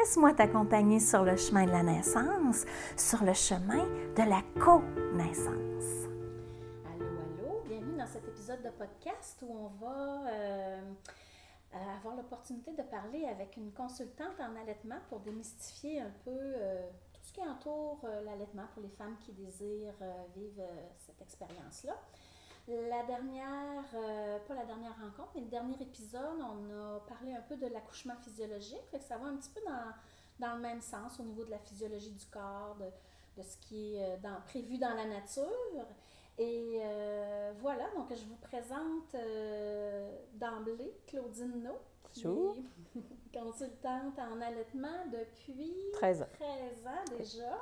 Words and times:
Laisse-moi 0.00 0.32
t'accompagner 0.32 0.98
sur 0.98 1.24
le 1.24 1.36
chemin 1.36 1.66
de 1.66 1.72
la 1.72 1.82
naissance, 1.82 2.64
sur 2.96 3.22
le 3.22 3.34
chemin 3.34 3.84
de 4.16 4.22
la 4.22 4.40
co-naissance. 4.58 6.08
Allô, 6.86 7.04
allô, 7.04 7.60
bienvenue 7.66 7.98
dans 7.98 8.06
cet 8.06 8.26
épisode 8.26 8.62
de 8.62 8.70
podcast 8.70 9.38
où 9.42 9.54
on 9.54 9.68
va 9.84 10.22
euh, 10.30 10.80
avoir 11.98 12.16
l'opportunité 12.16 12.72
de 12.72 12.82
parler 12.82 13.26
avec 13.26 13.58
une 13.58 13.72
consultante 13.72 14.40
en 14.40 14.58
allaitement 14.62 15.00
pour 15.10 15.20
démystifier 15.20 16.00
un 16.00 16.12
peu 16.24 16.30
euh, 16.30 16.88
tout 17.12 17.20
ce 17.22 17.32
qui 17.34 17.42
entoure 17.42 18.00
euh, 18.04 18.22
l'allaitement 18.22 18.68
pour 18.72 18.82
les 18.82 18.88
femmes 18.96 19.18
qui 19.20 19.32
désirent 19.32 20.02
vivre 20.34 20.62
cette 20.96 21.20
expérience-là. 21.20 21.94
La 22.68 23.02
dernière, 23.04 23.84
euh, 23.94 24.38
pas 24.46 24.54
la 24.54 24.64
dernière 24.64 24.94
rencontre, 25.00 25.30
mais 25.34 25.40
le 25.40 25.48
dernier 25.48 25.76
épisode, 25.80 26.38
on 26.40 26.96
a 26.96 27.00
parlé 27.00 27.32
un 27.32 27.40
peu 27.40 27.56
de 27.56 27.66
l'accouchement 27.66 28.14
physiologique. 28.22 28.82
Fait 28.90 28.98
que 28.98 29.04
ça 29.04 29.16
va 29.16 29.26
un 29.26 29.36
petit 29.36 29.50
peu 29.50 29.60
dans, 29.66 30.46
dans, 30.46 30.54
le 30.54 30.60
même 30.60 30.80
sens 30.80 31.18
au 31.18 31.24
niveau 31.24 31.44
de 31.44 31.50
la 31.50 31.58
physiologie 31.58 32.12
du 32.12 32.26
corps, 32.26 32.76
de, 32.78 32.86
de 33.40 33.46
ce 33.46 33.56
qui 33.56 33.96
est 33.96 34.04
euh, 34.04 34.16
dans, 34.18 34.40
prévu 34.46 34.78
dans 34.78 34.94
la 34.94 35.06
nature. 35.06 35.86
Et 36.38 36.80
euh, 36.82 37.52
voilà, 37.58 37.90
donc 37.96 38.08
je 38.10 38.24
vous 38.24 38.36
présente 38.36 39.16
d'emblée 40.34 40.94
Claudine 41.06 41.62
No, 41.62 41.78
qui 42.12 42.22
est 42.22 43.38
consultante 43.38 44.18
en 44.18 44.40
allaitement 44.40 45.06
depuis 45.12 45.74
13 45.94 46.22
ans, 46.22 46.28
13 46.38 46.86
ans 46.86 47.16
déjà. 47.18 47.58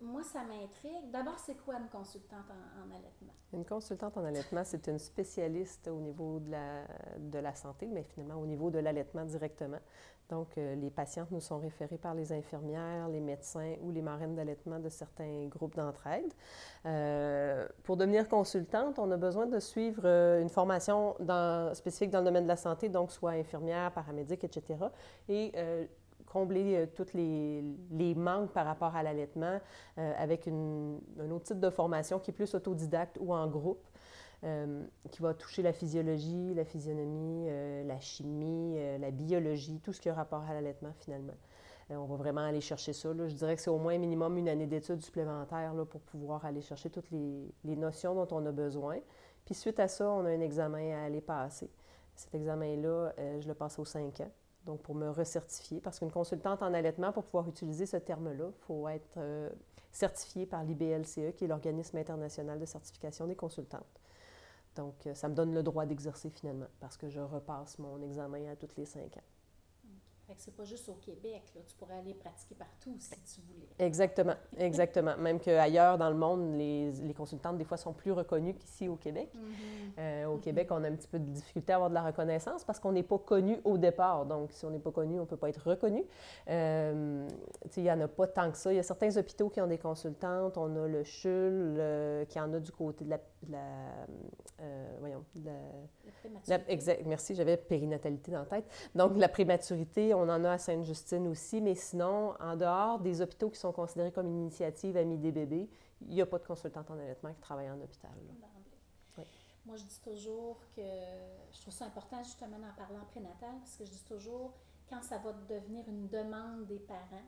Moi, 0.00 0.22
ça 0.22 0.40
m'intrigue. 0.44 1.10
D'abord, 1.10 1.38
c'est 1.38 1.56
quoi 1.56 1.76
une 1.76 1.88
consultante 1.88 2.44
en, 2.50 2.94
allaitement? 2.94 3.32
Une 3.52 3.64
consultante 3.64 4.16
en 4.18 4.24
allaitement, 4.24 4.62
c'est 4.64 4.86
une 4.88 4.98
spécialiste 4.98 5.88
au 5.88 6.00
niveau 6.00 6.38
de 6.38 6.50
la, 6.50 6.84
de 7.18 7.38
la 7.38 7.54
santé, 7.54 7.86
mais 7.86 8.02
finalement 8.02 8.40
au 8.40 8.46
niveau 8.46 8.70
de 8.70 8.78
l'allaitement 8.78 9.24
directement. 9.24 9.78
Donc, 10.28 10.58
euh, 10.58 10.74
les 10.74 10.90
patientes 10.90 11.30
nous 11.30 11.40
sont 11.40 11.58
référées 11.58 11.98
par 11.98 12.14
les 12.14 12.32
infirmières, 12.32 13.08
les 13.08 13.20
médecins 13.20 13.74
ou 13.82 13.92
les 13.92 14.02
marraines 14.02 14.34
d'allaitement 14.34 14.80
de 14.80 14.88
certains 14.88 15.46
groupes 15.46 15.76
d'entraide. 15.76 16.32
Euh, 16.84 17.66
pour 17.84 17.96
devenir 17.96 18.28
consultante, 18.28 18.98
on 18.98 19.10
a 19.12 19.16
besoin 19.16 19.46
de 19.46 19.60
suivre 19.60 20.02
euh, 20.04 20.42
une 20.42 20.48
formation 20.48 21.14
spécifique 21.74 22.10
dans 22.10 22.20
le 22.20 22.24
domaine 22.24 22.44
de 22.44 22.48
la 22.48 22.56
santé, 22.56 22.88
donc 22.88 23.12
soit 23.12 23.32
infirmière, 23.32 23.92
paramédic, 23.92 24.42
etc. 24.44 24.76
Et 25.28 25.52
combler 26.36 26.76
euh, 26.76 26.86
tous 26.94 27.14
les, 27.14 28.14
manques 28.14 28.52
par 28.52 28.66
rapport 28.66 28.94
à 28.94 29.02
l'allaitement 29.02 29.58
euh, 29.98 30.12
avec 30.18 30.46
un 30.48 31.30
autre 31.30 31.44
type 31.44 31.60
de 31.60 31.70
formation 31.70 32.18
qui 32.18 32.30
est 32.30 32.34
plus 32.34 32.54
autodidacte 32.54 33.16
ou 33.20 33.32
en 33.32 33.46
groupe. 33.46 33.84
Euh, 34.44 34.84
qui 35.10 35.22
va 35.22 35.32
toucher 35.32 35.62
la 35.62 35.72
physiologie, 35.72 36.52
la 36.54 36.66
physionomie, 36.66 37.48
la 37.86 37.98
chimie, 38.00 38.76
la 39.00 39.10
biologie, 39.10 39.80
tout 39.80 39.94
ce 39.94 40.00
qui 40.00 40.10
a 40.10 40.14
rapport 40.14 40.42
à 40.42 40.52
l'allaitement 40.52 40.92
finalement. 41.00 41.32
on 41.88 42.04
va 42.04 42.16
vraiment 42.16 42.42
aller 42.42 42.60
chercher 42.60 42.92
ça. 42.92 43.08
Je 43.16 43.34
dirais 43.34 43.56
que 43.56 43.62
c'est 43.62 43.70
au 43.70 43.78
moins 43.78 43.96
minimum 43.96 44.36
une 44.36 44.50
année 44.50 44.66
d'études 44.66 45.00
supplémentaires 45.00 45.72
là, 45.72 45.86
pour 45.86 46.02
pouvoir 46.02 46.44
aller 46.44 46.60
chercher 46.60 46.90
toutes 46.90 47.10
les, 47.10 47.76
notions 47.76 48.14
dont 48.14 48.28
on 48.36 48.44
a 48.44 48.52
besoin. 48.52 48.98
Puis 49.46 49.54
suite 49.54 49.80
à 49.80 49.88
ça, 49.88 50.06
on 50.10 50.26
a 50.26 50.28
un 50.28 50.40
examen 50.40 50.92
à 50.92 51.04
aller 51.04 51.22
passer. 51.22 51.70
Cet 52.14 52.34
examen-là, 52.34 53.14
je 53.40 53.48
le 53.48 53.54
passe 53.54 53.78
aux 53.78 53.86
5 53.86 54.20
ans 54.20 54.30
donc 54.66 54.82
pour 54.82 54.94
me 54.94 55.08
recertifier, 55.08 55.80
parce 55.80 56.00
qu'une 56.00 56.10
consultante 56.10 56.60
en 56.62 56.74
allaitement, 56.74 57.12
pour 57.12 57.24
pouvoir 57.24 57.48
utiliser 57.48 57.86
ce 57.86 57.96
terme-là, 57.96 58.48
il 58.48 58.64
faut 58.66 58.88
être 58.88 59.16
euh, 59.16 59.48
certifié 59.92 60.44
par 60.44 60.64
l'IBLCE, 60.64 61.34
qui 61.36 61.44
est 61.44 61.46
l'organisme 61.46 61.96
international 61.96 62.58
de 62.58 62.66
certification 62.66 63.26
des 63.26 63.36
consultantes. 63.36 64.00
Donc, 64.74 65.06
euh, 65.06 65.14
ça 65.14 65.28
me 65.28 65.34
donne 65.34 65.54
le 65.54 65.62
droit 65.62 65.86
d'exercer 65.86 66.28
finalement, 66.28 66.66
parce 66.80 66.96
que 66.96 67.08
je 67.08 67.20
repasse 67.20 67.78
mon 67.78 68.02
examen 68.02 68.50
à 68.50 68.56
toutes 68.56 68.76
les 68.76 68.84
cinq 68.84 69.16
ans. 69.16 69.35
Fait 70.26 70.34
que 70.34 70.40
c'est 70.42 70.56
pas 70.56 70.64
juste 70.64 70.88
au 70.88 70.94
Québec, 70.94 71.42
là. 71.54 71.60
tu 71.64 71.76
pourrais 71.76 71.98
aller 71.98 72.12
pratiquer 72.12 72.56
partout 72.56 72.96
si 72.98 73.10
tu 73.10 73.40
voulais. 73.42 73.68
Exactement, 73.78 74.34
exactement. 74.58 75.16
Même 75.18 75.38
qu'ailleurs 75.38 75.98
dans 75.98 76.10
le 76.10 76.16
monde, 76.16 76.56
les, 76.56 76.90
les, 76.90 77.14
consultantes, 77.14 77.56
des 77.58 77.64
fois, 77.64 77.76
sont 77.76 77.92
plus 77.92 78.10
reconnues 78.10 78.54
qu'ici 78.54 78.88
au 78.88 78.96
Québec. 78.96 79.30
Mm-hmm. 79.32 79.98
Euh, 79.98 80.24
au 80.24 80.36
mm-hmm. 80.36 80.40
Québec, 80.40 80.68
on 80.72 80.82
a 80.82 80.88
un 80.88 80.96
petit 80.96 81.06
peu 81.06 81.20
de 81.20 81.30
difficulté 81.30 81.72
à 81.72 81.76
avoir 81.76 81.90
de 81.90 81.94
la 81.94 82.02
reconnaissance 82.02 82.64
parce 82.64 82.80
qu'on 82.80 82.90
n'est 82.90 83.04
pas 83.04 83.18
connu 83.18 83.60
au 83.62 83.78
départ. 83.78 84.26
Donc, 84.26 84.50
si 84.50 84.64
on 84.64 84.70
n'est 84.70 84.80
pas 84.80 84.90
connu, 84.90 85.18
on 85.18 85.22
ne 85.22 85.26
peut 85.26 85.36
pas 85.36 85.48
être 85.48 85.64
reconnu. 85.64 86.04
Euh, 86.50 87.28
il 87.76 87.82
n'y 87.84 87.90
en 87.90 88.00
a 88.00 88.08
pas 88.08 88.26
tant 88.26 88.50
que 88.50 88.58
ça. 88.58 88.72
Il 88.72 88.76
y 88.76 88.80
a 88.80 88.82
certains 88.82 89.16
hôpitaux 89.16 89.48
qui 89.48 89.60
ont 89.60 89.68
des 89.68 89.78
consultantes. 89.78 90.58
On 90.58 90.74
a 90.74 90.88
le 90.88 91.04
CHUL 91.04 92.26
qui 92.28 92.40
en 92.40 92.52
a 92.52 92.58
du 92.58 92.72
côté 92.72 93.04
de 93.04 93.10
la... 93.10 93.20
la 93.50 94.06
euh, 94.60 94.96
voyons, 95.00 95.24
la, 95.44 96.68
exact, 96.68 97.02
merci, 97.04 97.34
j'avais 97.34 97.56
périnatalité 97.56 98.30
dans 98.32 98.40
la 98.40 98.46
tête. 98.46 98.64
Donc, 98.94 99.16
la 99.16 99.28
prématurité, 99.28 100.14
on 100.14 100.22
en 100.22 100.44
a 100.44 100.52
à 100.52 100.58
Sainte-Justine 100.58 101.26
aussi, 101.28 101.60
mais 101.60 101.74
sinon, 101.74 102.34
en 102.40 102.56
dehors 102.56 102.98
des 103.00 103.20
hôpitaux 103.20 103.50
qui 103.50 103.58
sont 103.58 103.72
considérés 103.72 104.12
comme 104.12 104.26
une 104.26 104.38
initiative 104.38 104.96
Amis 104.96 105.18
des 105.18 105.32
bébés, 105.32 105.68
il 106.00 106.14
n'y 106.14 106.22
a 106.22 106.26
pas 106.26 106.38
de 106.38 106.46
consultante 106.46 106.90
en 106.90 106.98
allaitement 106.98 107.32
qui 107.32 107.40
travaille 107.40 107.70
en 107.70 107.80
hôpital. 107.80 108.12
Moi, 109.66 109.76
je 109.76 109.84
dis 109.84 110.00
toujours 110.00 110.58
que 110.76 110.82
je 111.52 111.60
trouve 111.60 111.74
ça 111.74 111.86
important 111.86 112.22
justement 112.22 112.58
d'en 112.58 112.72
parler 112.76 112.98
en 112.98 113.04
prénatal, 113.06 113.58
parce 113.58 113.76
que 113.76 113.84
je 113.84 113.90
dis 113.90 114.04
toujours, 114.04 114.52
quand 114.88 115.02
ça 115.02 115.18
va 115.18 115.32
devenir 115.48 115.84
une 115.88 116.08
demande 116.08 116.66
des 116.66 116.78
parents, 116.78 117.26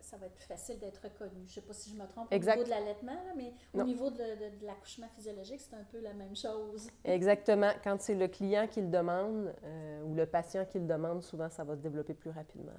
ça, 0.00 0.16
va 0.16 0.26
être 0.26 0.34
plus 0.34 0.46
facile 0.46 0.78
d'être 0.78 1.02
reconnu. 1.02 1.40
Je 1.40 1.42
ne 1.42 1.48
sais 1.48 1.60
pas 1.60 1.72
si 1.72 1.90
je 1.90 1.96
me 1.96 2.06
trompe 2.06 2.32
au 2.32 2.38
niveau 2.38 2.64
de 2.64 2.70
l'allaitement, 2.70 3.18
mais 3.36 3.52
au 3.74 3.82
niveau 3.82 4.10
de, 4.10 4.64
l'accouchement 4.64 5.08
physiologique, 5.14 5.60
c'est 5.60 5.74
un 5.74 5.84
peu 5.84 6.00
la 6.00 6.14
même 6.14 6.34
chose. 6.34 6.88
Exactement. 7.04 7.72
Quand 7.82 8.00
c'est 8.00 8.14
le 8.14 8.28
client 8.28 8.66
qui 8.66 8.80
le 8.80 8.88
demande 8.88 9.54
euh, 9.64 10.02
ou 10.02 10.14
le 10.14 10.26
patient 10.26 10.64
qui 10.64 10.78
le 10.78 10.86
demande, 10.86 11.22
souvent, 11.22 11.48
ça 11.50 11.64
va 11.64 11.76
se 11.76 11.80
développer 11.80 12.14
plus 12.14 12.30
rapidement. 12.30 12.72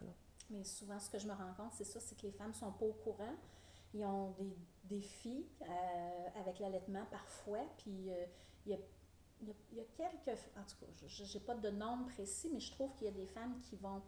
Mais 0.50 0.64
souvent, 0.64 1.00
ce 1.00 1.10
que 1.10 1.20
je 1.20 1.28
me 1.28 1.34
rends 1.34 1.54
compte, 1.56 1.74
c'est 1.74 1.84
ça, 1.84 2.00
c'est 2.00 2.16
que 2.16 2.26
les 2.26 2.32
femmes 2.32 2.50
ne 2.50 2.54
sont 2.54 2.72
pas 2.72 2.86
au 2.86 2.94
courant. 2.94 3.36
Ils 3.94 4.06
ont 4.06 4.32
des 4.32 4.56
défis 4.84 5.48
euh, 5.62 5.66
avec 6.40 6.60
l'allaitement 6.60 7.06
parfois, 7.12 7.62
puis 7.78 8.12
euh, 8.12 8.26
il 8.66 8.72
y 8.72 8.76
a 8.76 8.80
il 9.42 9.78
y, 9.78 9.80
a, 9.80 9.86
quelques, 9.96 10.38
en 10.58 10.64
tout 10.64 10.76
cas, 10.82 11.08
je 11.08 11.24
n'ai 11.24 11.40
pas 11.40 11.56
de 11.56 11.70
nombre 11.70 12.08
précis, 12.08 12.50
mais 12.52 12.60
je 12.60 12.72
trouve 12.72 12.94
qu'il 12.96 13.08
y 13.08 13.10
a 13.10 13.14
des 13.14 13.26
femmes 13.26 13.58
qui 13.62 13.78
vont 13.78 14.02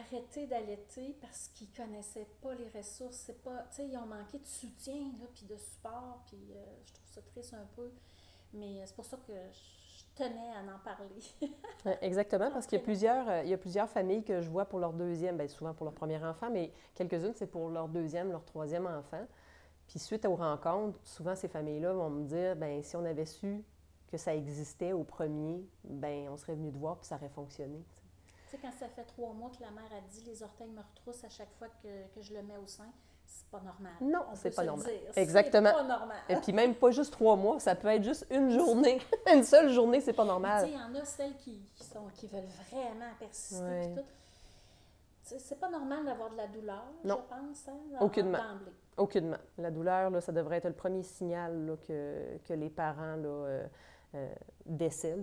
arrêter 0.00 0.46
d'allaiter 0.46 1.16
parce 1.20 1.48
qu'ils 1.48 1.70
connaissaient 1.70 2.28
pas 2.40 2.54
les 2.54 2.68
ressources. 2.76 3.16
C'est 3.16 3.42
pas, 3.42 3.66
ils 3.78 3.96
ont 3.96 4.06
manqué 4.06 4.38
de 4.38 4.46
soutien, 4.46 4.94
là, 4.94 5.26
puis 5.34 5.46
de 5.46 5.56
support, 5.56 6.22
puis 6.26 6.38
euh, 6.54 6.64
je 6.84 6.92
trouve 6.92 7.08
ça 7.10 7.22
triste 7.22 7.54
un 7.54 7.66
peu. 7.76 7.90
Mais 8.54 8.82
c'est 8.84 8.94
pour 8.94 9.04
ça 9.04 9.16
que 9.26 9.32
je 9.32 10.04
tenais 10.14 10.52
à 10.54 10.74
en 10.74 10.78
parler. 10.84 11.98
Exactement, 12.02 12.50
parce 12.50 12.66
qu'il 12.66 12.78
y 12.78 12.82
a, 12.82 12.84
plusieurs, 12.84 13.28
euh, 13.28 13.42
il 13.44 13.50
y 13.50 13.54
a 13.54 13.58
plusieurs 13.58 13.88
familles 13.88 14.24
que 14.24 14.40
je 14.40 14.50
vois 14.50 14.66
pour 14.66 14.78
leur 14.78 14.92
deuxième, 14.92 15.36
bien 15.36 15.48
souvent 15.48 15.74
pour 15.74 15.84
leur 15.84 15.94
premier 15.94 16.22
enfant, 16.22 16.50
mais 16.50 16.72
quelques-unes, 16.94 17.34
c'est 17.34 17.46
pour 17.46 17.70
leur 17.70 17.88
deuxième, 17.88 18.30
leur 18.30 18.44
troisième 18.44 18.86
enfant. 18.86 19.26
Puis 19.86 19.98
suite 19.98 20.24
aux 20.24 20.36
rencontres, 20.36 20.98
souvent 21.04 21.34
ces 21.34 21.48
familles-là 21.48 21.92
vont 21.92 22.10
me 22.10 22.24
dire, 22.24 22.56
ben 22.56 22.82
si 22.82 22.96
on 22.96 23.04
avait 23.04 23.26
su 23.26 23.64
que 24.06 24.16
ça 24.16 24.34
existait 24.34 24.92
au 24.92 25.04
premier, 25.04 25.66
ben 25.84 26.28
on 26.30 26.36
serait 26.36 26.54
venu 26.54 26.70
te 26.70 26.76
voir, 26.76 26.98
puis 26.98 27.06
ça 27.06 27.16
aurait 27.16 27.30
fonctionné 27.30 27.82
sais, 28.52 28.58
quand 28.62 28.72
ça 28.78 28.88
fait 28.88 29.04
trois 29.04 29.32
mois 29.32 29.50
que 29.50 29.62
la 29.62 29.70
mère 29.70 29.90
a 29.96 30.00
dit 30.12 30.22
les 30.26 30.42
orteils 30.42 30.70
me 30.70 30.80
retroussent 30.80 31.24
à 31.24 31.28
chaque 31.28 31.52
fois 31.58 31.68
que, 31.82 32.14
que 32.14 32.22
je 32.22 32.32
le 32.32 32.42
mets 32.42 32.56
au 32.56 32.66
sein, 32.66 32.88
c'est 33.26 33.46
pas 33.46 33.60
normal. 33.60 33.92
Non, 34.00 34.24
c'est 34.34 34.54
pas 34.54 34.64
normal. 34.64 34.86
Exactement. 35.16 35.70
C'est 35.70 35.76
pas 35.76 35.98
normal. 35.98 36.18
Et 36.28 36.36
puis 36.36 36.52
même 36.52 36.74
pas 36.74 36.90
juste 36.90 37.12
trois 37.12 37.36
mois, 37.36 37.58
ça 37.60 37.74
peut 37.74 37.88
être 37.88 38.04
juste 38.04 38.26
une 38.30 38.50
journée. 38.50 39.00
une 39.32 39.42
seule 39.42 39.70
journée, 39.70 40.00
c'est 40.00 40.12
pas 40.12 40.24
normal. 40.24 40.68
Il 40.68 40.74
y 40.74 40.76
en 40.76 40.94
a 41.00 41.04
celles 41.04 41.36
qui, 41.36 41.62
qui, 41.74 41.84
sont, 41.84 42.06
qui 42.14 42.26
veulent 42.26 42.48
vraiment 42.70 43.10
persister. 43.18 43.62
Ouais. 43.62 43.94
C'est 45.22 45.58
pas 45.58 45.70
normal 45.70 46.04
d'avoir 46.04 46.30
de 46.30 46.36
la 46.36 46.46
douleur, 46.46 46.84
non. 47.04 47.22
je 47.22 47.34
pense. 47.34 47.68
Hein, 47.68 47.96
Aucunement. 48.00 48.38
Aucunement. 48.96 49.38
La 49.56 49.70
douleur, 49.70 50.10
là, 50.10 50.20
ça 50.20 50.32
devrait 50.32 50.58
être 50.58 50.66
le 50.66 50.74
premier 50.74 51.02
signal 51.02 51.64
là, 51.64 51.76
que, 51.76 52.38
que, 52.46 52.52
les 52.52 52.68
parents 52.68 53.16
là, 53.16 53.28
euh, 53.28 53.66
euh, 54.14 54.34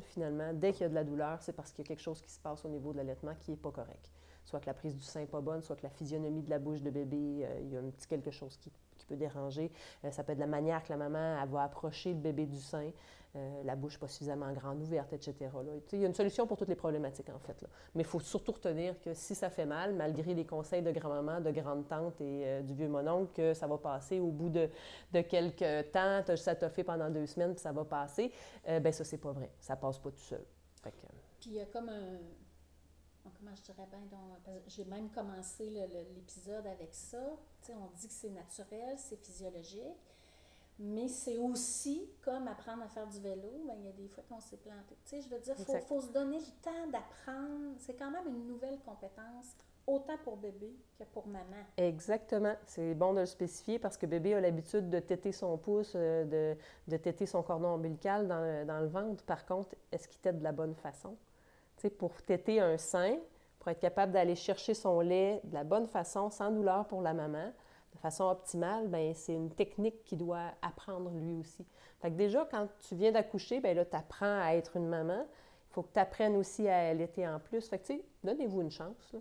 finalement. 0.03 0.53
Dès 0.53 0.71
qu'il 0.73 0.81
y 0.81 0.85
a 0.85 0.89
de 0.89 0.95
la 0.95 1.03
douleur, 1.03 1.41
c'est 1.41 1.53
parce 1.53 1.71
qu'il 1.71 1.83
y 1.83 1.87
a 1.87 1.89
quelque 1.89 2.01
chose 2.01 2.21
qui 2.21 2.31
se 2.31 2.39
passe 2.39 2.65
au 2.65 2.69
niveau 2.69 2.91
de 2.91 2.97
l'allaitement 2.97 3.35
qui 3.35 3.51
n'est 3.51 3.57
pas 3.57 3.71
correct. 3.71 4.11
Soit 4.45 4.59
que 4.59 4.65
la 4.65 4.73
prise 4.73 4.95
du 4.95 5.03
sein 5.03 5.21
n'est 5.21 5.27
pas 5.27 5.41
bonne, 5.41 5.61
soit 5.61 5.75
que 5.75 5.83
la 5.83 5.89
physionomie 5.89 6.41
de 6.41 6.49
la 6.49 6.59
bouche 6.59 6.81
de 6.81 6.89
bébé, 6.89 7.45
euh, 7.45 7.59
il 7.61 7.71
y 7.71 7.77
a 7.77 7.79
un 7.79 7.89
petit 7.89 8.07
quelque 8.07 8.31
chose 8.31 8.57
qui 8.57 8.71
qui 8.99 9.05
peut 9.05 9.15
déranger. 9.15 9.71
ça 10.11 10.23
peut 10.23 10.33
être 10.33 10.39
la 10.39 10.47
manière 10.47 10.83
que 10.83 10.89
la 10.89 10.97
maman 10.97 11.45
va 11.47 11.63
approcher 11.63 12.13
le 12.13 12.19
bébé 12.19 12.45
du 12.45 12.59
sein. 12.59 12.91
Euh, 13.35 13.61
la 13.63 13.75
bouche 13.75 13.99
pas 13.99 14.07
suffisamment 14.07 14.51
grande 14.53 14.81
ouverte, 14.81 15.13
etc. 15.13 15.35
Il 15.93 15.99
y 15.99 16.03
a 16.03 16.07
une 16.07 16.15
solution 16.15 16.47
pour 16.47 16.57
toutes 16.57 16.67
les 16.67 16.75
problématiques, 16.75 17.29
en 17.29 17.37
fait. 17.37 17.61
Là. 17.61 17.67
Mais 17.93 18.01
il 18.01 18.07
faut 18.07 18.19
surtout 18.19 18.53
retenir 18.53 18.99
que 18.99 19.13
si 19.13 19.35
ça 19.35 19.51
fait 19.51 19.67
mal, 19.67 19.93
malgré 19.93 20.33
les 20.33 20.47
conseils 20.47 20.81
de 20.81 20.91
grand-maman, 20.91 21.39
de 21.39 21.51
grande-tante 21.51 22.19
et 22.21 22.41
euh, 22.45 22.61
du 22.63 22.73
vieux 22.73 22.87
mononcle, 22.87 23.31
que 23.33 23.53
ça 23.53 23.67
va 23.67 23.77
passer 23.77 24.19
au 24.19 24.31
bout 24.31 24.49
de, 24.49 24.67
de 25.13 25.21
quelques 25.21 25.91
temps, 25.91 26.23
ça 26.35 26.55
t'a 26.55 26.69
fait 26.69 26.83
pendant 26.83 27.11
deux 27.11 27.27
semaines, 27.27 27.53
puis 27.53 27.61
ça 27.61 27.71
va 27.71 27.85
passer, 27.85 28.31
euh, 28.67 28.79
bien 28.79 28.91
ça, 28.91 29.03
c'est 29.03 29.19
pas 29.19 29.31
vrai. 29.31 29.51
Ça 29.59 29.75
passe 29.75 29.99
pas 29.99 30.09
tout 30.09 30.17
seul. 30.17 30.43
Puis 31.39 31.51
il 31.51 31.53
y 31.53 31.59
a 31.59 31.65
comme 31.65 31.89
un... 31.89 32.17
Comment 33.37 33.55
je 33.55 33.61
dirais 33.61 33.87
bien, 33.89 33.99
j'ai 34.67 34.85
même 34.85 35.09
commencé 35.09 35.69
l'épisode 35.69 36.65
avec 36.67 36.93
ça. 36.93 37.17
on 37.69 37.87
dit 37.97 38.07
que 38.07 38.13
c'est 38.13 38.29
naturel, 38.29 38.97
c'est 38.97 39.17
physiologique. 39.17 39.97
Mais 40.81 41.09
c'est 41.09 41.37
aussi 41.37 42.09
comme 42.21 42.47
apprendre 42.47 42.83
à 42.83 42.87
faire 42.87 43.05
du 43.05 43.19
vélo, 43.19 43.49
ben, 43.67 43.75
il 43.79 43.85
y 43.85 43.89
a 43.89 43.91
des 43.91 44.07
fois 44.07 44.23
qu'on 44.29 44.39
s'est 44.39 44.55
planté. 44.55 44.95
Je 45.11 45.27
veux 45.27 45.41
dire, 45.41 45.53
il 45.59 45.79
faut, 45.81 45.99
se 45.99 46.07
donner 46.07 46.37
le 46.37 46.63
temps 46.63 46.87
d'apprendre. 46.89 47.75
C'est 47.79 47.95
quand 47.95 48.09
même 48.09 48.25
une 48.29 48.47
nouvelle 48.47 48.79
compétence, 48.85 49.57
autant 49.85 50.17
pour 50.23 50.37
bébé 50.37 50.73
que 50.97 51.03
pour 51.03 51.27
maman. 51.27 51.65
Exactement. 51.75 52.55
C'est 52.65 52.93
bon 52.93 53.13
de 53.13 53.19
le 53.19 53.25
spécifier 53.25 53.77
parce 53.77 53.97
que 53.97 54.05
bébé 54.05 54.35
a 54.35 54.39
l'habitude 54.39 54.89
de 54.89 54.99
téter 54.99 55.33
son 55.33 55.57
pouce, 55.57 55.91
euh, 55.95 56.23
de, 56.23 56.57
de 56.87 56.97
téter 56.97 57.25
son 57.25 57.43
cordon 57.43 57.73
ombilical 57.73 58.29
dans 58.29 58.39
le, 58.39 58.63
dans 58.63 58.79
le 58.79 58.87
ventre. 58.87 59.21
Par 59.25 59.45
contre, 59.45 59.75
est-ce 59.91 60.07
qu'il 60.07 60.21
tète 60.21 60.39
de 60.39 60.43
la 60.45 60.53
bonne 60.53 60.75
façon? 60.75 61.17
Pour 61.87 62.21
téter 62.21 62.59
un 62.59 62.77
sein, 62.77 63.17
pour 63.59 63.69
être 63.69 63.79
capable 63.79 64.11
d'aller 64.11 64.35
chercher 64.35 64.73
son 64.73 64.99
lait 64.99 65.41
de 65.43 65.53
la 65.53 65.63
bonne 65.63 65.87
façon, 65.87 66.29
sans 66.29 66.51
douleur 66.51 66.87
pour 66.87 67.01
la 67.01 67.13
maman, 67.13 67.51
de 67.93 67.97
façon 67.99 68.25
optimale, 68.25 68.87
ben 68.87 69.13
c'est 69.13 69.33
une 69.33 69.49
technique 69.49 70.03
qu'il 70.03 70.17
doit 70.17 70.51
apprendre 70.61 71.09
lui 71.11 71.33
aussi. 71.33 71.65
Fait 72.01 72.11
que 72.11 72.15
déjà, 72.15 72.47
quand 72.49 72.67
tu 72.87 72.95
viens 72.95 73.11
d'accoucher, 73.11 73.59
ben 73.59 73.75
là, 73.75 73.85
tu 73.85 73.95
apprends 73.95 74.41
à 74.41 74.53
être 74.55 74.77
une 74.77 74.87
maman. 74.87 75.25
Il 75.69 75.73
faut 75.73 75.83
que 75.83 75.93
tu 75.93 75.99
apprennes 75.99 76.35
aussi 76.35 76.67
à 76.67 76.89
allaiter 76.89 77.27
en 77.27 77.39
plus. 77.39 77.67
Fait 77.67 77.79
que, 77.79 77.87
tu 77.87 77.97
sais, 77.97 78.05
donnez-vous 78.23 78.61
une 78.61 78.71
chance. 78.71 79.15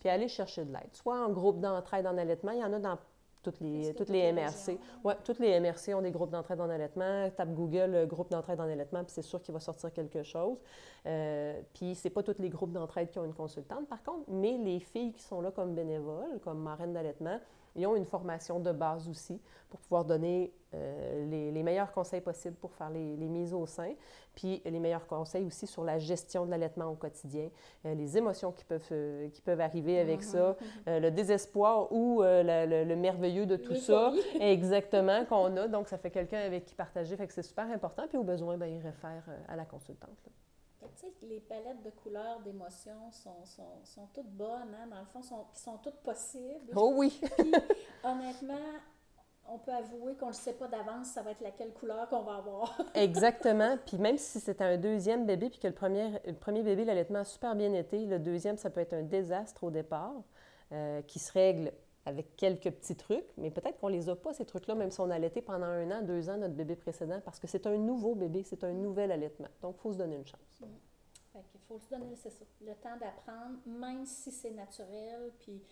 Puis 0.00 0.08
allez 0.08 0.28
chercher 0.28 0.64
de 0.64 0.72
l'aide. 0.72 0.92
Soit 0.92 1.18
en 1.18 1.30
groupe 1.30 1.60
d'entraide 1.60 2.06
en 2.06 2.16
allaitement, 2.16 2.52
il 2.52 2.60
y 2.60 2.64
en 2.64 2.72
a 2.72 2.78
dans 2.78 2.98
toutes 3.42 3.60
les, 3.60 3.94
toutes 3.94 4.08
les 4.08 4.32
MRC. 4.32 4.78
Oui, 5.04 5.14
toutes 5.24 5.38
les 5.38 5.58
MRC 5.60 5.94
ont 5.94 6.02
des 6.02 6.10
groupes 6.10 6.30
d'entraide 6.30 6.60
en 6.60 6.68
allaitement. 6.68 7.28
Tape 7.30 7.54
Google 7.54 7.94
euh, 7.94 8.06
groupe 8.06 8.30
d'entraide 8.30 8.60
en 8.60 8.64
allaitement, 8.64 9.02
puis 9.04 9.12
c'est 9.12 9.22
sûr 9.22 9.40
qu'il 9.42 9.54
va 9.54 9.60
sortir 9.60 9.92
quelque 9.92 10.22
chose. 10.22 10.58
Euh, 11.06 11.60
puis 11.74 11.94
c'est 11.94 12.10
pas 12.10 12.22
tous 12.22 12.38
les 12.38 12.50
groupes 12.50 12.72
d'entraide 12.72 13.10
qui 13.10 13.18
ont 13.18 13.24
une 13.24 13.34
consultante, 13.34 13.88
par 13.88 14.02
contre, 14.02 14.24
mais 14.28 14.58
les 14.58 14.80
filles 14.80 15.12
qui 15.12 15.22
sont 15.22 15.40
là 15.40 15.50
comme 15.50 15.74
bénévoles, 15.74 16.40
comme 16.42 16.60
marraines 16.60 16.92
d'allaitement, 16.92 17.38
ils 17.76 17.86
ont 17.86 17.96
une 17.96 18.04
formation 18.04 18.60
de 18.60 18.72
base 18.72 19.08
aussi 19.08 19.40
pour 19.68 19.80
pouvoir 19.80 20.04
donner 20.04 20.52
euh, 20.74 21.50
les, 21.52 21.62
meilleurs 21.62 21.92
conseils 21.92 22.20
possibles 22.20 22.56
pour 22.56 22.72
faire 22.72 22.90
les, 22.90 23.16
mises 23.16 23.54
au 23.54 23.66
sein, 23.66 23.92
puis 24.34 24.62
les 24.64 24.78
meilleurs 24.78 25.06
conseils 25.06 25.44
aussi 25.44 25.66
sur 25.66 25.84
la 25.84 25.98
gestion 25.98 26.44
de 26.46 26.50
l'allaitement 26.50 26.86
au 26.86 26.94
quotidien, 26.94 27.48
euh, 27.86 27.94
les 27.94 28.16
émotions 28.16 28.52
qui 28.52 28.64
peuvent, 28.64 28.82
euh, 28.92 29.28
qui 29.30 29.40
peuvent 29.40 29.60
arriver 29.60 29.98
avec 29.98 30.22
ça, 30.22 30.56
mm-hmm. 30.86 30.98
le 31.00 31.10
désespoir 31.10 31.92
ou 31.92 32.22
le, 32.22 32.94
merveilleux 32.94 33.46
de 33.46 33.56
tout 33.56 33.74
ça, 33.74 34.12
exactement, 34.40 35.24
qu'on 35.24 35.56
a. 35.56 35.68
Donc, 35.68 35.88
ça 35.88 35.98
fait 35.98 36.10
quelqu'un 36.10 36.40
avec 36.40 36.64
qui 36.64 36.74
partager, 36.74 37.16
fait 37.16 37.26
que 37.26 37.32
c'est 37.32 37.42
super 37.42 37.66
important. 37.70 38.04
Puis 38.08 38.18
au 38.18 38.24
besoin, 38.24 38.56
bien, 38.56 38.68
il 38.68 38.80
réfère 38.80 39.24
à 39.48 39.56
la 39.56 39.64
consultante 39.64 40.30
les 41.22 41.40
palettes 41.40 41.82
de 41.82 41.90
couleurs, 41.90 42.40
d'émotions 42.40 43.10
sont, 43.12 43.44
sont, 43.44 43.84
sont, 43.84 44.06
toutes 44.14 44.30
bonnes, 44.30 44.74
hein, 44.74 44.86
dans 44.88 45.00
le 45.00 45.06
fond, 45.06 45.22
sont, 45.22 45.46
sont 45.54 45.78
toutes 45.78 46.02
possibles. 46.02 46.72
Oh 46.74 46.92
oui! 46.96 47.20
puis, 47.38 47.52
honnêtement, 48.02 48.54
on 49.48 49.58
peut 49.58 49.72
avouer 49.72 50.14
qu'on 50.14 50.28
ne 50.28 50.32
sait 50.32 50.52
pas 50.52 50.68
d'avance 50.68 51.08
ça 51.08 51.22
va 51.22 51.32
être 51.32 51.40
laquelle 51.40 51.72
couleur 51.72 52.08
qu'on 52.08 52.22
va 52.22 52.36
avoir. 52.36 52.80
Exactement. 52.94 53.76
Puis 53.84 53.98
même 53.98 54.16
si 54.16 54.40
c'est 54.40 54.60
un 54.62 54.76
deuxième 54.76 55.26
bébé, 55.26 55.50
puis 55.50 55.58
que 55.58 55.66
le 55.66 55.74
premier, 55.74 56.20
le 56.24 56.34
premier 56.34 56.62
bébé, 56.62 56.84
l'allaitement 56.84 57.20
a 57.20 57.24
super 57.24 57.54
bien 57.56 57.72
été, 57.74 58.06
le 58.06 58.18
deuxième, 58.18 58.56
ça 58.56 58.70
peut 58.70 58.80
être 58.80 58.94
un 58.94 59.02
désastre 59.02 59.64
au 59.64 59.70
départ, 59.70 60.14
euh, 60.72 61.02
qui 61.02 61.18
se 61.18 61.32
règle 61.32 61.72
avec 62.10 62.36
quelques 62.36 62.70
petits 62.70 62.96
trucs, 62.96 63.26
mais 63.36 63.50
peut-être 63.50 63.78
qu'on 63.78 63.88
les 63.88 64.08
a 64.08 64.16
pas, 64.16 64.32
ces 64.34 64.44
trucs-là, 64.44 64.74
même 64.74 64.90
si 64.90 65.00
on 65.00 65.10
a 65.10 65.14
allaité 65.14 65.40
pendant 65.40 65.66
un 65.66 65.90
an, 65.90 66.02
deux 66.02 66.28
ans 66.28 66.36
notre 66.36 66.54
bébé 66.54 66.76
précédent, 66.76 67.20
parce 67.24 67.38
que 67.38 67.46
c'est 67.46 67.66
un 67.66 67.76
nouveau 67.76 68.14
bébé, 68.14 68.42
c'est 68.42 68.64
un 68.64 68.72
nouvel 68.72 69.12
allaitement. 69.12 69.48
Donc, 69.62 69.76
il 69.78 69.80
faut 69.80 69.92
se 69.92 69.98
donner 69.98 70.16
une 70.16 70.26
chance. 70.26 70.60
Mm. 70.60 70.66
Il 71.34 71.60
faut 71.68 71.78
se 71.78 71.88
donner, 71.88 72.16
ça, 72.16 72.28
le 72.60 72.74
temps 72.74 72.96
d'apprendre, 72.98 73.58
même 73.64 74.04
si 74.04 74.32
c'est 74.32 74.50
naturel, 74.50 75.30
puis 75.38 75.62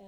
euh, 0.00 0.04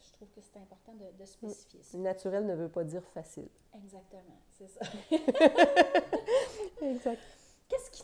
je 0.00 0.12
trouve 0.12 0.28
que 0.30 0.40
c'est 0.40 0.58
important 0.58 0.92
de, 0.94 1.18
de 1.18 1.24
spécifier 1.24 1.82
ça. 1.82 1.96
Naturel 1.96 2.44
ne 2.44 2.54
veut 2.54 2.68
pas 2.68 2.82
dire 2.82 3.04
facile. 3.14 3.48
Exactement, 3.74 4.40
c'est 4.50 4.68
ça. 4.68 4.80
exact. 6.82 7.20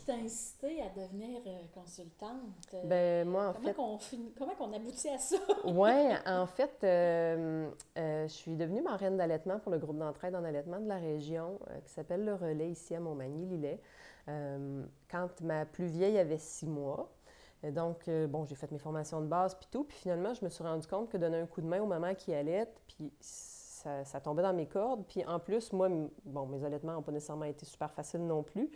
Qui 0.01 0.07
t'a 0.07 0.13
incité 0.13 0.81
à 0.81 0.89
devenir 0.99 1.41
euh, 1.45 1.59
consultante? 1.75 2.41
Ben, 2.85 3.27
moi, 3.27 3.49
en 3.49 3.53
comment 3.53 3.99
fait... 3.99 4.17
comment 4.35 4.53
on 4.59 4.73
aboutit 4.73 5.09
à 5.09 5.19
ça? 5.19 5.35
oui, 5.65 5.91
en 6.25 6.47
fait, 6.47 6.83
euh, 6.83 7.69
je 7.95 8.33
suis 8.33 8.55
devenue 8.55 8.81
marraine 8.81 9.17
d'allaitement 9.17 9.59
pour 9.59 9.71
le 9.71 9.77
groupe 9.77 9.99
d'entraide 9.99 10.35
en 10.35 10.43
allaitement 10.43 10.79
de 10.79 10.87
la 10.87 10.97
région 10.97 11.59
qui 11.85 11.91
s'appelle 11.91 12.25
Le 12.25 12.33
Relais 12.33 12.71
ici 12.71 12.95
à 12.95 12.99
Montmagny-Lillet. 12.99 13.79
Euh, 14.27 14.83
quand 15.09 15.41
ma 15.41 15.65
plus 15.65 15.87
vieille 15.87 16.17
avait 16.17 16.37
six 16.37 16.67
mois. 16.67 17.11
donc, 17.63 18.07
euh, 18.07 18.27
bon, 18.27 18.45
j'ai 18.45 18.55
fait 18.55 18.71
mes 18.71 18.79
formations 18.79 19.21
de 19.21 19.27
base, 19.27 19.55
puis 19.55 19.67
tout. 19.71 19.83
Puis 19.83 19.97
finalement, 19.97 20.33
je 20.33 20.43
me 20.43 20.49
suis 20.49 20.63
rendu 20.63 20.87
compte 20.87 21.09
que 21.09 21.17
donner 21.17 21.37
un 21.37 21.45
coup 21.45 21.61
de 21.61 21.67
main 21.67 21.81
aux 21.81 21.87
mamans 21.87 22.15
qui 22.15 22.33
allaitent, 22.33 22.81
puis 22.87 23.11
ça, 23.19 24.03
ça, 24.03 24.19
tombait 24.19 24.43
dans 24.43 24.53
mes 24.53 24.67
cordes. 24.67 25.05
Puis 25.07 25.23
en 25.25 25.39
plus, 25.39 25.71
moi, 25.73 25.89
bon, 26.25 26.45
mes 26.47 26.63
allaitements 26.63 26.93
n'ont 26.93 27.01
pas 27.01 27.11
nécessairement 27.11 27.45
été 27.45 27.65
super 27.65 27.91
faciles 27.91 28.25
non 28.25 28.43
plus, 28.43 28.71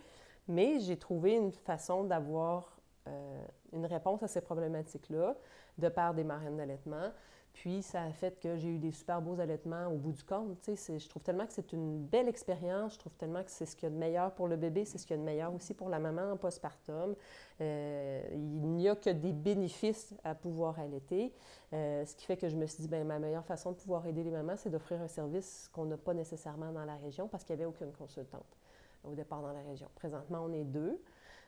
mais 0.48 0.80
j'ai 0.80 0.96
trouvé 0.96 1.34
une 1.34 1.52
façon 1.52 2.04
d'avoir 2.04 2.78
euh, 3.08 3.44
une 3.72 3.86
réponse 3.86 4.22
à 4.22 4.28
ces 4.28 4.40
problématiques-là 4.40 5.36
de 5.78 5.88
part 5.88 6.14
des 6.14 6.24
marraines 6.24 6.56
d'allaitement. 6.56 7.10
Puis, 7.56 7.82
ça 7.82 8.02
a 8.02 8.12
fait 8.12 8.38
que 8.38 8.58
j'ai 8.58 8.68
eu 8.68 8.78
des 8.78 8.92
super 8.92 9.22
beaux 9.22 9.40
allaitements 9.40 9.86
au 9.86 9.96
bout 9.96 10.12
du 10.12 10.22
compte. 10.22 10.58
Je 10.66 11.08
trouve 11.08 11.22
tellement 11.22 11.46
que 11.46 11.54
c'est 11.54 11.72
une 11.72 12.04
belle 12.04 12.28
expérience. 12.28 12.94
Je 12.94 12.98
trouve 12.98 13.14
tellement 13.14 13.42
que 13.42 13.50
c'est 13.50 13.64
ce 13.64 13.74
qu'il 13.74 13.84
y 13.84 13.86
a 13.86 13.94
de 13.94 13.98
meilleur 13.98 14.34
pour 14.34 14.46
le 14.46 14.56
bébé, 14.56 14.84
c'est 14.84 14.98
ce 14.98 15.06
qu'il 15.06 15.16
y 15.16 15.18
a 15.18 15.22
de 15.22 15.24
meilleur 15.24 15.54
aussi 15.54 15.72
pour 15.72 15.88
la 15.88 15.98
maman 15.98 16.32
en 16.32 16.36
postpartum. 16.36 17.14
Euh, 17.62 18.28
il 18.30 18.68
n'y 18.72 18.90
a 18.90 18.94
que 18.94 19.08
des 19.08 19.32
bénéfices 19.32 20.14
à 20.22 20.34
pouvoir 20.34 20.78
allaiter. 20.78 21.32
Euh, 21.72 22.04
ce 22.04 22.14
qui 22.14 22.26
fait 22.26 22.36
que 22.36 22.50
je 22.50 22.56
me 22.56 22.66
suis 22.66 22.82
dit, 22.82 22.88
bien, 22.88 23.04
ma 23.04 23.18
meilleure 23.18 23.46
façon 23.46 23.72
de 23.72 23.76
pouvoir 23.76 24.06
aider 24.06 24.22
les 24.22 24.30
mamans, 24.30 24.56
c'est 24.58 24.68
d'offrir 24.70 25.00
un 25.00 25.08
service 25.08 25.70
qu'on 25.72 25.86
n'a 25.86 25.96
pas 25.96 26.12
nécessairement 26.12 26.72
dans 26.72 26.84
la 26.84 26.96
région 26.96 27.26
parce 27.26 27.42
qu'il 27.42 27.56
n'y 27.56 27.62
avait 27.62 27.70
aucune 27.70 27.92
consultante 27.92 28.58
au 29.06 29.14
départ 29.14 29.42
dans 29.42 29.52
la 29.52 29.62
région. 29.62 29.88
Présentement, 29.94 30.42
on 30.44 30.52
est 30.52 30.64
deux. 30.64 31.00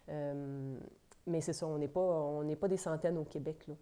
Euh, 0.08 0.78
mais 1.26 1.40
c'est 1.40 1.52
ça, 1.52 1.66
on 1.66 1.78
n'est 1.78 1.88
pas, 1.88 2.42
pas 2.60 2.68
des 2.68 2.76
centaines 2.76 3.18
au 3.18 3.24
Québec. 3.24 3.66
Là. 3.66 3.74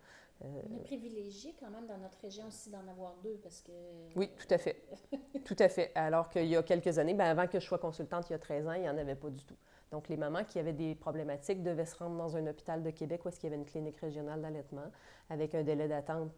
Euh, 0.45 0.63
on 0.71 0.77
est 0.77 0.85
privilégié 0.85 1.55
quand 1.59 1.71
même 1.71 1.87
dans 1.87 1.97
notre 1.97 2.19
région 2.21 2.47
aussi 2.49 2.69
d'en 2.69 2.87
avoir 2.89 3.15
deux 3.23 3.39
parce 3.43 3.63
que... 3.63 3.73
Oui, 4.17 4.31
tout 4.37 4.53
à 4.53 4.59
fait. 4.59 4.83
tout 5.45 5.57
à 5.59 5.69
fait. 5.69 5.93
Alors 5.95 6.29
qu'il 6.29 6.47
y 6.47 6.57
a 6.57 6.63
quelques 6.63 6.99
années, 6.99 7.15
bien, 7.15 7.27
avant 7.27 7.47
que 7.47 7.59
je 7.59 7.65
sois 7.65 7.79
consultante, 7.79 8.29
il 8.29 8.33
y 8.33 8.37
a 8.37 8.39
13 8.39 8.67
ans, 8.67 8.73
il 8.73 8.83
n'y 8.83 8.89
en 8.89 8.99
avait 8.99 9.15
pas 9.15 9.31
du 9.31 9.45
tout. 9.45 9.57
Donc, 9.93 10.09
les 10.09 10.17
mamans 10.17 10.45
qui 10.45 10.59
avaient 10.59 10.73
des 10.73 10.95
problématiques 10.95 11.63
devaient 11.63 11.87
se 11.87 11.97
rendre 11.97 12.17
dans 12.17 12.37
un 12.37 12.47
hôpital 12.49 12.83
de 12.83 12.91
Québec 12.91 13.25
où 13.25 13.29
est-ce 13.29 13.39
qu'il 13.39 13.49
y 13.49 13.53
avait 13.53 13.63
une 13.63 13.69
clinique 13.69 13.97
régionale 13.99 14.43
d'allaitement 14.43 14.91
avec 15.31 15.55
un 15.55 15.63
délai 15.63 15.89
d'attente 15.89 16.33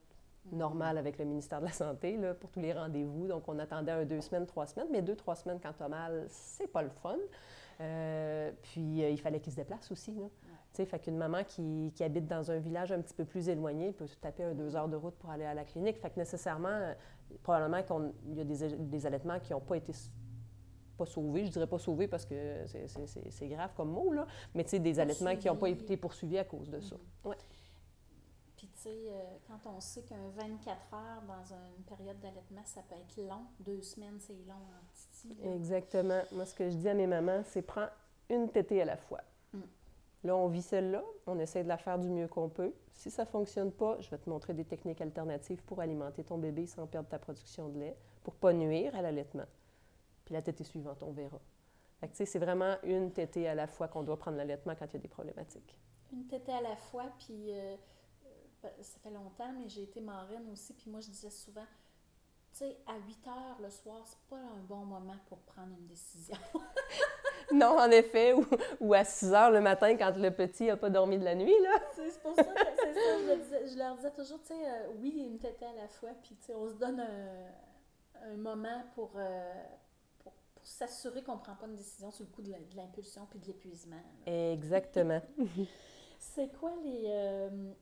normal 0.52 0.98
avec 0.98 1.18
le 1.18 1.24
ministère 1.24 1.60
de 1.60 1.66
la 1.66 1.72
Santé 1.72 2.16
là, 2.16 2.34
pour 2.34 2.50
tous 2.50 2.60
les 2.60 2.72
rendez-vous. 2.72 3.26
Donc, 3.26 3.48
on 3.48 3.58
attendait 3.58 3.92
un 3.92 4.04
deux 4.04 4.20
semaines, 4.20 4.46
trois 4.46 4.66
semaines, 4.66 4.88
mais 4.90 5.02
deux, 5.02 5.16
trois 5.16 5.34
semaines 5.34 5.58
quand 5.62 5.72
tu 5.72 5.82
as 5.82 5.88
mal, 5.88 6.26
c'est 6.28 6.66
pas 6.66 6.82
le 6.82 6.90
fun. 6.90 7.16
Euh, 7.80 8.50
puis, 8.62 9.04
euh, 9.04 9.10
il 9.10 9.20
fallait 9.20 9.40
qu'ils 9.40 9.52
se 9.52 9.56
déplacent 9.56 9.90
aussi. 9.92 10.12
Là. 10.14 10.26
sais, 10.72 10.84
fait 10.84 10.98
qu'une 10.98 11.16
maman 11.16 11.44
qui, 11.44 11.92
qui, 11.94 12.02
habite 12.02 12.26
dans 12.26 12.50
un 12.50 12.58
village 12.58 12.90
un 12.90 13.00
petit 13.00 13.14
peu 13.14 13.24
plus 13.24 13.48
éloigné 13.48 13.92
peut 13.92 14.06
se 14.06 14.16
taper 14.16 14.44
un 14.44 14.54
deux 14.54 14.74
heures 14.74 14.88
de 14.88 14.96
route 14.96 15.14
pour 15.14 15.30
aller 15.30 15.44
à 15.44 15.54
la 15.54 15.64
clinique. 15.64 15.98
Fait 15.98 16.10
que 16.10 16.18
nécessairement, 16.18 16.68
euh, 16.68 16.94
probablement 17.42 17.82
qu'il 17.82 18.36
y 18.36 18.40
a 18.40 18.44
des, 18.44 18.76
des 18.76 19.06
allaitements 19.06 19.38
qui 19.38 19.52
n'ont 19.52 19.60
pas 19.60 19.76
été 19.76 19.92
pas 20.98 21.06
sauvés, 21.06 21.46
je 21.46 21.50
dirais 21.52 21.66
pas 21.66 21.78
sauvés 21.78 22.08
parce 22.08 22.26
que 22.26 22.64
c'est 23.30 23.48
grave 23.48 23.70
comme 23.76 23.90
mot, 23.90 24.12
là, 24.12 24.26
mais 24.52 24.64
tu 24.64 24.70
sais, 24.70 24.78
des 24.80 24.98
allaitements 24.98 25.36
qui 25.36 25.46
n'ont 25.46 25.56
pas 25.56 25.68
été 25.68 25.96
poursuivis 25.96 26.38
à 26.38 26.44
cause 26.44 26.68
de 26.68 26.80
ça. 26.80 26.96
Mm-hmm. 26.96 27.28
Ouais. 27.28 27.36
Sais, 28.88 29.12
quand 29.46 29.70
on 29.70 29.80
sait 29.80 30.02
qu'un 30.02 30.28
24 30.36 30.94
heures 30.94 31.22
dans 31.26 31.54
une 31.54 31.84
période 31.84 32.18
d'allaitement, 32.20 32.62
ça 32.64 32.80
peut 32.88 32.94
être 32.94 33.16
long, 33.28 33.44
deux 33.60 33.82
semaines, 33.82 34.18
c'est 34.18 34.32
long 34.46 34.54
en 34.54 34.94
titi. 34.94 35.36
Exactement. 35.44 36.22
Moi, 36.32 36.46
ce 36.46 36.54
que 36.54 36.70
je 36.70 36.76
dis 36.76 36.88
à 36.88 36.94
mes 36.94 37.06
mamans, 37.06 37.42
c'est 37.44 37.62
prends 37.62 37.88
une 38.30 38.48
tétée 38.48 38.80
à 38.82 38.84
la 38.84 38.96
fois. 38.96 39.20
Mm. 39.52 39.60
Là, 40.24 40.36
on 40.36 40.48
vit 40.48 40.62
celle-là, 40.62 41.04
on 41.26 41.38
essaie 41.38 41.62
de 41.62 41.68
la 41.68 41.76
faire 41.76 41.98
du 41.98 42.08
mieux 42.08 42.28
qu'on 42.28 42.48
peut. 42.48 42.72
Si 42.94 43.10
ça 43.10 43.24
ne 43.24 43.28
fonctionne 43.28 43.72
pas, 43.72 44.00
je 44.00 44.10
vais 44.10 44.18
te 44.18 44.28
montrer 44.28 44.54
des 44.54 44.64
techniques 44.64 45.00
alternatives 45.00 45.62
pour 45.64 45.80
alimenter 45.80 46.24
ton 46.24 46.38
bébé 46.38 46.66
sans 46.66 46.86
perdre 46.86 47.08
ta 47.08 47.18
production 47.18 47.68
de 47.68 47.78
lait, 47.78 47.96
pour 48.24 48.34
ne 48.34 48.38
pas 48.38 48.52
nuire 48.52 48.94
à 48.96 49.02
l'allaitement. 49.02 49.46
Puis 50.24 50.34
la 50.34 50.42
tétée 50.42 50.64
suivante, 50.64 51.02
on 51.02 51.12
verra. 51.12 51.40
c'est 52.12 52.38
vraiment 52.38 52.76
une 52.84 53.12
tétée 53.12 53.48
à 53.48 53.54
la 53.54 53.66
fois 53.66 53.88
qu'on 53.88 54.02
doit 54.02 54.18
prendre 54.18 54.36
l'allaitement 54.36 54.74
quand 54.78 54.86
il 54.86 54.94
y 54.94 54.96
a 54.96 55.00
des 55.00 55.08
problématiques. 55.08 55.78
Une 56.12 56.26
tétée 56.26 56.52
à 56.52 56.62
la 56.62 56.76
fois, 56.76 57.04
puis 57.18 57.52
euh, 57.52 57.54
euh, 57.58 57.76
ça 58.62 58.98
fait 59.02 59.10
longtemps, 59.10 59.52
mais 59.52 59.68
j'ai 59.68 59.84
été 59.84 60.00
marraine 60.00 60.48
aussi, 60.50 60.72
puis 60.74 60.90
moi, 60.90 61.00
je 61.00 61.08
disais 61.08 61.30
souvent, 61.30 61.66
sais, 62.58 62.76
à 62.86 62.94
8 63.06 63.28
heures 63.28 63.58
le 63.62 63.70
soir, 63.70 64.02
c'est 64.04 64.18
pas 64.28 64.36
un 64.36 64.60
bon 64.68 64.84
moment 64.84 65.16
pour 65.28 65.38
prendre 65.38 65.72
une 65.78 65.86
décision. 65.86 66.36
non, 67.52 67.78
en 67.78 67.90
effet, 67.90 68.32
ou, 68.32 68.44
ou, 68.80 68.94
à 68.94 69.04
6 69.04 69.32
heures 69.32 69.50
le 69.50 69.60
matin 69.60 69.96
quand 69.96 70.16
le 70.16 70.30
petit 70.30 70.64
n'a 70.66 70.76
pas 70.76 70.90
dormi 70.90 71.18
de 71.18 71.24
la 71.24 71.34
nuit, 71.34 71.54
là. 71.62 71.78
C'est 71.94 72.20
pour 72.20 72.34
ça 72.34 72.42
que 72.42 72.50
c'est 72.50 72.94
ça, 72.94 73.00
je, 73.18 73.42
disais, 73.42 73.68
je, 73.68 73.78
leur 73.78 73.96
disais 73.96 74.10
toujours, 74.10 74.40
tu 74.40 74.48
sais, 74.48 74.54
euh, 74.54 74.88
oui, 75.00 75.24
une 75.30 75.38
tête 75.38 75.62
à 75.62 75.72
la 75.80 75.88
fois, 75.88 76.10
puis 76.22 76.36
tu 76.36 76.46
sais, 76.46 76.54
on 76.54 76.68
se 76.68 76.74
donne 76.74 77.00
un, 77.00 78.32
un 78.32 78.36
moment 78.36 78.82
pour, 78.94 79.12
euh, 79.16 79.64
pour, 80.18 80.32
pour 80.54 80.66
s'assurer 80.66 81.22
qu'on 81.22 81.36
ne 81.36 81.40
prend 81.40 81.54
pas 81.54 81.66
une 81.66 81.76
décision 81.76 82.10
sur 82.10 82.24
le 82.24 82.30
coup 82.30 82.42
de 82.42 82.52
l'impulsion 82.74 83.26
puis 83.30 83.38
de 83.38 83.46
l'épuisement. 83.46 84.02
Exactement. 84.26 85.20
c'est 86.18 86.48
quoi 86.58 86.72
les, 86.82 87.04
euh, 87.06 87.72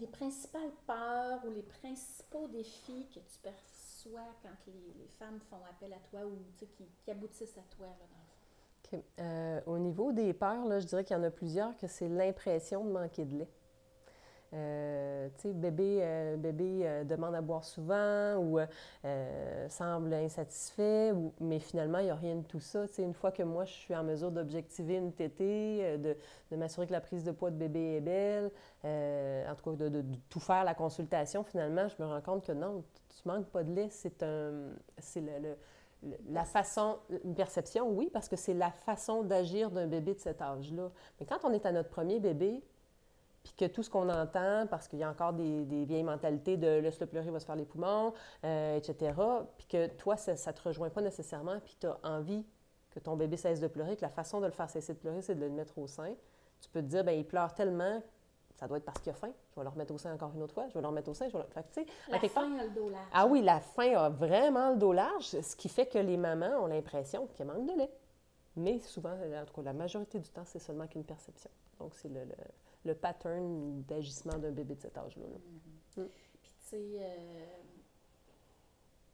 les 0.00 0.06
principales 0.06 0.72
peurs 0.86 1.44
ou 1.46 1.50
les 1.50 1.62
principaux 1.62 2.48
défis 2.48 3.08
que 3.08 3.20
tu 3.20 3.38
perçois 3.42 4.34
quand 4.42 4.72
les, 4.72 5.08
femmes 5.18 5.40
font 5.50 5.64
appel 5.70 5.92
à 5.92 5.98
toi 6.10 6.26
ou 6.26 6.36
qui, 6.56 7.10
aboutissent 7.10 7.58
à 7.58 7.64
toi, 7.76 7.86
dans 7.86 8.04
le 8.04 9.00
fond? 9.00 9.04
Euh, 9.18 9.60
au 9.66 9.78
niveau 9.78 10.12
des 10.12 10.32
peurs, 10.32 10.64
là, 10.66 10.78
je 10.78 10.86
dirais 10.86 11.04
qu'il 11.04 11.16
y 11.16 11.18
en 11.18 11.22
a 11.24 11.30
plusieurs 11.30 11.76
que 11.76 11.86
c'est 11.86 12.08
l'impression 12.08 12.84
de 12.84 12.90
manquer 12.90 13.24
de 13.24 13.38
lait. 13.38 13.50
Euh, 14.56 15.28
tu 15.38 15.52
bébé, 15.52 15.98
euh, 16.00 16.36
bébé 16.36 17.04
demande 17.04 17.34
à 17.34 17.40
boire 17.40 17.64
souvent 17.64 18.36
ou 18.36 18.58
semble 19.68 20.14
insatisfait, 20.14 21.12
ou, 21.12 21.32
mais 21.40 21.58
finalement, 21.58 21.98
il 21.98 22.06
n'y 22.06 22.10
a 22.10 22.14
rien 22.14 22.36
de 22.36 22.44
tout 22.44 22.60
ça. 22.60 22.88
Tu 22.88 23.02
une 23.02 23.14
fois 23.14 23.30
que 23.30 23.42
moi, 23.42 23.64
je 23.64 23.72
suis 23.72 23.94
en 23.94 24.02
mesure 24.02 24.30
d'objectiver 24.30 24.96
une 24.96 25.12
tétée, 25.12 25.98
de, 25.98 26.16
de 26.50 26.56
m'assurer 26.56 26.86
que 26.86 26.92
la 26.92 27.00
prise 27.00 27.24
de 27.24 27.32
poids 27.32 27.50
de 27.50 27.56
bébé 27.56 27.96
est 27.96 28.00
belle, 28.00 28.50
en 28.84 29.54
tout 29.54 29.70
cas, 29.70 29.76
de, 29.76 29.88
de, 29.88 30.04
tout 30.30 30.40
faire 30.40 30.64
la 30.64 30.74
consultation, 30.74 31.44
finalement, 31.44 31.88
je 31.88 32.02
me 32.02 32.08
rends 32.08 32.22
compte 32.22 32.46
que 32.46 32.52
non, 32.52 32.82
tu 33.08 33.28
manques 33.28 33.46
pas 33.46 33.62
de 33.62 33.72
lait. 33.74 33.88
C'est 33.90 34.22
un, 34.22 34.70
c'est 34.98 35.20
le, 35.20 35.38
le 35.40 35.56
la 36.28 36.44
façon, 36.44 36.98
une 37.24 37.34
perception, 37.34 37.90
oui, 37.90 38.10
parce 38.12 38.28
que 38.28 38.36
c'est 38.36 38.54
la 38.54 38.70
façon 38.70 39.22
d'agir 39.22 39.70
d'un 39.70 39.86
bébé 39.86 40.14
de 40.14 40.20
cet 40.20 40.42
âge-là. 40.42 40.90
Mais 41.18 41.26
quand 41.26 41.38
on 41.44 41.52
est 41.52 41.66
à 41.66 41.72
notre 41.72 41.88
premier 41.88 42.20
bébé, 42.20 42.62
puis 43.46 43.54
que 43.56 43.72
tout 43.72 43.84
ce 43.84 43.90
qu'on 43.90 44.08
entend, 44.08 44.66
parce 44.68 44.88
qu'il 44.88 44.98
y 44.98 45.04
a 45.04 45.08
encore 45.08 45.32
des, 45.32 45.64
des, 45.64 45.84
vieilles 45.84 46.02
mentalités 46.02 46.56
de 46.56 46.66
laisse-le 46.80 47.06
pleurer, 47.06 47.26
il 47.26 47.32
va 47.32 47.38
se 47.38 47.46
faire 47.46 47.54
les 47.54 47.64
poumons, 47.64 48.12
euh, 48.44 48.76
etc., 48.76 49.12
puis 49.56 49.68
que 49.68 49.86
toi, 49.86 50.16
ça 50.16 50.32
ne 50.32 50.56
te 50.56 50.62
rejoint 50.62 50.90
pas 50.90 51.00
nécessairement, 51.00 51.60
puis 51.60 51.76
tu 51.78 51.86
as 51.86 51.96
envie 52.02 52.44
que 52.90 52.98
ton 52.98 53.14
bébé 53.14 53.36
cesse 53.36 53.60
de 53.60 53.68
pleurer, 53.68 53.94
que 53.94 54.02
la 54.02 54.08
façon 54.08 54.40
de 54.40 54.46
le 54.46 54.52
faire 54.52 54.68
cesser 54.68 54.94
de 54.94 54.98
pleurer, 54.98 55.22
c'est 55.22 55.36
de 55.36 55.40
le 55.40 55.50
mettre 55.50 55.78
au 55.78 55.86
sein, 55.86 56.12
tu 56.60 56.68
peux 56.70 56.80
te 56.80 56.86
dire, 56.86 57.04
bien, 57.04 57.12
il 57.12 57.24
pleure 57.24 57.54
tellement 57.54 58.02
ça 58.56 58.66
doit 58.66 58.78
être 58.78 58.86
parce 58.86 59.00
qu'il 59.00 59.10
a 59.10 59.14
faim. 59.14 59.32
Je 59.50 59.56
vais 59.60 59.64
le 59.64 59.68
remettre 59.68 59.92
au 59.92 59.98
sein 59.98 60.14
encore 60.14 60.32
une 60.34 60.42
autre 60.42 60.54
fois. 60.54 60.66
Je 60.68 60.74
vais 60.74 60.80
le 60.80 60.86
remettre 60.86 61.10
au 61.10 61.14
sein. 61.14 61.28
Je 61.28 61.36
vais 61.36 61.44
le... 61.44 61.62
fait 61.62 61.86
la 62.08 62.18
faim 62.20 62.56
a 62.58 62.64
le 62.64 62.70
dos 62.70 62.88
large. 62.88 63.08
Ah 63.12 63.26
oui, 63.26 63.42
la 63.42 63.60
faim 63.60 63.92
a 63.96 64.08
vraiment 64.08 64.70
le 64.70 64.76
dos 64.76 64.94
large, 64.94 65.26
ce 65.26 65.56
qui 65.56 65.68
fait 65.68 65.84
que 65.84 65.98
les 65.98 66.16
mamans 66.16 66.62
ont 66.62 66.66
l'impression 66.66 67.26
qu'il 67.26 67.44
manque 67.44 67.66
de 67.66 67.76
lait. 67.76 67.90
Mais 68.56 68.80
souvent, 68.80 69.12
en 69.12 69.44
tout 69.44 69.52
cas, 69.56 69.62
la 69.62 69.74
majorité 69.74 70.18
du 70.18 70.30
temps, 70.30 70.44
c'est 70.46 70.58
seulement 70.58 70.86
qu'une 70.86 71.04
perception. 71.04 71.50
Donc, 71.78 71.94
c'est 71.94 72.08
le, 72.08 72.24
le, 72.24 72.34
le, 72.86 72.94
pattern 72.94 73.82
d'agissement 73.82 74.38
d'un 74.38 74.52
bébé 74.52 74.74
de 74.74 74.80
cet 74.80 74.96
âge-là. 74.96 75.24
Mm-hmm. 75.26 76.02
mm. 76.02 76.08
Puis, 76.42 76.52
tu 76.58 76.66
sais, 76.66 76.96
euh, 77.00 77.44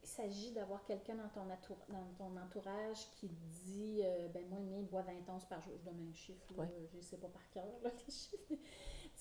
il 0.03 0.09
s'agit 0.09 0.53
d'avoir 0.53 0.85
quelqu'un 0.85 1.15
dans, 1.15 1.29
ton 1.29 1.47
dans 1.47 2.15
ton 2.19 2.37
entourage 2.37 3.09
qui 3.13 3.29
dit 3.29 4.01
euh, 4.05 4.29
ben 4.29 4.47
moi, 4.49 4.59
le 4.59 4.67
mien, 4.67 4.79
il 4.79 4.87
boit 4.87 5.03
20 5.03 5.13
onces 5.29 5.47
par 5.47 5.61
jour. 5.63 5.75
Je 5.79 5.85
donne 5.85 6.09
un 6.09 6.15
chiffre, 6.15 6.47
là, 6.57 6.65
ouais. 6.65 6.89
je 6.93 6.97
ne 6.97 7.03
sais 7.03 7.17
pas 7.17 7.29
par 7.29 7.49
cœur, 7.51 7.65
là, 7.83 7.91
les 8.07 8.13
chiffres 8.13 8.55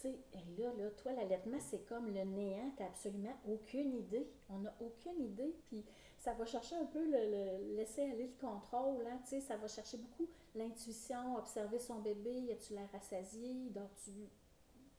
sais, 0.02 0.20
là, 0.58 0.74
là, 0.78 0.90
toi, 0.92 1.14
l'allaitement, 1.14 1.60
c'est 1.60 1.86
comme 1.86 2.14
le 2.14 2.24
néant, 2.24 2.72
tu 2.76 2.82
n'as 2.82 2.90
absolument 2.90 3.36
aucune 3.48 3.94
idée. 3.94 4.28
On 4.50 4.60
n'a 4.60 4.74
aucune 4.80 5.22
idée. 5.22 5.56
Puis 5.68 5.86
ça 6.18 6.34
va 6.34 6.46
chercher 6.46 6.76
un 6.76 6.86
peu 6.86 7.04
le, 7.04 7.76
laisser 7.76 8.04
aller 8.04 8.28
le 8.28 8.48
contrôle. 8.48 9.06
Hein, 9.08 9.20
tu 9.24 9.30
sais, 9.30 9.42
ça 9.42 9.58
va 9.58 9.68
chercher 9.68 9.98
beaucoup 9.98 10.28
l'intuition, 10.56 11.38
observer 11.38 11.80
son 11.80 12.00
bébé. 12.00 12.52
As-tu 12.52 12.74
l'air 12.74 12.90
rassasié? 12.92 13.70
Dors-tu 13.70 14.12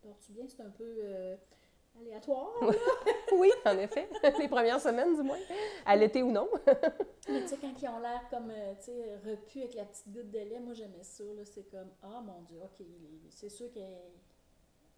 dors 0.02 0.18
bien? 0.30 0.44
C'est 0.49 0.62
un 0.62 0.71
peu 0.71 0.85
euh, 0.85 1.37
aléatoire. 2.00 2.52
oui, 3.32 3.50
en 3.64 3.78
effet. 3.78 4.09
Les 4.38 4.49
premières 4.49 4.80
semaines, 4.80 5.14
du 5.14 5.23
moins. 5.23 5.38
À 5.87 5.97
l'été 5.97 6.23
ou 6.23 6.30
non. 6.30 6.49
Mais 7.28 7.42
tu 7.42 7.49
sais, 7.49 7.59
quand 7.61 7.73
ils 7.80 7.88
ont 7.88 8.00
l'air 8.00 8.23
comme, 8.30 8.50
euh, 8.50 8.75
tu 8.78 8.87
sais, 8.87 9.16
repus 9.25 9.61
avec 9.61 9.75
la 9.75 9.85
petite 9.85 10.12
goutte 10.12 10.30
de 10.30 10.38
lait, 10.38 10.61
moi, 10.61 10.75
j'aimais 10.75 11.02
ça. 11.02 11.25
C'est 11.44 11.71
comme, 11.71 11.90
ah, 12.02 12.21
mon 12.25 12.42
Dieu, 12.42 12.59
OK, 12.62 12.87
c'est 13.30 13.49
sûr 13.49 13.73
que 13.73 13.80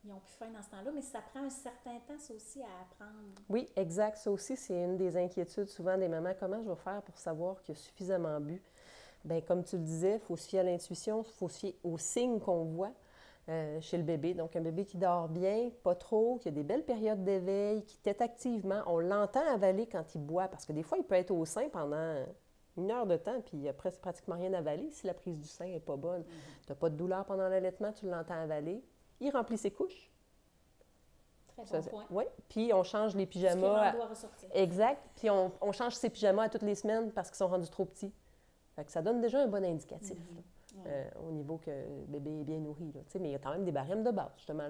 ils 0.04 0.12
ont 0.12 0.20
plus 0.20 0.34
faim 0.34 0.50
dans 0.54 0.62
ce 0.62 0.68
temps-là, 0.68 0.90
mais 0.94 1.00
ça 1.00 1.20
prend 1.22 1.40
un 1.40 1.50
certain 1.50 1.98
temps, 2.06 2.18
ça 2.18 2.34
aussi, 2.34 2.60
à 2.60 2.66
apprendre. 2.82 3.34
Oui, 3.48 3.66
exact. 3.74 4.18
Ça 4.18 4.30
aussi, 4.30 4.54
c'est 4.56 4.74
une 4.74 4.98
des 4.98 5.16
inquiétudes 5.16 5.68
souvent 5.68 5.96
des 5.96 6.08
mamans. 6.08 6.34
Comment 6.38 6.60
je 6.62 6.68
vais 6.68 6.76
faire 6.76 7.00
pour 7.02 7.16
savoir 7.16 7.62
qu'il 7.62 7.74
y 7.74 7.78
a 7.78 7.80
suffisamment 7.80 8.38
bu? 8.38 8.62
Bien, 9.24 9.40
comme 9.40 9.64
tu 9.64 9.76
le 9.76 9.82
disais, 9.82 10.14
il 10.16 10.20
faut 10.20 10.36
se 10.36 10.46
fier 10.46 10.60
à 10.60 10.64
l'intuition, 10.64 11.22
il 11.22 11.32
faut 11.32 11.48
se 11.48 11.58
fier 11.58 11.74
aux 11.82 11.96
signes 11.96 12.38
qu'on 12.38 12.64
voit 12.64 12.92
euh, 13.48 13.80
chez 13.80 13.96
le 13.96 14.02
bébé. 14.02 14.34
Donc, 14.34 14.56
un 14.56 14.60
bébé 14.60 14.84
qui 14.84 14.96
dort 14.96 15.28
bien, 15.28 15.70
pas 15.82 15.94
trop, 15.94 16.38
qui 16.38 16.48
a 16.48 16.50
des 16.50 16.62
belles 16.62 16.84
périodes 16.84 17.24
d'éveil, 17.24 17.84
qui 17.84 17.98
tête 17.98 18.20
activement. 18.22 18.82
On 18.86 18.98
l'entend 18.98 19.46
avaler 19.52 19.86
quand 19.86 20.14
il 20.14 20.20
boit, 20.20 20.48
parce 20.48 20.64
que 20.64 20.72
des 20.72 20.82
fois, 20.82 20.98
il 20.98 21.04
peut 21.04 21.14
être 21.14 21.30
au 21.30 21.44
sein 21.44 21.68
pendant 21.68 22.24
une 22.76 22.90
heure 22.90 23.06
de 23.06 23.16
temps, 23.16 23.40
puis 23.40 23.56
il 23.58 23.60
n'y 23.60 23.68
a 23.68 23.72
presque 23.72 24.00
pratiquement 24.00 24.36
rien 24.36 24.52
à 24.52 24.58
avaler 24.58 24.90
si 24.90 25.06
la 25.06 25.14
prise 25.14 25.38
du 25.38 25.48
sein 25.48 25.66
n'est 25.66 25.80
pas 25.80 25.96
bonne. 25.96 26.22
Mm-hmm. 26.22 26.66
Tu 26.66 26.72
n'as 26.72 26.76
pas 26.76 26.90
de 26.90 26.96
douleur 26.96 27.24
pendant 27.24 27.48
l'allaitement, 27.48 27.92
tu 27.92 28.06
l'entends 28.06 28.34
avaler 28.34 28.82
il 29.20 29.30
remplit 29.30 29.58
ses 29.58 29.70
couches. 29.70 30.10
Très 31.66 31.80
bon 31.80 31.88
point. 31.88 32.06
Oui, 32.10 32.24
puis 32.48 32.72
on 32.74 32.82
change 32.82 33.14
les 33.14 33.26
pyjamas. 33.26 33.92
Doit 33.92 34.06
ressortir. 34.06 34.48
Exact. 34.52 35.00
Puis 35.16 35.30
on, 35.30 35.52
on, 35.60 35.72
change 35.72 35.94
ses 35.94 36.10
pyjamas 36.10 36.44
à 36.44 36.48
toutes 36.48 36.62
les 36.62 36.74
semaines 36.74 37.12
parce 37.12 37.30
qu'ils 37.30 37.36
sont 37.36 37.46
rendus 37.46 37.70
trop 37.70 37.84
petits. 37.84 38.12
Fait 38.74 38.84
que 38.84 38.90
ça 38.90 39.02
donne 39.02 39.20
déjà 39.20 39.40
un 39.40 39.46
bon 39.46 39.64
indicatif. 39.64 40.18
Mm 40.18 40.22
-hmm. 40.22 40.42
Euh, 40.86 41.08
au 41.26 41.30
niveau 41.30 41.56
que 41.56 41.70
le 41.70 42.06
bébé 42.08 42.40
est 42.40 42.44
bien 42.44 42.58
nourri. 42.58 42.92
Là. 42.92 43.00
Mais 43.20 43.28
il 43.28 43.32
y 43.32 43.34
a 43.34 43.38
quand 43.38 43.52
même 43.52 43.64
des 43.64 43.72
barèmes 43.72 44.02
de 44.02 44.10
base, 44.10 44.32
justement, 44.36 44.64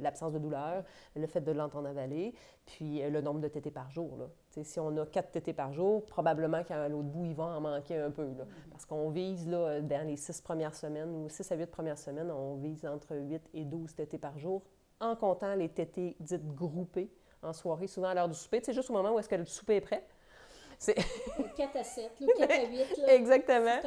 l'absence 0.00 0.32
de 0.32 0.38
douleur, 0.38 0.84
le 1.16 1.26
fait 1.26 1.40
de 1.40 1.50
l'entendre 1.50 1.88
avaler, 1.88 2.34
puis 2.66 3.02
euh, 3.02 3.10
le 3.10 3.20
nombre 3.20 3.40
de 3.40 3.48
tétés 3.48 3.70
par 3.70 3.90
jour. 3.90 4.16
Là. 4.16 4.26
Si 4.62 4.78
on 4.78 4.96
a 4.96 5.06
quatre 5.06 5.32
tétés 5.32 5.52
par 5.52 5.72
jour, 5.72 6.04
probablement 6.06 6.62
qu'à 6.62 6.88
l'autre 6.88 7.08
bout, 7.08 7.24
il 7.24 7.34
va 7.34 7.44
en 7.44 7.60
manquer 7.60 7.96
un 7.96 8.10
peu. 8.10 8.26
Là, 8.26 8.44
mm-hmm. 8.44 8.70
Parce 8.70 8.84
qu'on 8.84 9.10
vise, 9.10 9.48
là, 9.48 9.80
dans 9.80 10.06
les 10.06 10.16
six 10.16 10.40
premières 10.40 10.74
semaines, 10.74 11.10
ou 11.10 11.28
six 11.28 11.50
à 11.50 11.56
huit 11.56 11.70
premières 11.70 11.98
semaines, 11.98 12.30
on 12.30 12.56
vise 12.56 12.86
entre 12.86 13.16
8 13.16 13.50
et 13.54 13.64
12 13.64 13.94
tétés 13.94 14.18
par 14.18 14.38
jour, 14.38 14.62
en 15.00 15.16
comptant 15.16 15.54
les 15.54 15.68
tétés 15.68 16.16
dites 16.20 16.46
groupées 16.54 17.10
en 17.42 17.52
soirée, 17.52 17.86
souvent 17.86 18.08
à 18.08 18.14
l'heure 18.14 18.28
du 18.28 18.34
souper. 18.34 18.60
C'est 18.62 18.72
juste 18.72 18.90
au 18.90 18.92
moment 18.92 19.14
où 19.14 19.18
est-ce 19.18 19.28
que 19.28 19.36
le 19.36 19.44
souper 19.44 19.76
est 19.76 19.80
prêt. 19.80 20.04
Le 20.86 21.56
4 21.56 21.76
à 21.76 21.82
7, 21.84 22.12
le 22.20 22.26
4 22.38 22.50
à 22.52 22.64
8. 22.70 22.96
Là, 22.98 23.14
Exactement. 23.14 23.80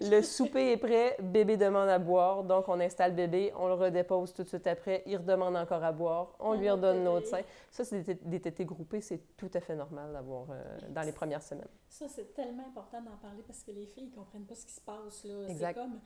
Le 0.00 0.22
souper 0.22 0.72
est 0.72 0.76
prêt, 0.76 1.16
bébé 1.20 1.56
demande 1.56 1.88
à 1.88 1.98
boire, 1.98 2.44
donc 2.44 2.68
on 2.68 2.78
installe 2.80 3.14
bébé, 3.14 3.52
on 3.56 3.66
le 3.66 3.74
redépose 3.74 4.32
tout 4.32 4.44
de 4.44 4.48
suite 4.48 4.66
après, 4.66 5.02
il 5.06 5.16
redemande 5.16 5.56
encore 5.56 5.82
à 5.82 5.90
boire, 5.92 6.36
on 6.38 6.52
lui 6.54 6.70
redonne 6.70 7.02
notre 7.02 7.26
sein. 7.26 7.40
Ça, 7.70 7.84
c'est 7.84 8.02
des, 8.02 8.14
des 8.14 8.40
tétés 8.40 8.64
groupés, 8.64 9.00
c'est 9.00 9.20
tout 9.36 9.50
à 9.52 9.60
fait 9.60 9.74
normal 9.74 10.12
d'avoir 10.12 10.46
euh, 10.50 10.62
dans 10.90 11.02
les 11.02 11.12
premières 11.12 11.42
semaines. 11.42 11.66
Ça, 11.88 12.06
c'est 12.08 12.32
tellement 12.34 12.66
important 12.68 13.00
d'en 13.02 13.16
parler 13.16 13.42
parce 13.46 13.62
que 13.64 13.72
les 13.72 13.86
filles 13.86 14.06
ne 14.10 14.14
comprennent 14.14 14.46
pas 14.46 14.54
ce 14.54 14.66
qui 14.66 14.72
se 14.74 14.80
passe. 14.80 15.26
C'est 15.48 15.74
comme, 15.74 15.98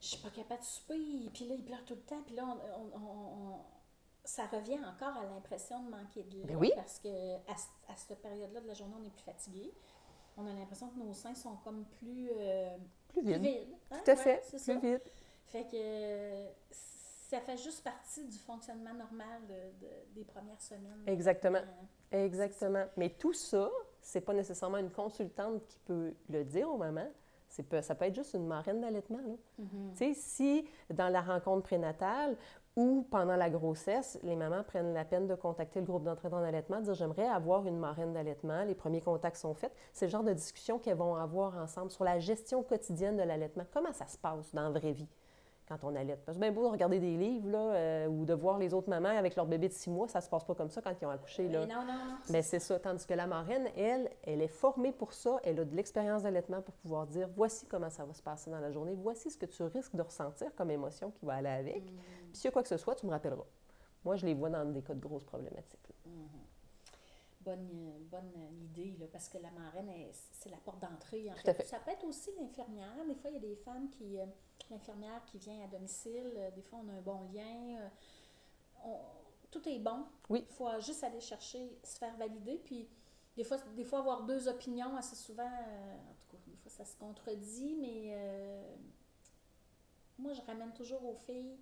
je 0.00 0.06
suis 0.08 0.18
pas 0.18 0.30
capable 0.30 0.60
de 0.60 0.66
souper, 0.66 1.30
puis 1.32 1.46
là, 1.48 1.54
il 1.56 1.64
pleure 1.64 1.84
tout 1.86 1.94
le 1.94 2.00
temps, 2.02 2.20
puis 2.26 2.34
là, 2.34 2.44
on, 2.46 2.98
on, 2.98 3.00
on 3.00 3.60
ça 4.24 4.46
revient 4.46 4.78
encore 4.84 5.16
à 5.16 5.24
l'impression 5.24 5.82
de 5.82 5.90
manquer 5.90 6.22
de 6.24 6.36
lait. 6.38 6.44
Ben 6.44 6.56
oui. 6.56 6.72
Parce 6.76 6.98
que 6.98 7.34
à, 7.48 7.54
à 7.92 7.96
cette 7.96 8.20
période-là 8.20 8.60
de 8.60 8.66
la 8.68 8.74
journée, 8.74 8.94
on 9.00 9.04
est 9.04 9.10
plus 9.10 9.22
fatigué. 9.24 9.72
On 10.36 10.46
a 10.46 10.52
l'impression 10.52 10.88
que 10.88 10.98
nos 10.98 11.12
seins 11.12 11.34
sont 11.34 11.56
comme 11.64 11.84
plus, 11.98 12.30
euh, 12.34 12.76
plus 13.08 13.22
vides. 13.22 13.42
Vide, 13.42 13.68
hein? 13.90 13.98
Tout 14.04 14.10
à 14.10 14.16
fait, 14.16 14.40
plus 14.48 14.58
ça. 14.58 14.74
vide. 14.76 15.02
Fait 15.46 15.66
que 15.66 16.46
ça 16.70 17.40
fait 17.40 17.56
juste 17.58 17.82
partie 17.84 18.24
du 18.24 18.38
fonctionnement 18.38 18.94
normal 18.94 19.40
de, 19.46 19.86
de, 19.86 19.90
des 20.14 20.24
premières 20.24 20.60
semaines. 20.60 21.02
Exactement. 21.06 21.58
Euh, 21.58 22.24
Exactement. 22.24 22.84
Mais 22.96 23.10
tout 23.10 23.32
ça, 23.32 23.70
c'est 24.00 24.20
pas 24.20 24.34
nécessairement 24.34 24.78
une 24.78 24.90
consultante 24.90 25.66
qui 25.66 25.78
peut 25.80 26.14
le 26.28 26.44
dire 26.44 26.70
aux 26.70 26.76
mamans. 26.76 27.10
Ça 27.48 27.62
peut 27.94 28.04
être 28.06 28.14
juste 28.14 28.32
une 28.32 28.46
marraine 28.46 28.80
d'allaitement. 28.80 29.18
Mm 29.18 29.64
-hmm. 29.64 29.92
Tu 29.92 29.96
sais, 29.98 30.14
si 30.14 30.68
dans 30.88 31.10
la 31.10 31.20
rencontre 31.20 31.62
prénatale 31.64 32.36
ou 32.76 33.06
pendant 33.10 33.36
la 33.36 33.50
grossesse, 33.50 34.18
les 34.22 34.34
mamans 34.34 34.62
prennent 34.64 34.94
la 34.94 35.04
peine 35.04 35.26
de 35.26 35.34
contacter 35.34 35.80
le 35.80 35.86
groupe 35.86 36.04
d'entraide 36.04 36.32
en 36.32 36.42
allaitement, 36.42 36.80
dire 36.80 36.94
j'aimerais 36.94 37.26
avoir 37.26 37.66
une 37.66 37.78
marraine 37.78 38.12
d'allaitement, 38.12 38.64
les 38.64 38.74
premiers 38.74 39.02
contacts 39.02 39.36
sont 39.36 39.54
faits. 39.54 39.72
C'est 39.92 40.06
le 40.06 40.10
genre 40.10 40.24
de 40.24 40.32
discussion 40.32 40.78
qu'elles 40.78 40.96
vont 40.96 41.16
avoir 41.16 41.56
ensemble 41.58 41.90
sur 41.90 42.04
la 42.04 42.18
gestion 42.18 42.62
quotidienne 42.62 43.16
de 43.16 43.22
l'allaitement. 43.22 43.64
Comment 43.72 43.92
ça 43.92 44.06
se 44.06 44.16
passe 44.16 44.54
dans 44.54 44.62
la 44.62 44.70
vraie 44.70 44.92
vie? 44.92 45.08
quand 45.68 45.88
on 45.88 45.94
allait. 45.94 46.16
Parce 46.16 46.36
que 46.36 46.40
bien 46.42 46.52
beau 46.52 46.64
de 46.64 46.68
regarder 46.68 46.98
des 46.98 47.16
livres 47.16 47.48
là, 47.48 47.58
euh, 47.58 48.06
ou 48.08 48.24
de 48.24 48.34
voir 48.34 48.58
les 48.58 48.74
autres 48.74 48.88
mamans 48.88 49.08
avec 49.08 49.36
leur 49.36 49.46
bébé 49.46 49.68
de 49.68 49.72
six 49.72 49.90
mois, 49.90 50.08
ça 50.08 50.20
se 50.20 50.28
passe 50.28 50.44
pas 50.44 50.54
comme 50.54 50.70
ça 50.70 50.82
quand 50.82 50.92
ils 51.00 51.06
ont 51.06 51.10
accouché. 51.10 51.48
Là. 51.48 51.60
Mais 51.60 51.74
non, 51.74 51.80
non, 51.82 51.92
non. 51.92 52.16
Mais 52.30 52.42
c'est 52.42 52.58
ça. 52.58 52.78
Tandis 52.78 53.06
que 53.06 53.14
la 53.14 53.26
marraine, 53.26 53.68
elle, 53.76 54.10
elle 54.24 54.42
est 54.42 54.48
formée 54.48 54.92
pour 54.92 55.12
ça. 55.12 55.38
Elle 55.44 55.60
a 55.60 55.64
de 55.64 55.74
l'expérience 55.74 56.22
d'allaitement 56.22 56.62
pour 56.62 56.74
pouvoir 56.74 57.06
dire 57.06 57.28
voici 57.34 57.66
comment 57.66 57.90
ça 57.90 58.04
va 58.04 58.12
se 58.12 58.22
passer 58.22 58.50
dans 58.50 58.60
la 58.60 58.70
journée, 58.70 58.94
voici 58.94 59.30
ce 59.30 59.38
que 59.38 59.46
tu 59.46 59.62
risques 59.62 59.94
de 59.94 60.02
ressentir 60.02 60.54
comme 60.56 60.70
émotion 60.70 61.10
qui 61.10 61.24
va 61.24 61.34
aller 61.34 61.48
avec. 61.48 61.84
Mm. 61.84 61.96
Puis 62.32 62.38
s'il 62.40 62.44
y 62.46 62.48
a 62.48 62.52
quoi 62.52 62.62
que 62.62 62.68
ce 62.68 62.76
soit, 62.78 62.94
tu 62.94 63.06
me 63.06 63.10
rappelleras. 63.10 63.44
Moi, 64.04 64.16
je 64.16 64.26
les 64.26 64.34
vois 64.34 64.50
dans 64.50 64.64
des 64.64 64.82
cas 64.82 64.94
de 64.94 65.00
grosses 65.00 65.24
problématiques. 65.24 65.88
Mm 66.06 66.10
-hmm. 66.10 66.44
bonne, 67.40 67.92
bonne 68.10 68.32
idée, 68.64 68.96
là, 69.00 69.06
parce 69.12 69.28
que 69.28 69.38
la 69.38 69.50
marraine, 69.50 69.90
c'est 70.32 70.48
la 70.50 70.56
porte 70.58 70.80
d'entrée. 70.80 71.30
En 71.30 71.34
fait. 71.36 71.62
Ça 71.66 71.78
peut 71.80 71.90
être 71.90 72.04
aussi 72.06 72.30
l'infirmière. 72.40 73.04
Des 73.06 73.14
fois, 73.14 73.30
il 73.30 73.34
y 73.34 73.36
a 73.36 73.40
des 73.40 73.56
femmes 73.56 73.88
qui. 73.90 74.18
euh, 74.18 74.26
l'infirmière 74.70 75.22
qui 75.26 75.38
vient 75.38 75.60
à 75.64 75.68
domicile, 75.76 76.32
euh, 76.36 76.50
des 76.52 76.62
fois, 76.62 76.78
on 76.82 76.88
a 76.88 76.92
un 77.00 77.02
bon 77.02 77.20
lien. 77.34 77.56
euh, 77.80 77.88
on- 78.84 79.00
tout 79.50 79.68
est 79.68 79.78
bon. 79.78 80.00
Oui. 80.30 80.40
Il 80.48 80.54
faut 80.54 80.68
juste 80.80 81.02
aller 81.04 81.20
chercher, 81.20 81.78
se 81.84 81.96
faire 81.98 82.16
valider. 82.16 82.56
Puis, 82.68 82.88
des 83.36 83.44
fois, 83.44 83.58
des 83.76 83.84
fois 83.84 83.98
avoir 84.04 84.22
deux 84.24 84.42
opinions, 84.48 84.96
assez 84.96 85.16
souvent, 85.16 85.52
euh, 85.68 86.10
en 86.10 86.14
tout 86.20 86.28
cas, 86.32 86.38
des 86.46 86.56
fois, 86.56 86.70
ça 86.70 86.84
se 86.84 86.96
contredit, 86.96 87.74
mais 87.84 88.00
euh, 88.14 88.76
moi, 90.18 90.32
je 90.32 90.42
ramène 90.42 90.72
toujours 90.72 91.04
aux 91.04 91.16
filles. 91.26 91.58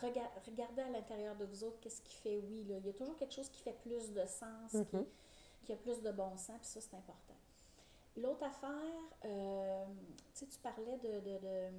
Rega- 0.00 0.30
Regardez 0.46 0.82
à 0.82 0.88
l'intérieur 0.90 1.36
de 1.36 1.44
vous 1.44 1.64
autres 1.64 1.78
qu'est-ce 1.80 2.02
qui 2.02 2.14
fait 2.16 2.38
oui. 2.48 2.64
Là. 2.64 2.76
Il 2.78 2.86
y 2.86 2.90
a 2.90 2.92
toujours 2.92 3.16
quelque 3.16 3.34
chose 3.34 3.48
qui 3.48 3.60
fait 3.62 3.72
plus 3.80 4.12
de 4.12 4.24
sens, 4.26 4.70
qui, 4.72 4.96
Mhm. 4.96 5.06
qui 5.64 5.72
a 5.72 5.76
plus 5.76 6.00
de 6.02 6.10
bon 6.12 6.36
sens, 6.36 6.58
puis 6.60 6.68
ça, 6.68 6.80
c'est 6.80 6.94
important. 6.96 7.34
L'autre 8.16 8.44
affaire, 8.44 8.70
euh, 9.24 9.84
tu 10.34 10.40
sais, 10.40 10.46
tu 10.46 10.58
parlais 10.60 10.96
de, 10.98 11.20
de- 11.20 11.38
de, 11.38 11.68
hum, 11.68 11.74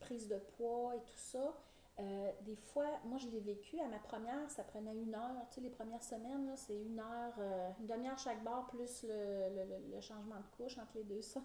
prise 0.00 0.28
de 0.28 0.36
poids 0.56 0.94
et 0.96 1.00
tout 1.00 1.16
ça. 1.16 1.54
Euh, 2.00 2.32
des 2.42 2.56
fois, 2.56 2.86
moi, 3.04 3.18
je 3.18 3.28
l'ai 3.28 3.38
vécu. 3.40 3.78
À 3.80 3.86
ma 3.86 3.98
première, 4.00 4.50
ça 4.50 4.64
prenait 4.64 4.94
une 4.96 5.14
heure. 5.14 5.30
Tu 5.50 5.54
sais, 5.54 5.60
les 5.60 5.70
premières 5.70 6.02
semaines, 6.02 6.52
c'est 6.56 6.76
une 6.76 6.98
heure, 6.98 7.34
euh, 7.38 7.70
une 7.80 7.86
demi-heure 7.86 8.18
chaque 8.18 8.42
barre, 8.42 8.66
plus 8.66 9.04
le, 9.04 9.48
le- 9.54 9.64
le- 9.64 9.94
le 9.94 10.00
changement 10.00 10.36
de 10.36 10.56
couche 10.56 10.76
entre 10.76 10.96
les 10.96 11.04
deux 11.04 11.22
seins. 11.22 11.44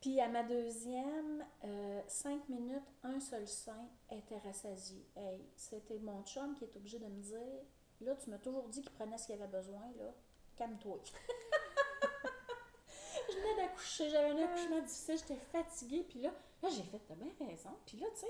Puis 0.00 0.18
à 0.20 0.28
ma 0.28 0.42
deuxième, 0.42 1.44
euh, 1.64 2.00
cinq 2.06 2.48
minutes, 2.48 2.88
un 3.02 3.20
seul 3.20 3.46
sein 3.46 3.88
était 4.10 4.38
rassasié. 4.38 5.06
Hey, 5.14 5.44
c'était 5.56 5.98
mon 5.98 6.22
chum 6.24 6.54
qui 6.54 6.64
est 6.64 6.76
obligé 6.76 6.98
de 6.98 7.06
me 7.06 7.20
dire 7.20 7.64
Là, 8.00 8.14
tu 8.16 8.30
m'as 8.30 8.38
toujours 8.38 8.66
dit 8.68 8.80
qu'il 8.80 8.92
prenait 8.92 9.18
ce 9.18 9.26
qu'il 9.26 9.34
avait 9.34 9.46
besoin, 9.46 9.82
là. 9.98 10.14
Calme-toi. 10.56 11.00
je 13.28 13.36
venais 13.36 13.56
d'accoucher, 13.56 14.08
j'avais 14.08 14.30
un 14.30 14.42
accouchement 14.42 14.80
difficile, 14.80 15.18
j'étais 15.18 15.36
fatiguée, 15.36 16.06
puis 16.08 16.20
là, 16.20 16.30
là 16.62 16.68
j'ai 16.70 16.82
fait, 16.82 17.00
t'as 17.06 17.14
bien 17.14 17.32
raison. 17.46 17.70
Puis 17.84 17.98
là, 17.98 18.06
tu 18.14 18.20
sais, 18.20 18.26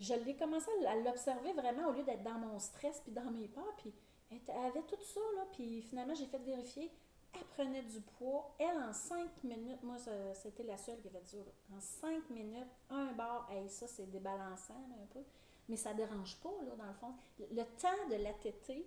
je 0.00 0.14
l'ai 0.14 0.34
commencé 0.34 0.70
à 0.86 0.96
l'observer 0.96 1.52
vraiment 1.52 1.88
au 1.88 1.92
lieu 1.92 2.04
d'être 2.04 2.22
dans 2.22 2.38
mon 2.38 2.58
stress 2.58 3.00
puis 3.00 3.12
dans 3.12 3.30
mes 3.30 3.48
peurs, 3.48 3.76
puis 3.76 3.92
elle 4.30 4.40
avait 4.64 4.82
tout 4.82 5.02
ça, 5.02 5.20
là, 5.36 5.46
puis 5.52 5.82
finalement, 5.82 6.14
j'ai 6.14 6.26
fait 6.26 6.38
vérifier, 6.38 6.90
elle 7.34 7.44
prenait 7.56 7.82
du 7.82 8.00
poids, 8.00 8.54
elle, 8.58 8.78
en 8.78 8.92
cinq 8.92 9.28
minutes, 9.44 9.82
moi, 9.82 9.96
c'était 10.34 10.62
la 10.62 10.76
seule 10.76 10.98
qui 11.00 11.08
avait 11.08 11.20
dit 11.20 11.38
en 11.74 11.80
cinq 11.80 12.28
minutes, 12.30 12.68
un 12.90 13.12
bar, 13.12 13.48
hey, 13.50 13.68
ça, 13.68 13.86
c'est 13.86 14.10
débalançant, 14.10 14.74
un 14.74 15.06
peu, 15.12 15.20
mais 15.68 15.76
ça 15.76 15.94
dérange 15.94 16.36
pas, 16.40 16.52
là, 16.64 16.76
dans 16.76 16.86
le 16.86 16.94
fond. 16.94 17.14
Le, 17.38 17.62
temps 17.80 18.08
de 18.10 18.22
la 18.22 18.32
tétée 18.34 18.86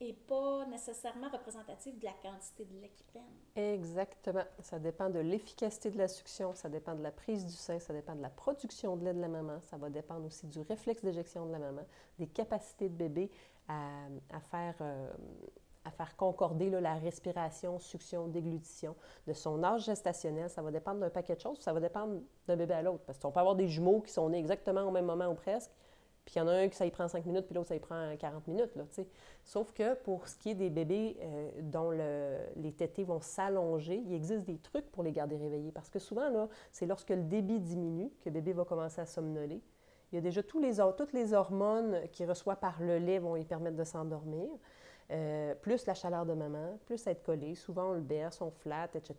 est 0.00 0.12
pas 0.12 0.64
nécessairement 0.66 1.28
représentatif 1.28 1.98
de 1.98 2.04
la 2.04 2.12
quantité 2.22 2.64
de 2.64 2.80
lait 2.80 2.90
qu'ils 2.90 3.06
prennent. 3.06 3.24
Exactement. 3.56 4.44
Ça 4.60 4.78
dépend 4.78 5.10
de 5.10 5.18
l'efficacité 5.18 5.90
de 5.90 5.98
la 5.98 6.06
succion, 6.06 6.54
ça 6.54 6.68
dépend 6.68 6.94
de 6.94 7.02
la 7.02 7.10
prise 7.10 7.44
du 7.44 7.52
sein, 7.52 7.80
ça 7.80 7.92
dépend 7.92 8.14
de 8.14 8.22
la 8.22 8.30
production 8.30 8.96
de 8.96 9.04
lait 9.04 9.14
de 9.14 9.20
la 9.20 9.28
maman, 9.28 9.60
ça 9.60 9.76
va 9.76 9.90
dépendre 9.90 10.26
aussi 10.26 10.46
du 10.46 10.60
réflexe 10.60 11.02
d'éjection 11.02 11.46
de 11.46 11.52
la 11.52 11.58
maman, 11.58 11.84
des 12.18 12.28
capacités 12.28 12.88
de 12.88 12.94
bébé 12.94 13.28
à, 13.66 14.06
à 14.30 14.40
faire, 14.40 14.76
euh, 14.80 15.12
à 15.88 15.90
faire 15.90 16.16
concorder 16.16 16.70
la 16.70 16.94
respiration, 16.94 17.78
succion, 17.78 18.28
déglutition, 18.28 18.94
de 19.26 19.32
son 19.32 19.62
âge 19.64 19.86
gestationnel. 19.86 20.48
Ça 20.50 20.62
va 20.62 20.70
dépendre 20.70 21.00
d'un 21.00 21.10
paquet 21.10 21.34
de 21.34 21.40
choses, 21.40 21.58
ça 21.60 21.72
va 21.72 21.80
dépendre 21.80 22.20
d'un 22.46 22.56
bébé 22.56 22.74
à 22.74 22.82
l'autre. 22.82 23.02
Parce 23.06 23.18
qu'on 23.18 23.30
peut 23.32 23.40
avoir 23.40 23.56
des 23.56 23.68
jumeaux 23.68 24.00
qui 24.00 24.12
sont 24.12 24.28
nés 24.28 24.38
exactement 24.38 24.82
au 24.82 24.90
même 24.90 25.06
moment 25.06 25.26
ou 25.28 25.34
presque, 25.34 25.70
puis 26.24 26.34
il 26.36 26.38
y 26.40 26.42
en 26.42 26.48
a 26.48 26.52
un 26.52 26.68
qui 26.68 26.76
ça 26.76 26.84
y 26.84 26.90
prend 26.90 27.08
5 27.08 27.24
minutes, 27.24 27.46
puis 27.46 27.54
l'autre 27.54 27.68
ça 27.68 27.74
y 27.74 27.80
prend 27.80 28.14
40 28.18 28.46
minutes. 28.48 28.70
Sauf 29.44 29.72
que 29.72 29.94
pour 29.94 30.28
ce 30.28 30.36
qui 30.36 30.50
est 30.50 30.54
des 30.54 30.68
bébés 30.68 31.16
euh, 31.22 31.50
dont 31.62 31.90
le- 31.90 32.36
les 32.56 32.72
tétés 32.72 33.02
vont 33.04 33.20
s'allonger, 33.20 33.96
il 34.04 34.12
existe 34.12 34.44
des 34.44 34.58
trucs 34.58 34.90
pour 34.92 35.02
les 35.02 35.12
garder 35.12 35.38
réveillés. 35.38 35.72
Parce 35.72 35.88
que 35.88 35.98
souvent, 35.98 36.48
c'est 36.70 36.84
lorsque 36.84 37.08
le 37.10 37.22
débit 37.22 37.60
diminue 37.60 38.10
que 38.20 38.26
le 38.26 38.32
bébé 38.32 38.52
va 38.52 38.66
commencer 38.66 39.00
à 39.00 39.06
somnoler. 39.06 39.62
Il 40.12 40.16
y 40.16 40.18
a 40.18 40.20
déjà 40.20 40.42
tous 40.42 40.58
les, 40.58 40.76
toutes 40.96 41.12
les 41.14 41.32
hormones 41.32 42.00
qu'il 42.12 42.28
reçoit 42.28 42.56
par 42.56 42.80
le 42.82 42.98
lait 42.98 43.18
vont 43.18 43.34
lui 43.34 43.44
permettre 43.44 43.76
de 43.76 43.84
s'endormir. 43.84 44.48
Euh, 45.10 45.54
plus 45.54 45.86
la 45.86 45.94
chaleur 45.94 46.26
de 46.26 46.34
maman, 46.34 46.78
plus 46.84 47.06
être 47.06 47.22
collé. 47.22 47.54
Souvent, 47.54 47.90
on 47.90 47.92
le 47.94 48.00
berce, 48.00 48.42
on 48.42 48.50
flatte, 48.50 48.94
etc. 48.94 49.16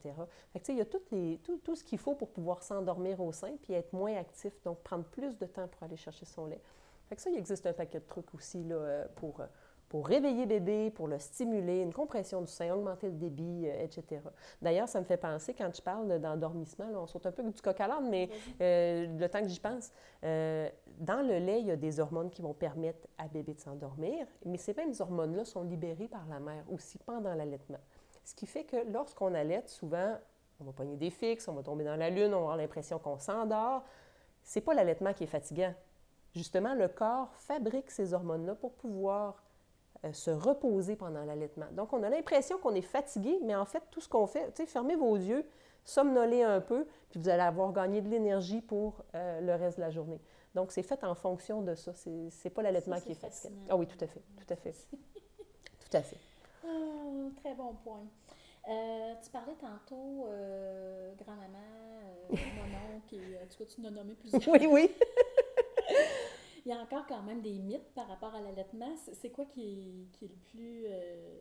Fait 0.54 0.60
que, 0.60 0.72
il 0.72 0.78
y 0.78 0.82
a 0.82 0.86
toutes 0.86 1.10
les, 1.10 1.40
tout, 1.44 1.58
tout 1.58 1.76
ce 1.76 1.84
qu'il 1.84 1.98
faut 1.98 2.14
pour 2.14 2.30
pouvoir 2.30 2.62
s'endormir 2.62 3.20
au 3.20 3.32
sein 3.32 3.56
puis 3.64 3.74
être 3.74 3.92
moins 3.92 4.16
actif, 4.16 4.54
donc 4.64 4.80
prendre 4.84 5.06
plus 5.06 5.36
de 5.40 5.48
temps 5.48 5.68
pour 5.68 5.82
aller 5.82 5.98
chercher 5.98 6.26
son 6.26 6.46
lait. 6.46 6.62
Fait 7.08 7.16
que 7.16 7.22
ça, 7.24 7.32
il 7.32 7.38
existe 7.38 7.66
un 7.66 7.74
paquet 7.74 8.00
de 8.00 8.06
trucs 8.06 8.32
aussi 8.36 8.64
là, 8.64 8.76
euh, 8.76 9.08
pour, 9.16 9.42
euh, 9.42 9.48
pour 9.90 10.08
réveiller 10.08 10.46
bébé, 10.46 10.92
pour 10.92 11.08
le 11.08 11.18
stimuler, 11.18 11.82
une 11.82 11.94
compression 11.94 12.42
du 12.42 12.52
sein, 12.52 12.72
augmenter 12.74 13.08
le 13.08 13.16
débit, 13.16 13.64
euh, 13.66 13.84
etc. 13.84 14.22
D'ailleurs, 14.62 14.88
ça 14.88 15.00
me 15.00 15.06
fait 15.06 15.18
penser, 15.18 15.56
quand 15.56 15.76
je 15.76 15.82
parle 15.82 16.20
d'endormissement, 16.20 16.86
on 16.96 17.08
saute 17.08 17.26
un 17.26 17.32
peu 17.32 17.44
du 17.44 17.60
coq 17.60 17.80
à 17.82 17.88
l'âne, 17.88 18.08
mais 18.10 18.30
euh, 18.62 19.08
le 19.18 19.28
temps 19.28 19.42
que 19.42 19.50
j'y 19.50 19.60
pense, 19.60 19.92
euh, 20.24 20.70
dans 21.00 21.22
le 21.22 21.40
lait, 21.40 21.60
il 21.62 21.68
y 21.68 21.72
a 21.72 21.76
des 21.76 22.00
hormones 22.00 22.30
qui 22.30 22.44
vont 22.44 22.54
permettre 22.54 23.08
à 23.18 23.28
bébé 23.28 23.56
de 23.56 23.60
s'endormir, 23.60 24.28
mais 24.46 24.60
ces 24.60 24.76
mêmes 24.76 24.94
hormones-là 24.98 25.44
sont 25.44 25.64
libérées 25.64 26.08
par 26.08 26.26
la 26.30 26.40
mère 26.40 26.64
aussi 26.72 27.00
pendant 27.00 27.34
l'allaitement. 27.34 27.80
Ce 28.24 28.36
qui 28.36 28.46
fait 28.46 28.66
que 28.66 28.78
lorsqu'on 28.92 29.34
allaite, 29.34 29.70
souvent, 29.70 30.18
on 30.60 30.66
va 30.66 30.72
pogner 30.72 30.98
des 30.98 31.10
fixes, 31.10 31.48
on 31.48 31.54
va 31.54 31.64
tomber 31.64 31.84
dans 31.84 31.96
la 31.96 32.12
lune, 32.12 32.28
on 32.28 32.38
va 32.38 32.38
avoir 32.38 32.58
l'impression 32.58 33.00
qu'on 33.00 33.18
s'endort. 33.18 33.84
C'est 34.44 34.62
pas 34.62 34.76
l'allaitement 34.76 35.14
qui 35.14 35.24
est 35.24 35.28
fatigant. 35.28 35.74
Justement, 36.36 36.76
le 36.76 36.88
corps 36.88 37.34
fabrique 37.34 37.90
ces 37.90 38.14
hormones-là 38.14 38.54
pour 38.54 38.74
pouvoir 38.74 39.42
euh, 40.06 40.14
se 40.14 40.32
reposer 40.32 40.96
pendant 40.96 41.24
l'allaitement. 41.26 41.68
Donc, 41.72 41.92
on 41.94 42.02
a 42.04 42.10
l'impression 42.10 42.58
qu'on 42.58 42.74
est 42.74 42.82
fatigué, 42.82 43.38
mais 43.44 43.56
en 43.56 43.66
fait, 43.66 43.84
tout 43.92 44.02
ce 44.02 44.08
qu'on 44.08 44.28
fait, 44.28 44.48
tu 44.54 44.64
sais, 44.64 44.66
fermez 44.66 44.96
vos 44.96 45.16
yeux, 45.16 45.46
somnolez 45.84 46.44
un 46.44 46.62
peu, 46.62 46.86
puis 47.10 47.20
vous 47.20 47.30
allez 47.30 47.42
avoir 47.42 47.74
gagné 47.74 48.02
de 48.02 48.10
l'énergie 48.10 48.62
pour 48.62 49.04
euh, 49.16 49.42
le 49.42 49.54
reste 49.56 49.78
de 49.78 49.84
la 49.84 49.90
journée. 49.90 50.22
Donc, 50.56 50.72
c'est 50.72 50.84
fait 50.84 51.04
en 51.04 51.16
fonction 51.16 51.62
de 51.62 51.76
ça. 51.76 51.94
C'est 51.94 52.10
n'est 52.10 52.52
pas 52.52 52.62
l'allaitement 52.62 52.96
Ça, 52.96 53.02
qui 53.02 53.12
est 53.12 53.16
c'est 53.16 53.22
fascinant. 53.22 53.62
Ah 53.70 53.76
oui, 53.76 53.88
tout 53.88 54.04
à 54.04 54.08
fait, 54.08 54.22
tout 54.38 54.54
à 54.54 54.56
fait. 54.56 54.74
Tout 55.92 55.98
à 55.98 56.02
fait. 56.04 56.18
Ah, 56.64 56.68
très 57.42 57.56
bon 57.56 57.74
point. 57.84 58.04
Euh, 58.70 59.14
tu 59.24 59.32
parlais 59.32 59.56
tantôt 59.60 60.28
grand-maman, 61.18 61.58
mon 62.30 62.98
oncle, 62.98 63.16
et 63.16 63.38
euh, 63.38 63.46
tu 63.50 63.66
tu 63.66 63.82
en 63.82 63.86
as 63.86 63.92
nommé 63.92 64.14
plusieurs. 64.14 64.42
Oui, 64.48 64.68
oui. 64.70 64.92
Il 66.66 66.70
y 66.70 66.74
a 66.74 66.80
encore 66.80 67.06
quand 67.08 67.22
même 67.24 67.42
des 67.42 67.58
mythes 67.58 67.94
par 67.96 68.08
rapport 68.08 68.34
à 68.36 68.42
l'allaitement. 68.42 68.96
C'est 68.98 69.16
c'est 69.16 69.30
quoi 69.30 69.46
qui 69.46 69.62
est, 69.62 70.18
qui 70.18 70.26
est 70.26 70.30
le 70.30 70.36
plus. 70.52 70.86
euh, 70.88 71.40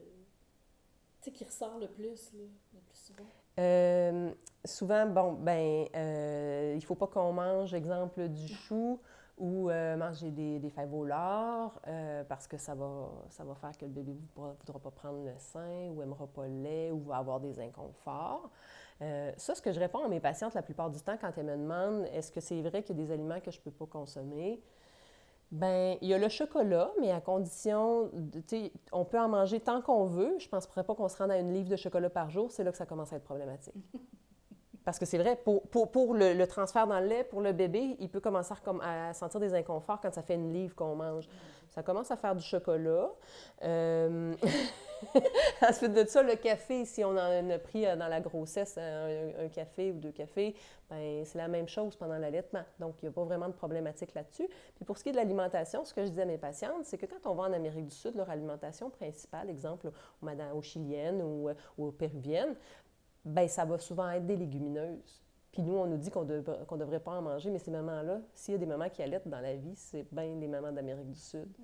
tu 1.21 1.31
sais, 1.31 1.33
qui 1.33 1.45
ressort 1.45 1.79
le 1.79 1.89
plus, 1.89 2.33
là, 2.35 2.45
le 2.75 2.81
plus 2.81 2.97
souvent? 2.97 3.29
Euh, 3.59 4.31
souvent, 4.65 5.07
bon, 5.07 5.33
ben, 5.33 5.87
euh, 5.97 6.75
il 6.77 6.85
faut 6.85 6.95
pas 6.95 7.09
qu'on 7.09 7.33
mange, 7.33 7.75
exemple, 7.75 8.29
du 8.29 8.47
chou 8.47 9.01
ou 9.37 9.69
euh, 9.69 9.97
manger 9.97 10.31
des, 10.31 10.61
des 10.61 10.71
fèves 10.71 10.95
au 10.95 11.05
lard 11.05 11.81
parce 12.29 12.47
que 12.47 12.57
ça 12.57 12.75
va, 12.75 13.09
ça 13.31 13.45
va 13.45 13.55
faire 13.57 13.77
que 13.77 13.85
le 13.85 13.91
bébé 13.91 14.13
ne 14.13 14.21
voudra, 14.37 14.79
pas 14.79 14.91
prendre 14.91 15.25
le 15.25 15.33
sein 15.39 15.89
ou 15.89 16.03
aimera 16.03 16.27
pas 16.29 16.47
le 16.47 16.63
lait 16.63 16.91
ou 16.93 17.01
va 17.05 17.17
avoir 17.17 17.41
des 17.41 17.59
inconforts. 17.61 18.51
Ça, 19.01 19.55
ce 19.55 19.63
que 19.63 19.73
je 19.73 19.79
réponds 19.79 20.05
à 20.05 20.09
mes 20.09 20.21
patientes 20.21 20.55
la 20.55 20.63
plupart 20.63 20.91
du 20.91 21.01
temps 21.01 21.17
quand 21.21 21.31
elles 21.37 21.47
me 21.47 21.57
demandent 21.57 22.05
est-ce 22.13 22.33
que 22.33 22.41
c'est 22.41 22.61
vrai 22.63 22.83
qu'il 22.83 22.99
y 22.99 23.03
a 23.03 23.07
des 23.07 23.13
aliments 23.13 23.41
que 23.41 23.51
je 23.51 23.59
ne 23.59 23.63
peux 23.63 23.71
pas 23.71 23.87
consommer? 23.87 24.61
Ben, 25.51 25.97
il 26.03 26.09
y 26.09 26.15
a 26.15 26.19
le 26.19 26.29
chocolat, 26.29 26.91
mais 27.01 27.11
à 27.11 27.21
condition, 27.23 28.11
de- 28.13 28.41
tu 28.41 28.45
sais, 28.49 28.73
on 28.93 29.05
peut 29.07 29.19
en 29.19 29.29
manger 29.29 29.61
tant 29.61 29.81
qu'on 29.81 30.05
veut. 30.05 30.35
Je 30.39 30.45
ne 30.47 30.51
penserais 30.51 30.85
pas 30.85 30.95
qu'on 30.95 31.09
se 31.09 31.17
rende 31.17 31.31
à 31.31 31.39
une 31.39 31.53
livre 31.55 31.71
de 31.71 31.77
chocolat 31.77 32.11
par 32.11 32.29
jour. 32.29 32.51
C'est 32.53 32.65
là 32.65 32.71
que 32.71 32.77
ça 32.77 32.85
commence 32.87 33.13
à 33.13 33.17
être 33.17 33.25
problématique. 33.25 33.75
Parce 34.85 34.99
que 34.99 35.07
c'est 35.07 35.19
vrai, 35.19 35.37
pour, 35.45 35.63
pour, 35.69 35.91
pour 35.91 36.15
le, 36.15 36.35
le 36.35 36.47
transfert 36.47 36.87
dans 36.87 37.01
le 37.01 37.07
lait, 37.07 37.25
pour 37.25 37.41
le 37.41 37.53
bébé, 37.53 37.97
il 37.99 38.09
peut 38.11 38.21
commencer 38.21 38.55
à, 38.83 39.09
à 39.09 39.15
sentir 39.15 39.41
des 39.41 39.55
inconforts 39.55 40.01
quand 40.01 40.13
ça 40.13 40.23
fait 40.23 40.35
une 40.35 40.53
livre 40.53 40.75
qu'on 40.75 40.95
mange. 40.95 41.29
Ça 41.79 41.85
commence 41.85 42.11
à 42.11 42.17
faire 42.17 42.35
du 42.35 42.43
chocolat. 42.43 43.09
Euh, 43.63 44.35
Ensuite 45.63 45.93
de 45.93 46.05
ça, 46.07 46.25
le 46.25 46.35
café, 46.35 46.85
si 46.85 47.05
on 47.05 47.11
en 47.11 47.51
a 47.51 47.59
pris 47.61 47.87
euh, 47.87 47.95
dans 47.95 48.09
la 48.09 48.21
grossesse 48.21 48.77
un, 48.79 49.49
café 49.49 49.93
ou 49.93 49.99
deux 50.01 50.11
cafés, 50.11 50.57
ben, 50.91 51.25
c'est 51.25 51.39
la 51.39 51.47
même 51.47 51.69
chose 51.69 51.95
pendant 51.95 52.19
l'allaitement. 52.19 52.65
Donc, 52.81 52.97
il 53.01 53.05
n'y 53.05 53.11
a 53.11 53.13
pas 53.13 53.23
vraiment 53.23 53.47
de 53.47 53.53
problématique 53.53 54.13
là-dessus. 54.15 54.49
Puis 54.75 54.85
pour 54.85 54.99
ce 54.99 55.05
qui 55.05 55.11
est 55.11 55.13
de 55.13 55.19
l'alimentation, 55.19 55.85
ce 55.85 55.95
que 55.95 56.03
je 56.03 56.09
disais 56.09 56.23
à 56.23 56.27
mes 56.27 56.37
patientes, 56.37 56.85
c'est 56.85 56.99
que 56.99 57.07
quand 57.07 57.31
on 57.31 57.37
va 57.37 57.45
en 57.45 57.53
Amérique 57.53 57.87
du 57.87 57.95
Sud, 57.95 58.17
leur 58.17 58.29
alimentation 58.29 58.91
principale, 58.91 59.49
exemple 59.49 59.93
aux, 60.21 60.29
aux 60.57 60.63
chiliennes 60.63 61.23
ou, 61.23 61.49
euh, 61.49 61.55
aux 61.79 61.93
péruviennes, 61.93 62.57
ben 63.25 63.47
ça 63.47 63.65
va 63.65 63.79
souvent 63.79 64.11
être 64.11 64.27
des 64.27 64.37
légumineuses. 64.37 65.23
Puis 65.53 65.63
nous, 65.63 65.75
on 65.77 65.87
nous 65.87 65.97
dit 65.97 66.11
qu'on 66.11 66.25
ne 66.25 66.77
devrait 66.77 67.01
pas 67.01 67.13
en 67.13 67.23
manger, 67.23 67.51
mais 67.51 67.59
ces 67.59 67.71
mamans-là, 67.71 68.21
s'il 68.35 68.53
y 68.53 68.55
a 68.55 68.59
des 68.59 68.67
mamans 68.67 68.89
qui 68.91 69.03
allaitent 69.03 69.29
dans 69.29 69.41
la 69.41 69.57
vie, 69.57 69.75
c'est 69.77 70.07
bien 70.13 70.37
des 70.37 70.47
mamans 70.47 70.73
d'Amérique 70.73 71.11
du 71.11 71.19
Sud. 71.19 71.49
tu 71.57 71.63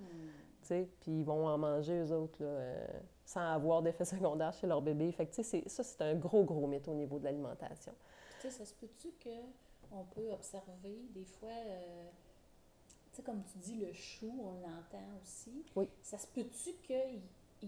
sais, 0.62 0.88
Puis 1.00 1.12
ils 1.20 1.24
vont 1.24 1.46
en 1.46 1.58
manger, 1.58 2.00
eux 2.00 2.12
autres, 2.12 2.42
là, 2.42 2.48
euh, 2.48 2.86
sans 3.26 3.40
avoir 3.52 3.82
d'effets 3.82 4.04
secondaires 4.32 4.52
chez 4.54 4.66
leur 4.66 4.80
bébé. 4.80 5.12
Fait 5.12 5.26
que, 5.26 5.30
tu 5.34 5.42
sais, 5.42 5.62
c'est- 5.62 5.68
ça, 5.68 5.82
c'est 5.82 6.00
un 6.02 6.14
gros, 6.14 6.44
gros 6.44 6.66
mythe 6.66 6.88
au 6.88 6.94
niveau 6.94 7.18
de 7.18 7.24
l'alimentation. 7.24 7.92
Tu 8.40 8.48
sais, 8.48 8.50
ça 8.50 8.64
se 8.64 8.74
peut-tu 8.74 9.08
qu'on 9.22 10.04
peut 10.14 10.30
observer 10.32 10.98
des 11.14 11.24
fois, 11.24 11.48
euh, 11.50 12.08
tu 13.12 13.16
sais, 13.16 13.22
comme 13.22 13.42
tu 13.44 13.58
dis, 13.58 13.74
le 13.84 13.92
chou, 13.92 14.32
on 14.42 14.54
l'entend 14.66 15.06
aussi. 15.22 15.64
Oui. 15.76 15.88
Ça 16.02 16.16
se 16.18 16.26
peut-tu 16.26 16.72
qu'il 16.82 17.20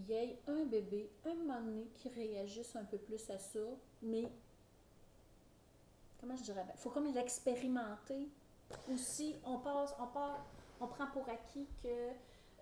y 0.07 0.13
ait 0.13 0.39
un 0.47 0.65
bébé, 0.65 1.09
un 1.25 1.35
moment 1.35 1.61
donné, 1.61 1.85
qui 1.93 2.09
réagisse 2.09 2.75
un 2.75 2.83
peu 2.85 2.97
plus 2.97 3.29
à 3.29 3.37
ça, 3.37 3.59
mais 4.01 4.27
comment 6.19 6.35
je 6.35 6.43
dirais, 6.43 6.63
il 6.73 6.79
faut 6.79 6.89
comme 6.89 7.13
l'expérimenter. 7.13 8.29
Ou 8.89 8.97
si 8.97 9.35
on 9.45 9.59
passe, 9.59 9.95
on 9.99 10.07
part, 10.07 10.45
on 10.81 10.87
prend 10.87 11.07
pour 11.07 11.27
acquis 11.29 11.67
que 11.81 11.87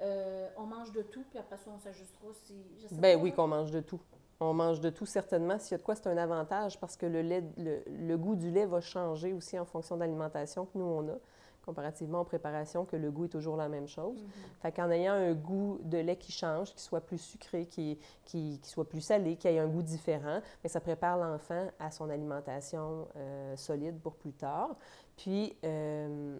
euh, 0.01 0.49
on 0.57 0.63
mange 0.63 0.91
de 0.91 1.01
tout, 1.01 1.23
puis 1.29 1.39
après 1.39 1.57
ça, 1.57 1.71
on 1.73 1.79
s'ajustera 1.79 2.27
si. 2.45 2.53
Je 2.77 2.87
sais 2.87 2.95
ben 2.95 3.19
oui, 3.21 3.31
qu'on 3.31 3.47
mange 3.47 3.71
de 3.71 3.79
tout. 3.79 3.99
On 4.39 4.53
mange 4.53 4.81
de 4.81 4.89
tout, 4.89 5.05
certainement. 5.05 5.57
S'il 5.57 5.71
y 5.71 5.75
a 5.75 5.77
de 5.77 5.83
quoi, 5.83 5.95
c'est 5.95 6.07
un 6.07 6.17
avantage 6.17 6.79
parce 6.79 6.97
que 6.97 7.05
le, 7.05 7.21
lait, 7.21 7.43
le, 7.57 8.17
goût 8.17 8.35
du 8.35 8.51
lait 8.51 8.65
va 8.65 8.81
changer 8.81 9.31
aussi 9.31 9.57
en 9.57 9.65
fonction 9.65 9.95
de 9.95 10.01
l'alimentation 10.01 10.65
que 10.65 10.77
nous, 10.77 10.83
on 10.83 11.07
a, 11.07 11.17
comparativement 11.65 12.21
aux 12.21 12.25
préparations, 12.25 12.85
que 12.85 12.95
le 12.95 13.11
goût 13.11 13.25
est 13.25 13.29
toujours 13.29 13.57
la 13.57 13.67
même 13.67 13.87
chose. 13.87 14.21
Mm-hmm. 14.21 14.61
Fait 14.61 14.71
qu'en 14.71 14.89
ayant 14.91 15.13
un 15.13 15.33
goût 15.33 15.79
de 15.83 15.97
lait 15.97 16.15
qui 16.15 16.31
change, 16.31 16.73
qui 16.73 16.81
soit 16.81 17.01
plus 17.01 17.17
sucré, 17.17 17.65
qui, 17.65 17.99
qui, 18.23 18.59
soit 18.63 18.87
plus 18.87 19.01
salé, 19.01 19.35
qui 19.35 19.47
ait 19.47 19.59
un 19.59 19.67
goût 19.67 19.81
différent, 19.81 20.39
mais 20.63 20.69
ça 20.69 20.79
prépare 20.79 21.17
l'enfant 21.17 21.67
à 21.79 21.91
son 21.91 22.09
alimentation 22.09 23.07
euh, 23.15 23.55
solide 23.55 23.99
pour 23.99 24.15
plus 24.15 24.33
tard. 24.33 24.75
Puis, 25.17 25.55
euh, 25.63 26.37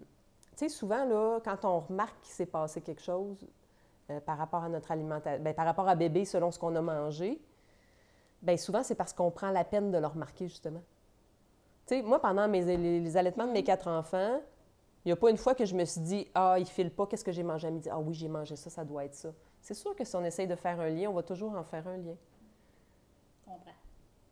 tu 0.51 0.57
sais, 0.57 0.69
souvent, 0.69 1.05
là, 1.05 1.39
quand 1.43 1.65
on 1.65 1.79
remarque 1.79 2.19
qu'il 2.21 2.33
s'est 2.33 2.45
passé 2.45 2.81
quelque 2.81 3.01
chose 3.01 3.38
euh, 4.09 4.19
par 4.19 4.38
rapport 4.38 4.63
à 4.63 4.69
notre 4.69 4.91
alimentation, 4.91 5.43
ben, 5.43 5.53
par 5.53 5.65
rapport 5.65 5.88
à 5.88 5.95
bébé, 5.95 6.25
selon 6.25 6.51
ce 6.51 6.59
qu'on 6.59 6.75
a 6.75 6.81
mangé, 6.81 7.41
Bien, 8.45 8.57
souvent, 8.57 8.83
c'est 8.83 8.95
parce 8.95 9.11
qu'on 9.11 9.31
prend 9.31 9.49
la 9.49 9.63
peine 9.63 9.91
de 9.91 9.97
le 9.97 10.05
remarquer, 10.05 10.47
justement. 10.47 10.83
Tu 11.88 11.95
sais, 11.95 12.01
moi, 12.03 12.21
pendant 12.21 12.47
mes, 12.47 12.77
les, 12.77 13.17
allaitements 13.17 13.47
de 13.47 13.51
mes 13.51 13.63
quatre 13.63 13.88
enfants, 13.88 14.39
il 15.06 15.10
n'y 15.10 15.12
a 15.12 15.15
pas 15.15 15.30
une 15.30 15.38
fois 15.38 15.54
que 15.54 15.65
je 15.65 15.76
me 15.76 15.86
suis 15.86 16.02
dit 16.02 16.28
Ah, 16.34 16.56
il 16.58 16.65
file 16.65 16.91
pas, 16.91 17.06
qu'est-ce 17.06 17.24
que 17.24 17.32
j'ai 17.32 17.44
mangé 17.44 17.68
à 17.68 17.72
midi 17.72 17.89
Ah 17.91 18.00
oui, 18.00 18.13
j'ai 18.13 18.28
mangé 18.28 18.56
ça, 18.56 18.70
ça 18.70 18.84
doit 18.84 19.06
être 19.06 19.13
ça. 19.13 19.30
C'est 19.62 19.74
sûr 19.74 19.96
que 19.96 20.04
si 20.04 20.15
on 20.15 20.24
essaye 20.24 20.48
de 20.48 20.56
faire 20.56 20.80
un 20.80 20.89
lien, 20.89 21.10
on 21.10 21.13
va 21.13 21.24
toujours 21.24 21.56
en 21.56 21.63
faire 21.63 21.88
un 21.88 21.98
lien. 21.98 22.15
Comprends. 23.46 23.72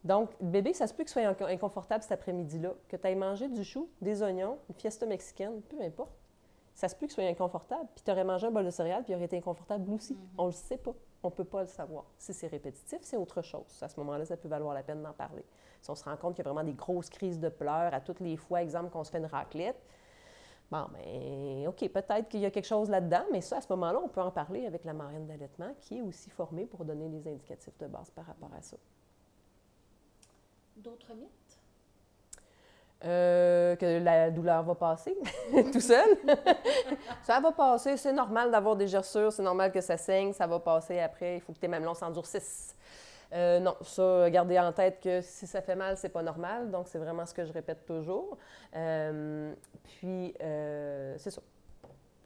Donc, 0.04 0.32
bébé, 0.42 0.74
ça 0.74 0.88
se 0.88 0.94
peut 0.94 1.04
que 1.04 1.10
soit 1.10 1.22
inconfortable 1.48 2.04
cet 2.04 2.12
après-midi-là, 2.12 2.74
que 2.88 2.98
tu 2.98 3.08
aies 3.08 3.16
mangé 3.16 3.48
du 3.48 3.64
chou, 3.64 3.90
des 4.02 4.22
oignons, 4.22 4.58
une 4.70 4.76
fiesta 4.76 5.06
mexicaine, 5.06 5.62
peu 5.62 5.80
importe. 5.82 6.12
Ça 6.76 6.90
se 6.90 6.96
peut 6.96 7.06
que 7.06 7.12
ce 7.12 7.22
soit 7.22 7.30
inconfortable, 7.30 7.88
puis 7.96 8.04
tu 8.04 8.12
aurais 8.12 8.24
mangé 8.24 8.48
un 8.48 8.52
bol 8.52 8.66
de 8.66 8.72
céréales, 8.72 9.04
puis 9.04 9.14
il 9.14 9.16
aurait 9.16 9.26
été 9.26 9.38
inconfortable 9.38 9.90
aussi. 9.92 10.14
Mm-hmm. 10.16 10.38
On 10.40 10.44
ne 10.44 10.50
le 10.50 10.54
sait 10.54 10.78
pas 10.78 10.96
on 11.24 11.30
ne 11.30 11.34
peut 11.34 11.46
pas 11.46 11.62
le 11.62 11.68
savoir. 11.68 12.06
Si 12.18 12.34
c'est 12.34 12.48
répétitif, 12.48 13.00
c'est 13.02 13.16
autre 13.16 13.42
chose. 13.42 13.80
À 13.82 13.88
ce 13.88 13.98
moment-là, 14.02 14.26
ça 14.26 14.36
peut 14.36 14.50
valoir 14.50 14.74
la 14.74 14.84
peine 14.84 15.02
d'en 15.02 15.14
parler. 15.14 15.46
Si 15.82 15.90
on 15.90 15.96
se 15.96 16.04
rend 16.04 16.18
compte 16.18 16.36
qu'il 16.36 16.46
y 16.46 16.48
a 16.48 16.52
vraiment 16.52 16.66
des 16.66 16.74
grosses 16.76 17.10
crises 17.10 17.40
de 17.40 17.50
pleurs 17.50 17.94
à 17.94 18.02
toutes 18.02 18.20
les 18.20 18.36
fois, 18.36 18.62
exemple, 18.62 18.90
qu'on 18.90 19.04
se 19.04 19.12
fait 19.12 19.20
une 19.20 19.26
raclette, 19.26 19.82
bon, 20.71 20.86
bien, 20.93 21.69
OK, 21.69 21.88
peut-être 21.89 22.30
qu'il 22.30 22.39
y 22.39 22.45
a 22.45 22.52
quelque 22.52 22.65
chose 22.65 22.89
là-dedans, 22.89 23.26
mais 23.32 23.41
ça, 23.41 23.58
à 23.58 23.62
ce 23.62 23.67
moment-là, 23.71 23.99
on 24.04 24.08
peut 24.08 24.21
en 24.21 24.32
parler 24.32 24.65
avec 24.65 24.84
la 24.86 24.93
marraine 24.93 25.28
d'allaitement 25.28 25.73
qui 25.80 25.99
est 25.99 26.02
aussi 26.02 26.30
formée 26.30 26.65
pour 26.65 26.86
donner 26.86 27.10
des 27.10 27.30
indicatifs 27.30 27.78
de 27.80 27.88
base 27.88 28.10
par 28.12 28.26
rapport 28.26 28.52
à 28.58 28.62
ça. 28.62 28.78
D'autres 30.78 31.13
mythes? 31.13 31.30
Euh, 33.06 33.76
que 33.76 34.02
la 34.02 34.32
douleur 34.32 34.63
va 34.63 34.76
passer 34.76 35.13
tout 35.73 35.82
seul. 35.82 36.08
ça 37.23 37.41
va 37.41 37.52
passer, 37.52 37.97
c'est 37.97 38.13
normal 38.13 38.49
d'avoir 38.49 38.78
des 38.78 38.88
gerçures, 38.88 39.34
c'est 39.34 39.43
normal 39.43 39.73
que 39.73 39.82
ça 39.82 39.97
saigne, 39.97 40.32
ça 40.32 40.47
va 40.47 40.58
passer 40.60 40.99
après, 40.99 41.36
il 41.36 41.41
faut 41.41 41.52
que 41.52 41.60
tes 41.60 41.67
mamelons 41.67 41.95
s'endurcissent. 41.95 42.73
Euh, 43.34 43.60
non, 43.60 43.76
ça, 43.82 44.30
gardez 44.30 44.60
en 44.60 44.72
tête 44.72 45.00
que 45.02 45.22
si 45.22 45.48
ça 45.48 45.62
fait 45.62 45.76
mal, 45.76 45.98
c'est 45.98 46.10
pas 46.10 46.22
normal, 46.22 46.69
donc 46.72 46.88
c'est 46.88 47.00
vraiment 47.00 47.26
ce 47.26 47.34
que 47.34 47.46
je 47.46 47.54
répète 47.54 47.86
toujours. 47.86 48.38
Euh, 48.76 49.54
puis, 49.84 50.34
c'est 50.39 51.32
ça. 51.32 51.41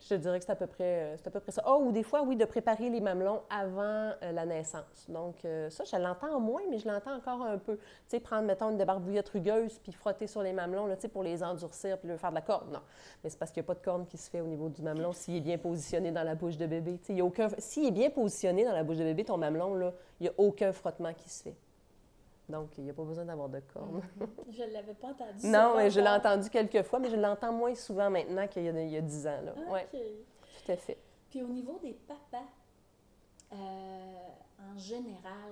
Je 0.08 0.16
te 0.16 0.22
dirais 0.22 0.40
que 0.40 0.46
c'est 0.46 0.52
à 0.54 0.56
peu 0.56 0.68
près, 0.68 0.84
euh, 1.02 1.18
c'est 1.18 1.28
à 1.28 1.32
peu 1.32 1.42
près 1.42 1.52
ça. 1.52 1.62
Oh, 1.68 1.82
ou 1.86 1.92
des 1.92 2.04
fois, 2.04 2.22
oui, 2.22 2.38
de 2.38 2.46
préparer 2.46 2.90
les 2.90 3.02
mamelons 3.02 3.42
avant 3.50 3.82
euh, 3.82 4.32
la 4.32 4.46
naissance. 4.46 5.06
Donc, 5.10 5.44
euh, 5.44 5.70
ça, 5.70 5.84
je 5.84 5.98
l'entends 5.98 6.40
moins, 6.40 6.62
mais 6.70 6.78
je 6.78 6.88
l'entends 6.88 7.14
encore 7.14 7.42
un 7.42 7.58
peu. 7.58 7.76
Tu 7.76 7.84
sais, 8.08 8.20
prendre, 8.22 8.44
mettons, 8.44 8.70
une 8.70 8.78
débarbouillette 8.78 9.28
rugueuse, 9.28 9.80
puis 9.80 9.92
frotter 9.92 10.26
sur 10.28 10.42
les 10.42 10.54
mamelons, 10.54 10.86
là, 10.86 10.96
tu 10.96 11.02
sais, 11.02 11.08
pour 11.10 11.24
les 11.24 11.44
endurcir, 11.44 11.98
puis 11.98 12.08
leur 12.08 12.18
faire 12.18 12.30
de 12.30 12.36
la 12.36 12.42
corde. 12.42 12.72
Non. 12.72 12.80
Mais 13.22 13.30
c'est 13.30 13.38
parce 13.38 13.52
qu'il 13.52 13.60
n'y 13.62 13.66
a 13.66 13.68
pas 13.68 13.74
de 13.74 13.84
corne 13.84 14.06
qui 14.06 14.16
se 14.16 14.30
fait 14.30 14.40
au 14.40 14.48
niveau 14.48 14.70
du 14.70 14.82
mamelon 14.82 15.12
s'il 15.12 15.36
est 15.36 15.42
bien 15.42 15.58
positionné 15.58 16.12
dans 16.14 16.24
la 16.24 16.36
bouche 16.36 16.56
de 16.56 16.68
bébé. 16.68 17.00
Tu 17.00 17.08
sais, 17.08 17.14
il 17.14 17.20
a 17.20 17.26
aucun... 17.26 17.50
S'il 17.58 17.86
est 17.88 17.92
bien 17.92 18.10
positionné 18.10 18.64
dans 18.64 18.72
la 18.72 18.86
bouche 18.86 18.98
de 18.98 19.04
bébé, 19.04 19.26
ton 19.26 19.36
mamelon, 19.36 19.76
là, 19.76 19.92
il 20.22 20.24
n'y 20.24 20.30
a 20.30 20.34
aucun 20.38 20.72
frottement 20.72 21.14
qui 21.14 21.30
se 21.30 21.44
fait. 21.44 21.56
Donc, 22.50 22.78
il 22.78 22.86
n'y 22.86 22.90
a 22.90 22.94
pas 22.94 23.04
besoin 23.04 23.26
d'avoir 23.26 23.50
de 23.50 23.60
cornes. 23.60 24.02
je 24.50 24.64
ne 24.64 24.72
l'avais 24.72 24.94
pas 24.94 25.10
entendu. 25.10 25.46
non, 25.46 25.76
mais 25.76 25.90
je 25.90 26.00
l'ai 26.00 26.10
entendu 26.10 26.50
quelques 26.50 26.82
fois, 26.84 27.00
mais 27.00 27.10
je 27.10 27.18
l'entends 27.18 27.52
moins 27.52 27.76
souvent 27.76 28.10
maintenant 28.10 28.48
qu'il 28.48 28.64
y, 28.64 28.98
a 28.98 29.02
dix 29.02 29.28
ans. 29.28 29.42
Là. 29.44 29.54
Ouais, 29.70 29.88
tout 29.92 30.72
à 30.72 30.78
fait. 30.78 30.98
Puis 31.30 31.44
au 31.44 31.48
niveau 31.48 31.78
des 31.80 31.94
papas, 31.94 32.46
euh, 33.52 34.28
en 34.60 34.78
général, 34.78 35.52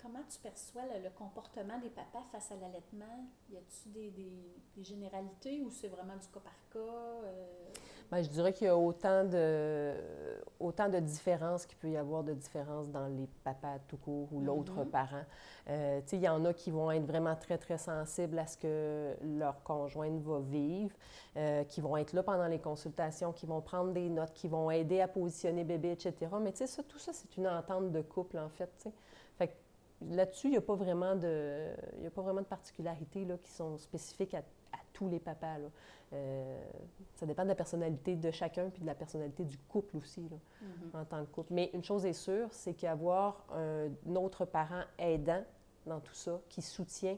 comment 0.00 0.22
tu 0.28 0.38
perçois 0.38 0.82
le, 1.02 1.10
comportement 1.10 1.78
des 1.78 1.90
papas 1.90 2.24
face 2.32 2.50
à 2.50 2.56
l'allaitement? 2.56 3.26
Y 3.50 3.56
a-t-il 3.56 3.92
des, 3.92 4.10
des, 4.10 4.84
généralités 4.84 5.60
ou 5.60 5.70
c'est 5.70 5.88
vraiment 5.88 6.16
du 6.16 6.26
cas 6.28 6.40
par 6.40 6.58
cas? 6.72 6.78
Euh? 6.78 7.72
Bien, 8.10 8.22
je 8.22 8.28
dirais 8.28 8.52
qu'il 8.52 8.68
y 8.68 8.70
a 8.70 8.76
autant 8.76 9.24
de, 9.24 9.92
autant 10.60 10.88
de 10.88 11.00
différences 11.00 11.66
qu'il 11.66 11.76
peut 11.78 11.90
y 11.90 11.96
avoir 11.96 12.22
de 12.22 12.34
différences 12.34 12.88
dans 12.88 13.08
les 13.08 13.28
papas 13.42 13.78
tout 13.88 13.96
court 13.96 14.28
ou 14.32 14.40
l'autre 14.40 14.84
mm-hmm. 14.84 14.90
parent. 14.90 15.24
Euh, 15.68 16.00
il 16.12 16.20
y 16.20 16.28
en 16.28 16.44
a 16.44 16.52
qui 16.52 16.70
vont 16.70 16.90
être 16.92 17.04
vraiment 17.04 17.34
très, 17.34 17.58
très 17.58 17.78
sensibles 17.78 18.38
à 18.38 18.46
ce 18.46 18.56
que 18.58 19.16
leur 19.22 19.62
conjointe 19.64 20.20
va 20.22 20.38
vivre, 20.38 20.94
euh, 21.36 21.64
qui 21.64 21.80
vont 21.80 21.96
être 21.96 22.12
là 22.12 22.22
pendant 22.22 22.46
les 22.46 22.60
consultations, 22.60 23.32
qui 23.32 23.46
vont 23.46 23.60
prendre 23.60 23.92
des 23.92 24.08
notes, 24.08 24.32
qui 24.34 24.46
vont 24.46 24.70
aider 24.70 25.00
à 25.00 25.08
positionner 25.08 25.64
bébé, 25.64 25.90
etc. 25.92 26.14
Mais 26.40 26.52
tu 26.52 26.58
sais, 26.58 26.68
ça, 26.68 26.84
tout 26.84 26.98
ça, 26.98 27.12
c'est 27.12 27.36
une 27.36 27.48
entente 27.48 27.90
de 27.90 28.02
couple, 28.02 28.38
en 28.38 28.48
fait. 28.48 28.88
Fait 29.36 29.56
là-dessus, 30.10 30.48
il 30.48 30.50
n'y 30.50 30.56
a 30.56 30.62
pas 30.62 30.74
vraiment 30.74 31.16
de, 31.16 31.70
a 32.06 32.10
pas 32.10 32.22
vraiment 32.22 32.42
de 32.42 32.46
particularités 32.46 33.24
là, 33.24 33.36
qui 33.38 33.50
sont 33.50 33.76
spécifiques 33.78 34.34
à, 34.34 34.42
tous 34.96 35.08
les 35.08 35.20
papas. 35.20 35.58
Là. 35.58 35.68
Euh, 36.12 36.64
ça 37.16 37.26
dépend 37.26 37.42
de 37.42 37.48
la 37.48 37.54
personnalité 37.54 38.16
de 38.16 38.30
chacun 38.30 38.70
puis 38.70 38.80
de 38.80 38.86
la 38.86 38.94
personnalité 38.94 39.44
du 39.44 39.58
couple 39.58 39.98
aussi, 39.98 40.22
là, 40.30 40.36
mm-hmm. 40.62 41.00
en 41.00 41.04
tant 41.04 41.24
que 41.24 41.30
couple. 41.30 41.52
Mais 41.52 41.70
une 41.74 41.84
chose 41.84 42.06
est 42.06 42.14
sûre, 42.14 42.48
c'est 42.50 42.72
qu'avoir 42.72 43.44
un 43.52 44.16
autre 44.16 44.46
parent 44.46 44.84
aidant 44.98 45.44
dans 45.84 46.00
tout 46.00 46.14
ça, 46.14 46.40
qui 46.48 46.62
soutient, 46.62 47.16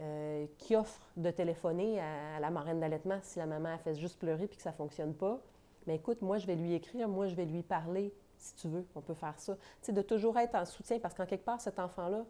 euh, 0.00 0.46
qui 0.58 0.76
offre 0.76 1.10
de 1.16 1.30
téléphoner 1.30 2.00
à, 2.00 2.40
la 2.40 2.50
marraine 2.50 2.80
d'allaitement 2.80 3.18
si 3.22 3.38
la 3.38 3.46
maman 3.46 3.70
a 3.70 3.78
fait 3.78 3.94
juste 3.94 4.18
pleurer 4.18 4.46
puis 4.46 4.56
que 4.56 4.62
ça 4.62 4.70
ne 4.70 4.76
fonctionne 4.76 5.14
pas. 5.14 5.40
Mais 5.86 5.96
écoute, 5.96 6.22
moi, 6.22 6.38
je 6.38 6.46
vais 6.46 6.56
lui 6.56 6.74
écrire, 6.74 7.08
moi, 7.08 7.26
je 7.26 7.34
vais 7.34 7.44
lui 7.44 7.62
parler, 7.62 8.14
si 8.36 8.54
tu 8.54 8.68
veux, 8.68 8.86
on 8.94 9.00
peut 9.00 9.14
faire 9.14 9.38
ça. 9.38 9.54
Tu 9.54 9.60
sais, 9.82 9.92
de 9.92 10.02
toujours 10.02 10.38
être 10.38 10.54
en 10.54 10.64
soutien, 10.64 10.98
parce 10.98 11.14
qu'en 11.14 11.26
quelque 11.26 11.44
part, 11.44 11.60
cet 11.60 11.78
enfant-là, 11.78 12.24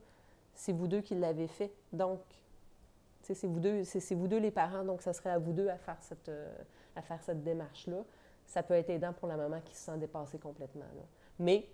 c'est 0.54 0.72
vous 0.72 0.88
deux 0.88 1.00
qui 1.00 1.14
l'avez 1.14 1.48
fait. 1.48 1.72
Donc, 1.92 2.20
c'est 3.22 3.46
vous 3.46 3.60
deux, 3.60 3.84
c'est 3.84 4.14
vous 4.14 4.28
deux 4.28 4.38
les 4.38 4.50
parents, 4.50 4.84
donc 4.84 5.02
ça 5.02 5.12
serait 5.12 5.30
à 5.30 5.38
vous 5.38 5.52
deux 5.52 5.68
à 5.68 5.78
faire 5.78 5.98
cette, 6.00 6.28
euh, 6.28 6.52
à 6.96 7.02
faire 7.02 7.22
cette 7.22 7.42
démarche-là. 7.42 7.98
Ça 8.46 8.62
peut 8.62 8.74
être 8.74 8.90
aidant 8.90 9.12
pour 9.12 9.28
la 9.28 9.36
maman 9.36 9.60
qui 9.64 9.74
se 9.74 9.84
sent 9.84 9.98
dépassée 9.98 10.38
complètement. 10.38 10.84
Mais 11.38 11.66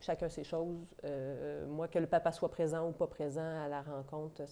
chacun 0.00 0.28
ses 0.28 0.44
choses. 0.44 0.94
Euh, 1.04 1.66
moi, 1.66 1.88
que 1.88 1.98
le 1.98 2.06
papa 2.06 2.32
soit 2.32 2.50
présent 2.50 2.88
ou 2.88 2.92
pas 2.92 3.06
présent 3.06 3.64
à 3.64 3.68
la 3.68 3.82
rencontre, 3.82 4.42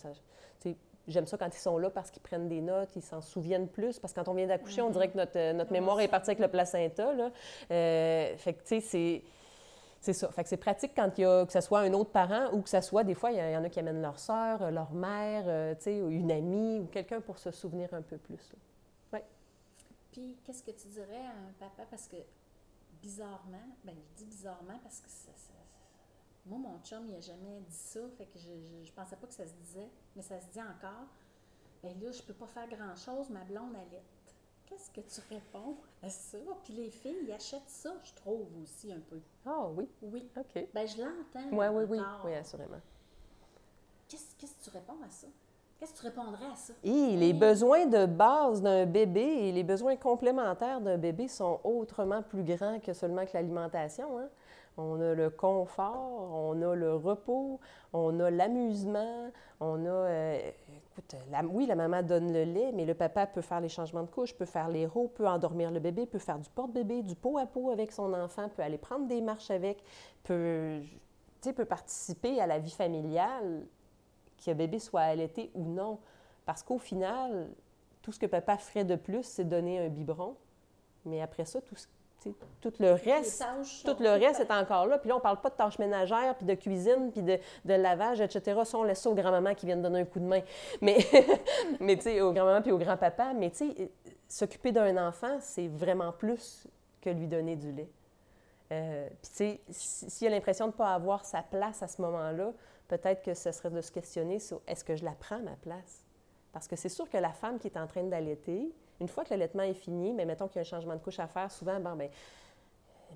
j'aime 1.07 1.27
ça 1.27 1.37
quand 1.37 1.49
ils 1.55 1.61
sont 1.61 1.79
là 1.79 1.91
parce 1.91 2.11
qu'ils 2.11 2.23
prennent 2.23 2.49
des 2.49 2.61
notes, 2.61 2.97
ils 2.97 3.03
s'en 3.03 3.21
souviennent 3.21 3.69
plus. 3.69 3.99
Parce 3.99 4.13
que 4.13 4.21
quand 4.21 4.29
on 4.29 4.35
vient 4.35 4.47
d'accoucher, 4.47 4.83
on 4.83 4.91
dirait 4.91 5.09
que 5.09 5.17
notre, 5.17 5.39
euh, 5.39 5.53
notre 5.53 5.73
mémoire 5.73 6.01
est 6.01 6.09
partie 6.09 6.31
avec 6.31 6.41
le 6.41 6.49
placenta. 6.49 7.13
Là. 7.15 7.31
Euh, 7.71 8.37
fait 8.37 8.55
que, 8.55 8.63
tu 8.63 8.69
sais, 8.69 8.81
c'est. 8.81 9.23
C'est 10.05 10.13
ça. 10.13 10.31
Fait 10.33 10.43
que 10.43 10.51
c'est 10.51 10.59
pratique 10.59 10.93
quand 10.95 11.11
il 11.17 11.23
y 11.23 11.25
a, 11.25 11.47
que 11.47 11.53
ce 11.53 11.63
soit 11.63 11.81
un 11.81 11.93
autre 11.95 12.11
parent 12.11 12.53
ou 12.53 12.61
que 12.61 12.69
ce 12.69 12.83
soit, 12.83 13.05
des 13.05 13.15
fois, 13.15 13.33
il 13.33 13.39
y 13.39 13.57
en 13.57 13.65
a 13.65 13.71
qui 13.71 13.81
amènent 13.81 14.03
leur 14.03 14.19
soeur, 14.19 14.71
leur 14.71 14.93
mère, 14.93 15.77
tu 15.79 15.85
sais, 15.85 15.97
une 15.97 16.31
amie 16.31 16.81
ou 16.81 16.85
quelqu'un 16.89 17.23
pour 17.23 17.39
se 17.39 17.51
souvenir 17.51 17.93
un 17.95 18.03
peu 18.03 18.19
plus. 18.19 18.53
Oui. 19.15 19.21
Puis, 20.13 20.37
qu'est-ce 20.45 20.63
que 20.63 20.73
tu 20.73 20.89
dirais 20.89 21.25
à 21.25 21.31
un 21.31 21.53
papa? 21.59 21.85
Parce 21.89 22.07
que 22.07 22.19
bizarrement, 23.01 23.67
ben 23.83 23.95
je 23.97 24.25
dis 24.25 24.27
bizarrement 24.27 24.79
parce 24.83 25.01
que 25.01 25.09
ça, 25.09 25.31
moi, 26.47 26.59
mon 26.59 26.79
chum, 26.81 27.07
il 27.07 27.15
n'a 27.15 27.21
jamais 27.21 27.61
dit 27.61 27.75
ça, 27.75 28.01
fait 28.19 28.27
que 28.27 28.39
je, 28.39 28.85
je, 28.85 28.93
pensais 28.93 29.17
pas 29.17 29.27
que 29.27 29.33
ça 29.33 29.47
se 29.47 29.55
disait, 29.55 29.89
mais 30.15 30.21
ça 30.21 30.39
se 30.39 30.47
dit 30.49 30.61
encore. 30.61 31.09
Ben 31.83 31.99
là, 31.99 32.13
je 32.13 32.23
peux 32.23 32.35
pas 32.35 32.47
faire 32.47 32.69
grand-chose, 32.69 33.31
ma 33.31 33.45
blonde 33.45 33.75
allait. 33.75 34.03
Qu'est-ce 34.75 34.91
que 34.91 35.01
tu 35.23 35.35
réponds 35.35 35.77
à 36.03 36.09
ça? 36.09 36.39
Puis 36.65 36.73
les 36.73 36.91
filles, 36.91 37.19
ils 37.23 37.33
achètent 37.33 37.69
ça, 37.69 37.93
je 38.03 38.13
trouve 38.15 38.47
aussi 38.61 38.93
un 38.93 38.99
peu. 39.09 39.21
Ah 39.47 39.69
oui? 39.69 39.89
Oui. 40.03 40.29
OK. 40.37 40.67
Ben 40.75 40.87
je 40.87 40.99
l'entends. 40.99 41.49
Oui, 41.53 41.67
oui, 41.73 41.85
oui. 41.91 42.01
Oui, 42.25 42.35
assurément. 42.35 42.81
Qu'est-ce 44.09 44.35
que 44.35 44.65
tu 44.65 44.71
réponds 44.71 45.01
à 45.07 45.11
ça? 45.11 45.29
Qu'est-ce 45.79 45.93
que 45.93 45.99
tu 45.99 46.05
répondrais 46.07 46.47
à 46.47 46.57
ça? 46.57 46.73
Et 46.83 47.17
les 47.17 47.33
besoins 47.33 47.87
de 47.87 48.07
base 48.07 48.63
d'un 48.63 48.85
bébé 48.85 49.21
et 49.23 49.53
les 49.53 49.63
besoins 49.63 49.97
complémentaires 49.97 50.81
d'un 50.81 50.99
bébé 50.99 51.29
sont 51.29 51.61
autrement 51.63 52.23
plus 52.23 52.43
grands 52.43 52.81
que 52.81 52.93
seulement 52.93 53.25
que 53.27 53.35
l'alimentation. 53.35 54.19
Hein? 54.19 54.29
On 54.77 55.01
a 55.01 55.15
le 55.15 55.31
confort, 55.31 56.33
on 56.33 56.61
a 56.63 56.75
le 56.75 56.97
repos, 56.97 57.61
on 57.93 58.19
a 58.19 58.29
l'amusement, 58.29 59.31
on 59.61 59.87
a... 59.87 59.89
Euh, 59.89 60.51
écoute, 60.95 61.17
oui, 61.51 61.67
la 61.67 61.75
maman 61.75 62.03
donne 62.03 62.33
le 62.33 62.45
lait, 62.45 62.73
mais 62.73 62.85
le 62.85 62.95
papa 62.95 63.27
peut 63.27 63.41
faire 63.41 63.61
les 63.61 63.69
changements 63.69 64.03
de 64.03 64.11
couche, 64.11 64.35
peut 64.35 64.45
faire 64.45 64.69
les 64.69 64.87
roues, 64.87 65.09
peut 65.09 65.27
endormir 65.27 65.71
le 65.71 65.81
bébé, 65.81 66.07
peut 66.07 66.19
faire 66.19 66.39
du 66.39 66.49
porte-bébé, 66.51 67.03
du 67.03 67.17
pot 67.17 67.39
à 67.39 67.47
pot 67.47 67.71
avec 67.71 67.93
son 67.93 68.13
enfant, 68.13 68.49
peut 68.49 68.63
aller 68.63 68.79
prendre 68.79 69.07
des 69.07 69.21
marches 69.21 69.51
avec, 69.51 69.83
peut, 70.23 70.81
peut 71.43 71.65
participer 71.65 72.41
à 72.41 72.47
la 72.47 72.59
vie 72.59 72.71
familiale, 72.71 73.67
que 74.45 74.53
bébé 74.53 74.79
soit 74.79 75.01
allaité 75.01 75.51
ou 75.55 75.65
non. 75.65 75.99
Parce 76.47 76.63
qu'au 76.63 76.79
final, 76.79 77.49
tout 78.03 78.13
ce 78.13 78.19
que 78.19 78.27
papa 78.27 78.57
ferait 78.57 78.85
de 78.85 78.97
plus, 78.97 79.25
c'est 79.25 79.45
donner 79.45 79.79
un 79.79 79.89
biberon. 79.89 80.37
Mais 81.05 81.21
après 81.21 81.45
ça, 81.45 81.61
tout 81.61 81.77
ce 81.77 81.87
tout 82.61 82.73
le 82.81 82.93
reste, 82.93 83.45
tout 83.85 83.97
le 84.01 84.11
reste 84.11 84.41
est 84.41 84.51
encore 84.51 84.87
là. 84.87 84.99
Puis 84.99 85.09
là, 85.09 85.15
on 85.15 85.19
ne 85.19 85.23
parle 85.23 85.41
pas 85.41 85.51
de 85.51 85.55
tâches 85.55 85.79
ménagères, 85.79 86.35
puis 86.37 86.47
de 86.47 86.55
cuisine, 86.55 87.11
puis 87.13 87.23
de, 87.23 87.39
lavage, 87.65 88.21
etc. 88.21 88.61
Ça, 88.65 88.79
on 88.79 88.83
laisse 88.83 89.01
ça 89.01 89.11
aux 89.11 89.15
grand-mamans 89.15 89.55
qui 89.55 89.67
viennent 89.67 89.83
donner 89.83 90.01
un 90.01 90.05
coup 90.05 90.21
de 90.21 90.25
main. 90.25 90.41
Mais, 90.81 90.99
mais 91.81 91.97
tu 91.97 92.03
sais, 92.03 92.21
aux 92.21 92.33
grand-mamans 92.33 92.63
puis 92.63 92.73
aux 92.73 92.79
grand-papas. 92.79 93.35
Mais 93.35 93.51
tu 93.51 93.73
sais, 93.75 93.91
s'occuper 94.29 94.73
d'un 94.73 94.97
enfant, 95.09 95.39
c'est 95.41 95.69
vraiment 95.69 96.13
plus 96.13 96.67
que 97.01 97.11
lui 97.11 97.27
donner 97.27 97.57
du 97.57 97.73
lait. 97.73 97.91
Euh, 98.73 99.09
puis 99.23 99.31
tu 99.31 99.37
sais, 99.37 99.61
s'il 100.09 100.27
a 100.27 100.31
l'impression 100.31 100.67
de 100.67 100.73
ne 100.73 100.77
pas 100.77 100.95
avoir 100.95 101.25
sa 101.25 101.43
place 101.43 101.83
à 101.83 101.89
ce 101.89 102.01
moment-là, 102.03 102.53
peut-être 102.89 103.23
que 103.23 103.35
ce 103.35 103.53
serait 103.53 103.71
de 103.71 103.81
se 103.81 103.93
questionner 103.93 104.39
sur 104.39 104.63
est-ce 104.67 104.85
que 104.85 104.97
je 104.97 105.05
la 105.05 105.13
prends 105.13 105.41
ma 105.41 105.57
place? 105.57 106.05
Parce 106.53 106.69
que 106.69 106.77
c'est 106.77 106.89
sûr 106.89 107.09
que 107.11 107.19
la 107.19 107.33
femme 107.33 107.59
qui 107.59 107.67
est 107.67 107.77
en 107.77 107.87
train 107.87 108.05
d'allaiter, 108.05 108.73
une 109.01 109.09
fois 109.09 109.25
que 109.25 109.31
l'allaitement 109.31 109.63
est 109.63 109.75
fini, 109.75 110.13
mais 110.13 110.25
mettons 110.25 110.47
qu'il 110.47 110.57
y 110.57 110.59
a 110.59 110.63
un 110.63 110.65
changement 110.65 110.95
de 110.95 111.01
couche 111.01 111.19
à 111.19 111.27
faire, 111.27 111.51
souvent, 111.51 111.79
bon, 111.81 111.97
ben, 111.97 112.09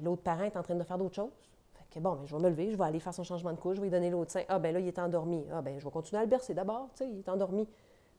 l'autre 0.02 0.22
parent 0.22 0.44
est 0.44 0.56
en 0.56 0.62
train 0.62 0.74
de 0.74 0.82
faire 0.82 0.98
d'autres 0.98 1.14
choses. 1.14 1.32
Fait 1.74 1.84
que 1.90 2.00
bon, 2.00 2.14
ben, 2.14 2.26
je 2.26 2.34
vais 2.34 2.42
me 2.42 2.48
lever, 2.48 2.70
je 2.70 2.76
vais 2.76 2.84
aller 2.84 3.00
faire 3.00 3.14
son 3.14 3.24
changement 3.24 3.52
de 3.52 3.58
couche, 3.58 3.76
je 3.76 3.80
vais 3.80 3.86
lui 3.86 3.90
donner 3.90 4.10
l'autre 4.10 4.30
sein. 4.30 4.42
Ah, 4.48 4.58
ben 4.58 4.72
là, 4.72 4.80
il 4.80 4.88
est 4.88 4.98
endormi. 4.98 5.44
Ah, 5.52 5.62
ben, 5.62 5.78
je 5.78 5.84
vais 5.84 5.90
continuer 5.90 6.20
à 6.20 6.24
le 6.24 6.30
bercer 6.30 6.54
d'abord, 6.54 6.88
tu 6.92 7.04
sais, 7.04 7.10
il 7.10 7.18
est 7.18 7.28
endormi. 7.28 7.66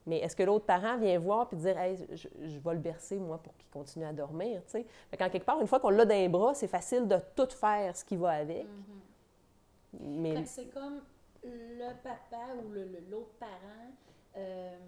Mais 0.06 0.18
est-ce 0.18 0.34
que 0.34 0.42
l'autre 0.42 0.64
parent 0.64 0.96
vient 0.96 1.18
voir 1.18 1.46
puis 1.46 1.58
dire, 1.58 1.78
hey, 1.78 1.96
je, 2.12 2.58
vais 2.58 2.72
le 2.72 2.80
bercer, 2.80 3.18
moi, 3.18 3.38
pour 3.38 3.54
qu'il 3.56 3.68
continue 3.68 4.06
à 4.06 4.12
dormir, 4.12 4.62
tu 4.64 4.70
sais? 4.70 4.86
Quand 5.18 5.28
quelque 5.28 5.44
part, 5.44 5.60
une 5.60 5.66
fois 5.66 5.78
qu'on 5.78 5.90
l'a 5.90 6.06
dans 6.06 6.14
les 6.14 6.28
bras, 6.28 6.54
c'est 6.54 6.68
facile 6.68 7.06
de 7.06 7.16
tout 7.36 7.50
faire 7.50 7.94
ce 7.94 8.04
qui 8.04 8.16
va 8.16 8.30
avec. 8.30 8.64
Mm-hmm. 8.64 9.98
Mais... 10.00 10.44
C'est 10.46 10.72
comme 10.72 11.00
le 11.44 11.92
papa 12.02 12.54
ou 12.64 12.72
l'autre 13.10 13.32
parent. 13.38 13.92
Euh, 14.36 14.78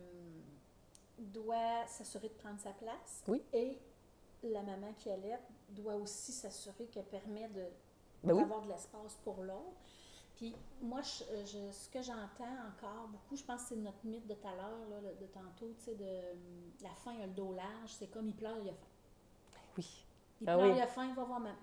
doit 1.22 1.86
s'assurer 1.86 2.28
de 2.28 2.34
prendre 2.34 2.60
sa 2.60 2.72
place. 2.72 3.22
Oui. 3.28 3.42
Et 3.52 3.78
la 4.42 4.62
maman 4.62 4.92
qui 4.98 5.10
allait 5.10 5.38
doit 5.70 5.94
aussi 5.96 6.32
s'assurer 6.32 6.86
qu'elle 6.86 7.06
permet 7.06 7.48
de, 7.48 7.64
ben 8.24 8.36
d'avoir 8.36 8.62
de 8.62 8.68
l'espace 8.68 9.16
pour 9.22 9.42
l'autre. 9.42 9.76
Puis 10.36 10.54
moi, 10.80 11.00
je, 11.02 11.70
ce 11.70 11.88
que 11.88 12.02
j'entends 12.02 12.56
encore 12.68 13.08
beaucoup, 13.08 13.36
je 13.36 13.44
pense 13.44 13.62
que 13.62 13.68
c'est 13.70 13.76
notre 13.76 14.04
mythe 14.04 14.26
de 14.26 14.34
tout 14.34 14.48
à 14.48 14.54
l'heure, 14.54 15.02
de 15.20 15.26
tantôt, 15.26 15.72
tu 15.78 15.84
sais, 15.84 15.94
de 15.94 16.82
la 16.82 16.94
faim 17.04 17.14
a 17.22 17.26
le 17.26 17.32
dos 17.32 17.52
large, 17.52 17.90
c'est 17.98 18.10
comme 18.10 18.28
il 18.28 18.34
pleure, 18.34 18.58
il 18.58 18.68
a 18.68 18.72
faim. 18.72 19.60
Oui. 19.76 20.04
Il 20.42 20.48
ah 20.48 20.56
pleure, 20.56 20.76
il 20.76 20.80
a 20.80 20.86
faim, 20.88 21.06
il 21.08 21.14
va 21.14 21.22
voir 21.22 21.38
maman. 21.38 21.54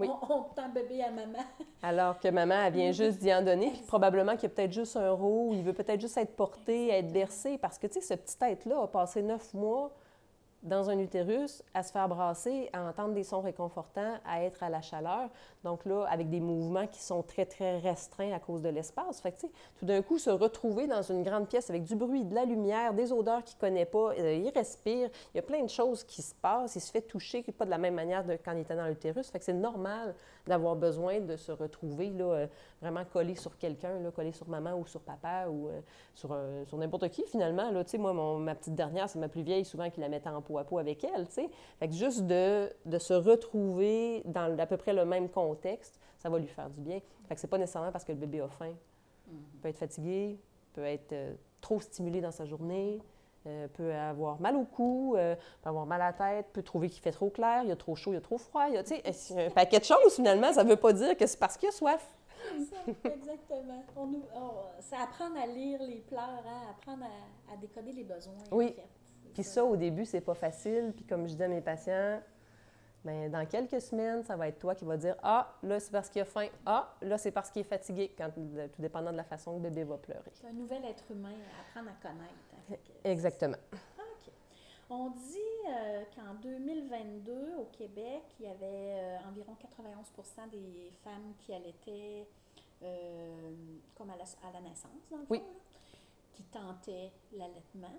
On, 0.00 0.34
on 0.34 0.42
tend 0.54 0.68
bébé 0.68 1.02
à 1.02 1.10
maman. 1.10 1.38
Alors 1.82 2.18
que 2.18 2.28
maman, 2.28 2.64
elle 2.66 2.72
vient 2.72 2.92
juste 2.92 3.18
d'y 3.18 3.32
en 3.32 3.42
donner, 3.42 3.70
puis 3.70 3.82
probablement 3.86 4.32
qu'il 4.32 4.44
y 4.44 4.46
a 4.46 4.48
peut-être 4.48 4.72
juste 4.72 4.96
un 4.96 5.12
roux, 5.12 5.50
il 5.52 5.62
veut 5.62 5.72
peut-être 5.72 6.00
juste 6.00 6.16
être 6.16 6.34
porté, 6.34 6.88
être 6.88 7.12
bercé, 7.12 7.58
parce 7.58 7.78
que, 7.78 7.86
tu 7.86 7.94
sais, 7.94 8.00
ce 8.00 8.14
petit 8.14 8.36
être-là 8.40 8.82
a 8.82 8.88
passé 8.88 9.22
neuf 9.22 9.54
mois 9.54 9.92
dans 10.64 10.88
un 10.88 10.98
utérus, 10.98 11.62
à 11.74 11.82
se 11.82 11.92
faire 11.92 12.08
brasser, 12.08 12.70
à 12.72 12.82
entendre 12.82 13.12
des 13.12 13.22
sons 13.22 13.42
réconfortants, 13.42 14.14
à 14.26 14.42
être 14.42 14.62
à 14.62 14.70
la 14.70 14.80
chaleur. 14.80 15.28
Donc 15.62 15.84
là, 15.84 16.06
avec 16.10 16.30
des 16.30 16.40
mouvements 16.40 16.86
qui 16.86 17.02
sont 17.02 17.22
très, 17.22 17.44
très 17.44 17.78
restreints 17.78 18.32
à 18.32 18.38
cause 18.38 18.62
de 18.62 18.70
l'espace. 18.70 19.20
Fait 19.20 19.32
que, 19.32 19.46
tout 19.78 19.84
d'un 19.84 20.00
coup, 20.02 20.18
se 20.18 20.30
retrouver 20.30 20.86
dans 20.86 21.02
une 21.02 21.22
grande 21.22 21.48
pièce 21.48 21.68
avec 21.68 21.84
du 21.84 21.94
bruit, 21.94 22.24
de 22.24 22.34
la 22.34 22.44
lumière, 22.46 22.94
des 22.94 23.12
odeurs 23.12 23.44
qu'il 23.44 23.56
ne 23.56 23.60
connaît 23.60 23.84
pas, 23.84 24.12
euh, 24.18 24.34
il 24.34 24.50
respire, 24.50 25.10
il 25.34 25.36
y 25.36 25.40
a 25.40 25.42
plein 25.42 25.62
de 25.62 25.70
choses 25.70 26.02
qui 26.02 26.22
se 26.22 26.34
passent, 26.34 26.74
il 26.76 26.80
se 26.80 26.90
fait 26.90 27.02
toucher, 27.02 27.42
pas 27.42 27.66
de 27.66 27.70
la 27.70 27.78
même 27.78 27.94
manière 27.94 28.26
que 28.26 28.32
quand 28.42 28.52
il 28.52 28.60
était 28.60 28.76
dans 28.76 28.86
l'utérus. 28.86 29.30
Fait 29.30 29.38
que 29.38 29.44
c'est 29.44 29.52
normal 29.52 30.14
d'avoir 30.46 30.76
besoin 30.76 31.20
de 31.20 31.36
se 31.36 31.52
retrouver 31.52 32.10
là, 32.10 32.24
euh, 32.24 32.46
vraiment 32.80 33.04
collé 33.04 33.34
sur 33.34 33.56
quelqu'un, 33.58 33.98
collé 34.10 34.32
sur 34.32 34.48
maman 34.48 34.74
ou 34.74 34.86
sur 34.86 35.00
papa 35.00 35.46
ou 35.48 35.68
euh, 35.68 35.80
sur, 36.14 36.36
sur 36.66 36.78
n'importe 36.78 37.08
qui 37.08 37.24
finalement. 37.26 37.70
Là, 37.70 37.82
moi, 37.98 38.12
mon, 38.12 38.38
ma 38.38 38.54
petite 38.54 38.74
dernière, 38.74 39.08
c'est 39.08 39.18
ma 39.18 39.28
plus 39.28 39.42
vieille, 39.42 39.64
souvent 39.64 39.90
qui 39.90 40.00
la 40.00 40.08
mettait 40.08 40.28
en 40.28 40.42
peau 40.42 40.58
à 40.58 40.64
peau 40.64 40.78
avec 40.78 41.04
elle. 41.04 41.26
Fait 41.26 41.48
que 41.88 41.94
juste 41.94 42.26
de, 42.26 42.70
de, 42.86 42.98
se 42.98 43.14
retrouver 43.14 44.22
dans 44.26 44.58
à 44.58 44.66
peu 44.66 44.76
près 44.76 44.92
le 44.92 45.04
même 45.04 45.28
contexte, 45.28 45.98
ça 46.18 46.28
va 46.28 46.38
lui 46.38 46.46
faire 46.46 46.70
du 46.70 46.80
bien. 46.80 47.00
Fait 47.28 47.34
que 47.34 47.40
c'est 47.40 47.48
pas 47.48 47.58
nécessairement 47.58 47.92
parce 47.92 48.04
que 48.04 48.12
le 48.12 48.18
bébé 48.18 48.40
a 48.40 48.48
faim. 48.48 48.72
Il 49.26 49.34
mm-hmm. 49.34 49.60
peut 49.62 49.68
être 49.68 49.78
fatigué, 49.78 50.38
peut 50.74 50.84
être 50.84 51.12
euh, 51.12 51.34
trop 51.60 51.80
stimulé 51.80 52.20
dans 52.20 52.30
sa 52.30 52.44
journée, 52.44 53.00
euh, 53.46 53.68
peut 53.68 53.92
avoir 53.92 54.40
mal 54.40 54.56
au 54.56 54.64
cou, 54.64 55.14
euh, 55.16 55.34
peut 55.62 55.68
avoir 55.68 55.86
mal 55.86 56.00
à 56.00 56.06
la 56.06 56.12
tête, 56.12 56.46
peut 56.52 56.62
trouver 56.62 56.88
qu'il 56.88 57.02
fait 57.02 57.12
trop 57.12 57.30
clair, 57.30 57.62
il 57.62 57.68
y 57.68 57.72
a 57.72 57.76
trop 57.76 57.94
chaud, 57.94 58.12
il 58.12 58.14
y 58.14 58.18
a 58.18 58.22
trop 58.22 58.38
froid. 58.38 58.66
Il 58.68 58.74
y 58.74 58.78
a 58.78 59.46
un 59.46 59.50
paquet 59.50 59.78
de 59.78 59.84
choses, 59.84 60.14
finalement? 60.14 60.52
Ça 60.52 60.64
ne 60.64 60.70
veut 60.70 60.76
pas 60.76 60.92
dire 60.92 61.16
que 61.16 61.26
c'est 61.26 61.38
parce 61.38 61.56
qu'il 61.56 61.68
a 61.68 61.72
soif. 61.72 62.14
exactement. 63.04 63.82
On 63.96 64.08
c'est 64.80 64.96
apprendre 64.96 65.36
à 65.42 65.46
lire 65.46 65.82
les 65.82 66.00
pleurs, 66.00 66.44
hein, 66.46 66.70
apprendre 66.70 67.04
à, 67.52 67.56
décoder 67.56 67.92
les 67.92 68.04
besoins. 68.04 68.34
Oui. 68.50 68.74
Puis 69.34 69.44
ça. 69.44 69.64
au 69.64 69.76
début, 69.76 70.04
c'est 70.04 70.20
pas 70.20 70.34
facile. 70.34 70.92
Puis 70.94 71.04
comme 71.04 71.26
je 71.28 71.34
dis 71.34 71.42
à 71.42 71.48
mes 71.48 71.60
patients, 71.60 72.20
Bien, 73.04 73.28
dans 73.28 73.44
quelques 73.44 73.82
semaines, 73.82 74.24
ça 74.24 74.34
va 74.34 74.48
être 74.48 74.58
toi 74.58 74.74
qui 74.74 74.86
vas 74.86 74.96
dire 74.96 75.14
Ah, 75.22 75.54
là, 75.62 75.78
c'est 75.78 75.90
parce 75.92 76.08
qu'il 76.08 76.22
a 76.22 76.24
faim. 76.24 76.48
Ah, 76.64 76.94
là, 77.02 77.18
c'est 77.18 77.30
parce 77.30 77.50
qu'il 77.50 77.60
est 77.60 77.68
fatigué, 77.68 78.14
quand, 78.16 78.30
tout 78.30 78.80
dépendant 78.80 79.12
de 79.12 79.18
la 79.18 79.24
façon 79.24 79.58
que 79.58 79.62
le 79.62 79.68
bébé 79.68 79.84
va 79.84 79.98
pleurer. 79.98 80.30
C'est 80.32 80.46
un 80.46 80.52
nouvel 80.52 80.82
être 80.86 81.04
humain 81.10 81.28
à 81.28 81.68
apprendre 81.68 81.90
à 81.90 82.02
connaître. 82.02 82.53
Exactement. 83.04 83.56
OK. 83.72 84.32
On 84.90 85.10
dit 85.10 85.38
euh, 85.68 86.04
qu'en 86.14 86.34
2022, 86.34 87.56
au 87.58 87.64
Québec, 87.76 88.22
il 88.38 88.46
y 88.46 88.48
avait 88.48 88.64
euh, 88.64 89.18
environ 89.28 89.56
91% 89.60 90.50
des 90.50 90.90
femmes 91.02 91.34
qui 91.38 91.54
allaitaient 91.54 92.26
euh, 92.82 93.50
comme 93.94 94.10
à 94.10 94.16
la, 94.16 94.24
à 94.46 94.52
la, 94.52 94.60
naissance, 94.60 95.08
dans 95.10 95.18
le 95.18 95.26
oui. 95.30 95.42
qui 96.32 96.42
tentaient 96.44 97.12
l'allaitement. 97.32 97.94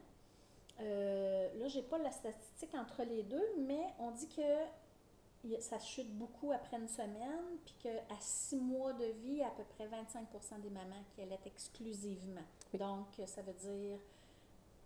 là, 0.80 1.68
je 1.68 1.78
n'ai 1.78 1.84
pas 1.84 1.98
la 1.98 2.12
statistique 2.12 2.74
entre 2.76 3.04
les 3.04 3.24
deux, 3.24 3.56
mais 3.60 3.94
on 4.00 4.12
dit 4.12 4.28
que 4.28 5.60
ça 5.60 5.80
chute 5.80 6.12
beaucoup 6.18 6.52
après 6.52 6.78
une 6.78 6.88
semaine, 6.88 7.58
puis 7.66 7.76
qu'à 7.80 8.16
six 8.20 8.58
mois 8.58 8.94
de 8.94 9.06
vie, 9.06 9.42
à 9.44 9.50
peu 9.52 9.64
près 9.64 9.88
25 9.88 10.62
des 10.62 10.70
mamans 10.70 11.04
qui 11.14 11.22
allaitent 11.22 11.48
exclusivement. 11.48 12.46
Donc, 12.74 13.08
ça 13.26 13.42
veut 13.42 13.54
dire 13.54 14.00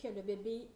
que 0.02 0.08
le 0.08 0.22
bébé 0.22 0.68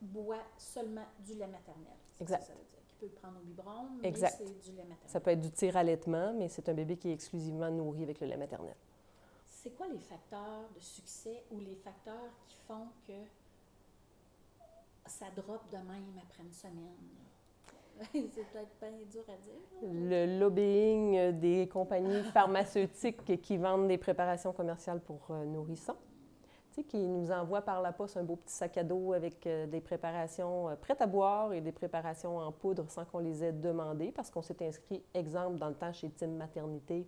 boit 0.00 0.44
seulement 0.58 1.06
du 1.20 1.34
lait 1.34 1.46
maternel. 1.46 1.96
Exact. 2.20 2.42
Ça 2.42 2.52
veut 2.52 2.58
dire 2.58 2.80
qu'il 2.86 3.08
peut 3.08 3.14
prendre 3.14 3.38
au 3.38 3.44
biberon, 3.44 3.88
mais 4.02 4.12
c'est 4.14 4.44
du 4.62 4.72
lait 4.72 4.82
maternel. 4.82 5.06
Ça 5.06 5.20
peut 5.20 5.30
être 5.30 5.40
du 5.40 5.50
tir-allaitement, 5.50 6.34
mais 6.34 6.48
c'est 6.48 6.68
un 6.68 6.74
bébé 6.74 6.96
qui 6.96 7.10
est 7.10 7.14
exclusivement 7.14 7.70
nourri 7.70 8.02
avec 8.02 8.20
le 8.20 8.26
lait 8.26 8.36
maternel. 8.36 8.74
C'est 9.46 9.70
quoi 9.70 9.86
les 9.88 9.98
facteurs 9.98 10.68
de 10.74 10.80
succès 10.80 11.42
ou 11.50 11.60
les 11.60 11.74
facteurs 11.76 12.30
qui 12.46 12.58
font 12.68 12.88
que 13.06 13.12
ça 15.06 15.26
drop 15.34 15.62
de 15.70 15.78
même 15.78 16.20
après 16.22 16.42
une 16.42 16.52
semaine? 16.52 16.94
c'est 18.12 18.44
peut-être 18.52 18.74
pas 18.78 18.90
dur 19.10 19.22
à 19.28 19.36
dire. 19.38 19.54
Le 19.82 20.38
lobbying 20.38 21.32
des 21.40 21.66
compagnies 21.68 22.22
pharmaceutiques 22.24 23.40
qui 23.40 23.56
vendent 23.56 23.88
des 23.88 23.98
préparations 23.98 24.52
commerciales 24.52 25.00
pour 25.00 25.20
euh, 25.30 25.44
nourrissons, 25.46 25.96
qui 26.84 27.06
nous 27.06 27.30
envoient 27.30 27.62
par 27.62 27.82
la 27.82 27.92
poste 27.92 28.16
un 28.16 28.22
beau 28.22 28.36
petit 28.36 28.54
sac 28.54 28.76
à 28.78 28.84
dos 28.84 29.12
avec 29.12 29.46
euh, 29.46 29.66
des 29.66 29.80
préparations 29.80 30.68
euh, 30.68 30.76
prêtes 30.76 31.00
à 31.00 31.06
boire 31.06 31.52
et 31.52 31.60
des 31.60 31.72
préparations 31.72 32.38
en 32.38 32.52
poudre 32.52 32.84
sans 32.88 33.04
qu'on 33.04 33.18
les 33.18 33.44
ait 33.44 33.52
demandées 33.52 34.12
parce 34.12 34.30
qu'on 34.30 34.42
s'est 34.42 34.66
inscrit, 34.66 35.02
exemple, 35.14 35.58
dans 35.58 35.68
le 35.68 35.74
temps 35.74 35.92
chez 35.92 36.10
Team 36.10 36.36
Maternité 36.36 37.06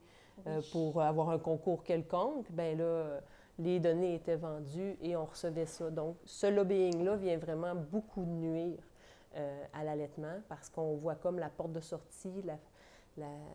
pour 0.71 1.03
avoir 1.03 1.31
un 1.31 1.39
concours 1.39 1.83
quelconque. 1.83 2.47
Bien 2.53 2.77
là, 2.77 3.21
les 3.59 3.81
données 3.81 4.15
étaient 4.15 4.37
vendues 4.37 4.97
et 5.03 5.17
on 5.17 5.25
recevait 5.25 5.67
ça. 5.67 5.91
Donc, 5.91 6.17
ce 6.25 6.47
lobbying-là 6.47 7.17
vient 7.17 7.37
vraiment 7.39 7.75
beaucoup 7.75 8.23
nuire 8.23 8.79
euh, 9.37 9.65
à 9.75 9.85
l'allaitement 9.85 10.41
parce 10.49 10.69
qu'on 10.69 10.95
voit 10.95 11.17
comme 11.17 11.39
la 11.39 11.49
porte 11.49 11.73
de 11.73 11.81
sortie, 11.81 12.43
la, 12.45 12.57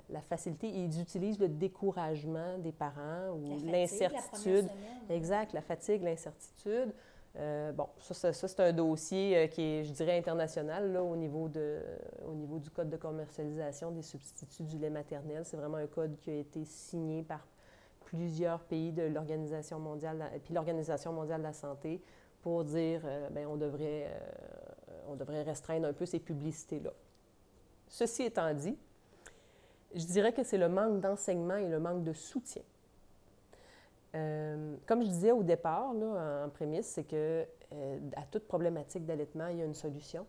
la, 0.10 0.22
facilité. 0.22 0.68
Ils 0.70 1.02
utilisent 1.02 1.40
le 1.40 1.50
découragement 1.50 2.58
des 2.58 2.72
parents 2.72 3.30
ou 3.36 3.60
l'incertitude. 3.66 4.68
Exact, 5.10 5.54
la 5.54 5.62
fatigue, 5.62 6.04
l'incertitude. 6.04 6.94
Euh, 7.36 7.72
bon, 7.72 7.88
ça, 8.00 8.32
ça, 8.32 8.48
c'est 8.48 8.60
un 8.60 8.74
dossier 8.74 9.36
euh, 9.36 9.48
qui 9.48 9.62
est, 9.64 9.84
je 9.84 9.92
dirais, 9.92 10.16
international 10.16 10.92
là, 10.92 11.02
au, 11.02 11.16
niveau 11.16 11.50
de, 11.50 11.80
au 12.28 12.34
niveau 12.34 12.60
du 12.60 12.70
code 12.70 12.92
de 12.92 12.98
commercialisation 12.98 13.90
des 13.90 14.04
substituts 14.04 14.62
du 14.64 14.78
lait 14.78 14.92
maternel. 14.92 15.44
C'est 15.44 15.58
vraiment 15.58 15.78
un 15.78 15.88
code 15.88 16.16
qui 16.18 16.30
a 16.30 16.36
été 16.36 16.64
signé 16.64 17.24
par 17.24 17.48
plusieurs 18.06 18.60
pays 18.60 18.92
de 18.92 19.02
l'Organisation 19.02 19.80
mondiale, 19.80 20.24
puis 20.44 20.54
l'Organisation 20.54 21.12
mondiale 21.12 21.40
de 21.40 21.48
la 21.48 21.54
santé 21.54 22.00
pour 22.44 22.64
dire 22.64 23.02
euh, 23.06 23.30
ben, 23.30 23.48
on, 23.48 23.56
devrait, 23.56 24.08
euh, 24.08 24.20
on 25.08 25.16
devrait 25.16 25.42
restreindre 25.42 25.88
un 25.88 25.94
peu 25.94 26.06
ces 26.06 26.20
publicités-là. 26.20 26.92
Ceci 27.88 28.24
étant 28.24 28.54
dit, 28.54 28.78
je 29.94 30.06
dirais 30.06 30.34
que 30.34 30.44
c'est 30.44 30.58
le 30.58 30.70
manque 30.70 31.00
d'enseignement 31.00 31.56
et 31.56 31.68
le 31.68 31.80
manque 31.80 32.04
de 32.04 32.14
soutien. 32.14 32.64
Euh, 34.16 34.76
comme 34.86 35.02
je 35.02 35.08
disais 35.08 35.32
au 35.32 35.44
départ, 35.44 35.90
en 35.90 36.50
prémisse, 36.50 36.88
c'est 36.88 37.04
que 37.04 37.46
à 38.16 38.22
toute 38.30 38.48
problématique 38.48 39.06
d'allaitement, 39.06 39.48
il 39.48 39.58
y 39.58 39.62
a 39.62 39.66
une 39.66 39.74
solution. 39.74 40.28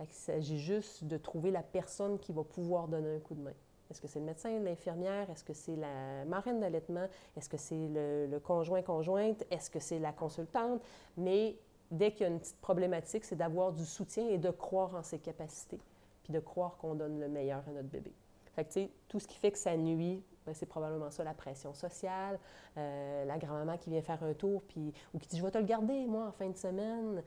Il 0.00 0.12
s'agit 0.12 0.58
juste 0.58 1.04
de 1.04 1.16
trouver 1.16 1.50
la 1.50 1.62
personne 1.62 2.18
qui 2.18 2.32
va 2.32 2.44
pouvoir 2.44 2.86
donner 2.86 3.16
un 3.16 3.20
coup 3.20 3.34
de 3.34 3.40
main. 3.40 3.54
Est-ce 3.90 4.00
que 4.00 4.08
c'est 4.08 4.18
le 4.18 4.26
médecin, 4.26 4.58
l'infirmière? 4.58 5.30
Est-ce 5.30 5.44
que 5.44 5.52
c'est 5.52 5.76
la 5.76 6.24
marraine 6.26 6.60
d'allaitement? 6.60 7.06
Est-ce 7.36 7.48
que 7.48 7.56
c'est 7.56 7.88
le, 7.88 8.38
conjoint-conjointe? 8.40 9.44
Est-ce 9.50 9.70
que 9.70 9.78
c'est 9.78 9.98
la 9.98 10.12
consultante? 10.12 10.82
Mais 11.16 11.56
dès 11.90 12.10
qu'il 12.12 12.22
y 12.22 12.24
a 12.24 12.28
une 12.28 12.40
petite 12.40 12.60
problématique, 12.60 13.24
c'est 13.24 13.36
d'avoir 13.36 13.72
du 13.72 13.86
soutien 13.86 14.28
et 14.28 14.38
de 14.38 14.50
croire 14.50 14.94
en 14.94 15.02
ses 15.02 15.18
capacités, 15.18 15.78
puis 16.24 16.32
de 16.32 16.40
croire 16.40 16.76
qu'on 16.78 16.94
donne 16.94 17.20
le 17.20 17.28
meilleur 17.28 17.62
à 17.68 17.70
notre 17.70 17.88
bébé. 17.88 18.12
Fait 18.56 18.64
que, 18.64 18.68
tu 18.68 18.80
sais, 18.80 18.90
tout 19.06 19.20
ce 19.20 19.28
qui 19.28 19.36
fait 19.36 19.52
que 19.52 19.58
ça 19.58 19.76
nuit, 19.76 20.24
ben, 20.46 20.54
c'est 20.54 20.64
probablement 20.66 21.10
ça, 21.10 21.22
la 21.22 21.34
pression 21.34 21.74
sociale, 21.74 22.38
euh, 22.78 23.24
la 23.26 23.36
grand-maman 23.36 23.76
qui 23.76 23.90
vient 23.90 24.00
faire 24.00 24.22
un 24.22 24.32
tour, 24.32 24.62
puis, 24.62 24.94
ou 25.12 25.18
qui 25.18 25.28
dit 25.28 25.36
«Je 25.38 25.44
vais 25.44 25.50
te 25.50 25.58
le 25.58 25.64
garder, 25.64 26.06
moi, 26.06 26.26
en 26.26 26.32
fin 26.32 26.48
de 26.48 26.56
semaine.» 26.56 27.22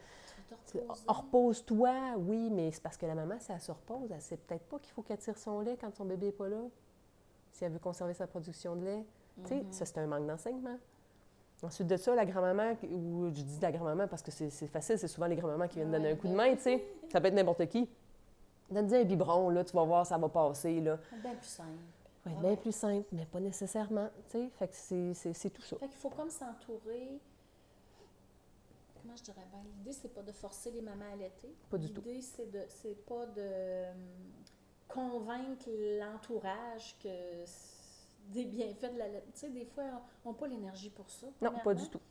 Repose-toi, 1.07 2.15
oui, 2.17 2.49
mais 2.49 2.71
c'est 2.71 2.81
parce 2.81 2.97
que 2.97 3.05
la 3.05 3.13
maman, 3.13 3.35
si 3.39 3.51
elle 3.51 3.61
se 3.61 3.71
repose, 3.71 4.11
elle 4.11 4.21
sait 4.21 4.37
peut-être 4.37 4.65
pas 4.65 4.79
qu'il 4.79 4.91
faut 4.91 5.03
qu'elle 5.03 5.19
tire 5.19 5.37
son 5.37 5.59
lait 5.59 5.77
quand 5.79 5.93
son 5.93 6.05
bébé 6.05 6.27
n'est 6.27 6.31
pas 6.31 6.49
là, 6.49 6.63
si 7.51 7.63
elle 7.63 7.71
veut 7.71 7.79
conserver 7.79 8.15
sa 8.15 8.25
production 8.25 8.75
de 8.75 8.85
lait. 8.85 9.05
Tu 9.43 9.49
sais, 9.49 9.65
ça, 9.69 9.85
c'est 9.85 9.99
un 9.99 10.07
manque 10.07 10.25
d'enseignement. 10.25 10.77
Ensuite 11.61 11.87
de 11.87 11.97
ça, 11.97 12.15
la 12.15 12.25
grand-maman, 12.25 12.71
ou 12.89 13.27
je 13.27 13.41
dis 13.41 13.59
la 13.61 13.71
grand-maman 13.71 14.07
parce 14.07 14.23
que 14.23 14.31
c'est 14.31 14.67
facile, 14.67 14.97
c'est 14.97 15.07
souvent 15.07 15.27
les 15.27 15.35
grand-mamans 15.35 15.67
qui 15.67 15.75
viennent 15.75 15.91
donner 15.91 16.11
un 16.11 16.15
coup 16.15 16.27
de 16.27 16.33
main, 16.33 16.55
tu 16.55 16.61
sais. 16.61 16.83
Ça 17.11 17.21
peut 17.21 17.27
être 17.27 17.35
n'importe 17.35 17.67
qui. 17.67 17.87
Donne-lui 18.71 18.97
un 18.97 19.03
biberon, 19.03 19.49
là, 19.49 19.63
tu 19.63 19.73
vas 19.73 19.83
voir, 19.83 20.05
ça 20.05 20.17
va 20.17 20.29
passer, 20.29 20.79
là. 20.79 20.97
Bien 21.21 21.35
plus 21.35 21.47
simple. 21.47 21.69
Oui, 22.25 22.33
bien 22.41 22.55
plus 22.55 22.71
simple, 22.71 23.07
mais 23.11 23.25
pas 23.25 23.39
nécessairement, 23.39 24.09
tu 24.29 24.37
sais. 24.37 24.49
Fait 24.57 24.67
que 24.67 24.75
c'est 25.33 25.49
tout 25.49 25.61
ça. 25.61 25.77
Fait 25.77 25.87
qu'il 25.87 25.97
faut 25.97 26.09
comme 26.09 26.29
s'entourer 26.29 27.19
comment 29.01 29.15
je 29.15 29.23
dirais 29.23 29.47
bien, 29.51 29.61
l'idée, 29.77 29.93
c'est 29.93 30.13
pas 30.13 30.21
de 30.21 30.31
forcer 30.31 30.71
les 30.71 30.81
mamans 30.81 31.05
à 31.09 31.13
allaiter. 31.13 31.53
Pas 31.69 31.77
du 31.77 31.91
tout. 31.91 32.01
L'idée, 32.05 32.21
c'est 32.21 32.51
de, 32.51 32.61
c'est 32.67 33.05
pas 33.05 33.25
de 33.27 33.91
hum, 33.91 33.97
convaincre 34.87 35.69
l'entourage 35.99 36.95
que 37.01 37.45
des 38.27 38.45
bienfaits 38.45 38.93
de 38.93 38.97
la 38.97 39.09
Tu 39.09 39.21
sais, 39.33 39.49
des 39.49 39.65
fois, 39.65 39.85
on 40.25 40.31
n'a 40.31 40.37
pas 40.37 40.47
l'énergie 40.47 40.89
pour 40.89 41.09
ça. 41.09 41.27
Non, 41.41 41.51
pas 41.63 41.73
du 41.73 41.87
tout. 41.89 42.01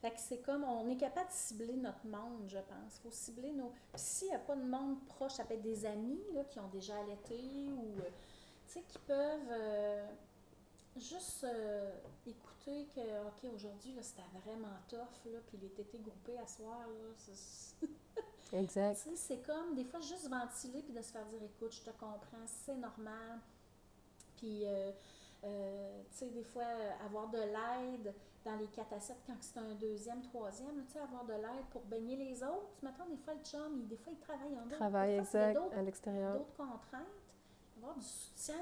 Fait 0.00 0.10
que 0.12 0.20
c'est 0.20 0.38
comme, 0.38 0.62
on 0.64 0.88
est 0.88 0.96
capable 0.96 1.28
de 1.28 1.34
cibler 1.34 1.76
notre 1.76 2.06
monde, 2.06 2.46
je 2.46 2.58
pense. 2.58 2.98
Il 2.98 3.00
faut 3.02 3.10
cibler 3.10 3.52
nos... 3.52 3.72
S'il 3.96 4.28
n'y 4.28 4.34
a 4.34 4.38
pas 4.38 4.54
de 4.54 4.62
monde 4.62 5.04
proche, 5.06 5.32
ça 5.32 5.44
peut 5.44 5.54
être 5.54 5.62
des 5.62 5.84
amis 5.86 6.20
là, 6.34 6.44
qui 6.44 6.60
ont 6.60 6.68
déjà 6.68 6.96
allaité 7.00 7.40
ou, 7.76 7.98
euh, 7.98 8.10
tu 8.66 8.74
sais, 8.74 8.82
qui 8.82 8.98
peuvent... 8.98 9.50
Euh, 9.50 10.06
juste 10.98 11.44
euh, 11.44 11.90
écouter 12.26 12.86
que, 12.94 13.00
OK, 13.26 13.52
aujourd'hui, 13.54 13.94
c'était 14.00 14.22
vraiment 14.44 14.76
tough, 14.88 15.32
là, 15.32 15.38
puis 15.46 15.58
les 15.58 15.68
tétés 15.68 15.98
groupés 15.98 16.38
à 16.38 16.46
soir, 16.46 16.80
là, 16.86 17.88
Exact. 18.52 19.06
c'est 19.14 19.42
comme, 19.42 19.74
des 19.74 19.84
fois, 19.84 20.00
juste 20.00 20.28
ventiler, 20.28 20.82
puis 20.82 20.92
de 20.92 21.02
se 21.02 21.12
faire 21.12 21.26
dire, 21.26 21.42
écoute, 21.42 21.72
je 21.72 21.82
te 21.82 21.90
comprends, 21.90 22.46
c'est 22.46 22.76
normal. 22.76 23.40
Puis, 24.36 24.64
euh, 24.64 24.90
euh, 25.44 26.02
tu 26.10 26.18
sais, 26.18 26.30
des 26.30 26.44
fois, 26.44 26.64
avoir 27.04 27.28
de 27.28 27.38
l'aide 27.38 28.14
dans 28.44 28.56
les 28.56 28.66
4 28.68 28.92
à 28.92 29.00
7 29.00 29.16
quand 29.26 29.34
c'est 29.40 29.58
un 29.58 29.74
deuxième, 29.74 30.22
troisième, 30.22 30.84
tu 30.86 30.92
sais, 30.92 31.00
avoir 31.00 31.24
de 31.24 31.34
l'aide 31.34 31.64
pour 31.70 31.82
baigner 31.82 32.16
les 32.16 32.42
autres. 32.42 32.70
Maintenant, 32.82 33.06
des 33.06 33.16
fois, 33.16 33.34
le 33.34 33.44
chum, 33.44 33.86
des 33.86 33.96
fois, 33.96 34.12
il 34.12 34.18
travaille 34.18 34.56
en 34.56 34.64
d'autres. 34.64 34.76
Travaille, 34.76 35.18
exact, 35.18 35.58
à 35.76 35.82
l'extérieur. 35.82 36.38
D'autres 36.38 36.56
contraintes. 36.56 37.06
Avoir 37.76 37.96
du 37.96 38.04
soutien 38.04 38.56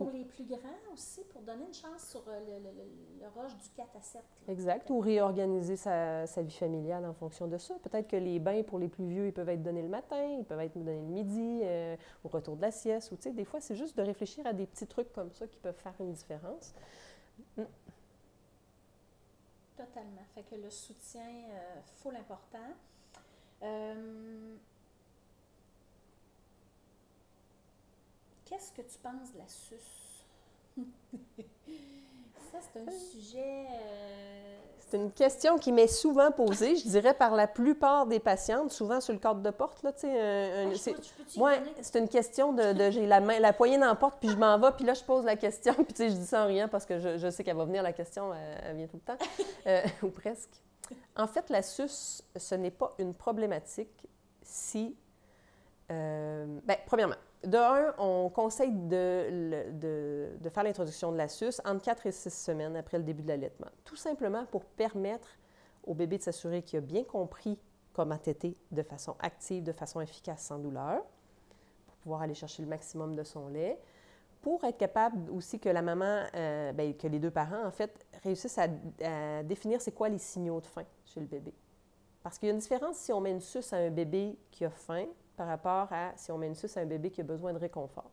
pour 0.00 0.10
les 0.10 0.24
plus 0.24 0.44
grands 0.44 0.92
aussi, 0.94 1.22
pour 1.24 1.42
donner 1.42 1.66
une 1.66 1.74
chance 1.74 2.08
sur 2.08 2.22
euh, 2.26 2.40
le, 2.40 2.64
le, 2.64 2.70
le, 3.20 3.40
rush 3.40 3.54
du 3.58 3.68
4 3.76 3.96
à 3.96 4.00
7. 4.00 4.22
Exact, 4.48 4.88
ou 4.88 4.98
réorganiser 4.98 5.76
sa, 5.76 6.26
sa, 6.26 6.40
vie 6.40 6.56
familiale 6.56 7.04
en 7.04 7.12
fonction 7.12 7.46
de 7.46 7.58
ça. 7.58 7.74
Peut-être 7.82 8.08
que 8.08 8.16
les 8.16 8.38
bains 8.38 8.62
pour 8.62 8.78
les 8.78 8.88
plus 8.88 9.06
vieux, 9.06 9.26
ils 9.26 9.32
peuvent 9.32 9.48
être 9.50 9.62
donnés 9.62 9.82
le 9.82 9.88
matin, 9.88 10.24
ils 10.24 10.44
peuvent 10.44 10.60
être 10.60 10.72
donnés 10.78 11.02
le 11.02 11.06
midi, 11.06 11.60
euh, 11.62 11.96
au 12.24 12.28
retour 12.28 12.56
de 12.56 12.62
la 12.62 12.70
sieste, 12.70 13.12
ou 13.12 13.16
tu 13.16 13.30
des 13.30 13.44
fois, 13.44 13.60
c'est 13.60 13.76
juste 13.76 13.96
de 13.96 14.02
réfléchir 14.02 14.46
à 14.46 14.54
des 14.54 14.66
petits 14.66 14.86
trucs 14.86 15.12
comme 15.12 15.32
ça 15.32 15.46
qui 15.46 15.58
peuvent 15.58 15.78
faire 15.78 15.94
une 16.00 16.12
différence. 16.12 16.74
Totalement. 19.80 20.26
Fait 20.34 20.42
que 20.42 20.56
le 20.56 20.68
soutien, 20.68 21.24
euh, 21.24 21.80
full 22.02 22.14
important. 22.14 22.74
Euh, 23.62 24.56
Qu'est-ce 28.44 28.72
que 28.72 28.82
tu 28.82 28.98
penses 28.98 29.32
de 29.32 29.38
la 29.38 29.48
suce? 29.48 30.26
Ça, 32.52 32.58
c'est 32.72 32.80
un 32.80 32.90
sujet. 32.90 33.66
Euh, 33.70 34.40
c'est 34.90 34.96
une 34.96 35.12
question 35.12 35.56
qui 35.56 35.70
m'est 35.70 35.86
souvent 35.86 36.32
posée, 36.32 36.74
je 36.74 36.88
dirais, 36.88 37.14
par 37.14 37.36
la 37.36 37.46
plupart 37.46 38.06
des 38.06 38.18
patientes, 38.18 38.72
souvent 38.72 39.00
sur 39.00 39.12
le 39.12 39.20
cadre 39.20 39.40
de 39.40 39.50
porte. 39.50 39.84
Là, 39.84 39.90
un, 39.90 40.74
c'est, 40.74 40.96
moi, 41.36 41.52
c'est 41.80 41.98
une 42.00 42.08
question 42.08 42.52
de, 42.52 42.90
j'ai 42.90 43.06
la, 43.06 43.20
main, 43.20 43.38
la 43.38 43.52
poignée 43.52 43.78
dans 43.78 43.86
la 43.86 43.94
porte, 43.94 44.18
puis 44.18 44.30
je 44.30 44.36
m'en 44.36 44.58
vais, 44.58 44.72
puis 44.72 44.84
là, 44.84 44.94
je 44.94 45.04
pose 45.04 45.24
la 45.24 45.36
question, 45.36 45.74
puis 45.84 45.94
je 45.96 46.14
dis 46.14 46.26
ça 46.26 46.42
en 46.42 46.46
rien 46.48 46.66
parce 46.66 46.86
que 46.86 46.98
je, 46.98 47.30
sais 47.30 47.44
qu'elle 47.44 47.56
va 47.56 47.64
venir, 47.66 47.84
la 47.84 47.92
question, 47.92 48.32
elle, 48.34 48.76
vient 48.76 48.88
tout 48.88 48.96
le 48.96 49.14
temps, 49.14 49.24
euh, 49.68 49.82
ou 50.02 50.08
presque. 50.08 50.60
En 51.16 51.28
fait, 51.28 51.50
la 51.50 51.62
suce, 51.62 52.24
ce 52.34 52.56
n'est 52.56 52.72
pas 52.72 52.92
une 52.98 53.14
problématique 53.14 54.08
si. 54.42 54.96
Euh, 55.92 56.46
bien, 56.64 56.76
premièrement, 56.84 57.16
de 57.44 57.56
un, 57.56 57.94
on 57.98 58.28
conseille 58.28 58.72
de, 58.72 60.28
faire 60.52 60.62
l'introduction 60.62 61.12
de 61.12 61.16
la 61.16 61.28
suce 61.28 61.60
entre 61.64 61.82
4 61.82 62.06
et 62.06 62.12
6 62.12 62.30
semaines 62.30 62.76
après 62.76 62.98
le 62.98 63.04
début 63.04 63.22
de 63.22 63.28
l'allaitement. 63.28 63.68
Tout 63.84 63.96
simplement 63.96 64.44
pour 64.46 64.64
permettre 64.64 65.28
au 65.84 65.94
bébé 65.94 66.18
de 66.18 66.22
s'assurer 66.22 66.62
qu'il 66.62 66.78
a 66.78 66.82
bien 66.82 67.04
compris 67.04 67.58
comment 67.92 68.18
téter 68.18 68.56
de 68.70 68.82
façon 68.82 69.16
active, 69.20 69.62
de 69.62 69.72
façon 69.72 70.00
efficace, 70.00 70.42
sans 70.42 70.58
douleur, 70.58 71.02
pour 71.86 71.96
pouvoir 71.96 72.22
aller 72.22 72.34
chercher 72.34 72.62
le 72.62 72.68
maximum 72.68 73.16
de 73.16 73.22
son 73.24 73.48
lait, 73.48 73.80
pour 74.42 74.62
être 74.64 74.78
capable 74.78 75.30
aussi 75.30 75.58
que 75.58 75.68
la 75.68 75.82
maman, 75.82 76.24
euh, 76.34 76.72
ben, 76.72 76.94
que 76.94 77.06
les 77.06 77.18
deux 77.18 77.30
parents, 77.30 77.64
en 77.64 77.70
fait, 77.70 78.06
réussissent 78.22 78.58
à, 78.58 78.68
à 79.02 79.42
définir 79.42 79.80
c'est 79.80 79.92
quoi 79.92 80.08
les 80.08 80.18
signaux 80.18 80.60
de 80.60 80.66
faim 80.66 80.84
chez 81.04 81.20
le 81.20 81.26
bébé. 81.26 81.52
Parce 82.22 82.38
qu'il 82.38 82.48
y 82.48 82.50
a 82.50 82.54
une 82.54 82.60
différence 82.60 82.96
si 82.96 83.12
on 83.12 83.20
met 83.20 83.30
une 83.30 83.40
suce 83.40 83.72
à 83.72 83.76
un 83.76 83.90
bébé 83.90 84.38
qui 84.50 84.64
a 84.64 84.70
faim 84.70 85.06
par 85.40 85.48
rapport 85.48 85.88
à 85.90 86.12
si 86.16 86.30
on 86.30 86.36
met 86.36 86.48
une 86.48 86.54
suce 86.54 86.76
à 86.76 86.80
un 86.80 86.84
bébé 86.84 87.10
qui 87.10 87.22
a 87.22 87.24
besoin 87.24 87.54
de 87.54 87.58
réconfort. 87.58 88.10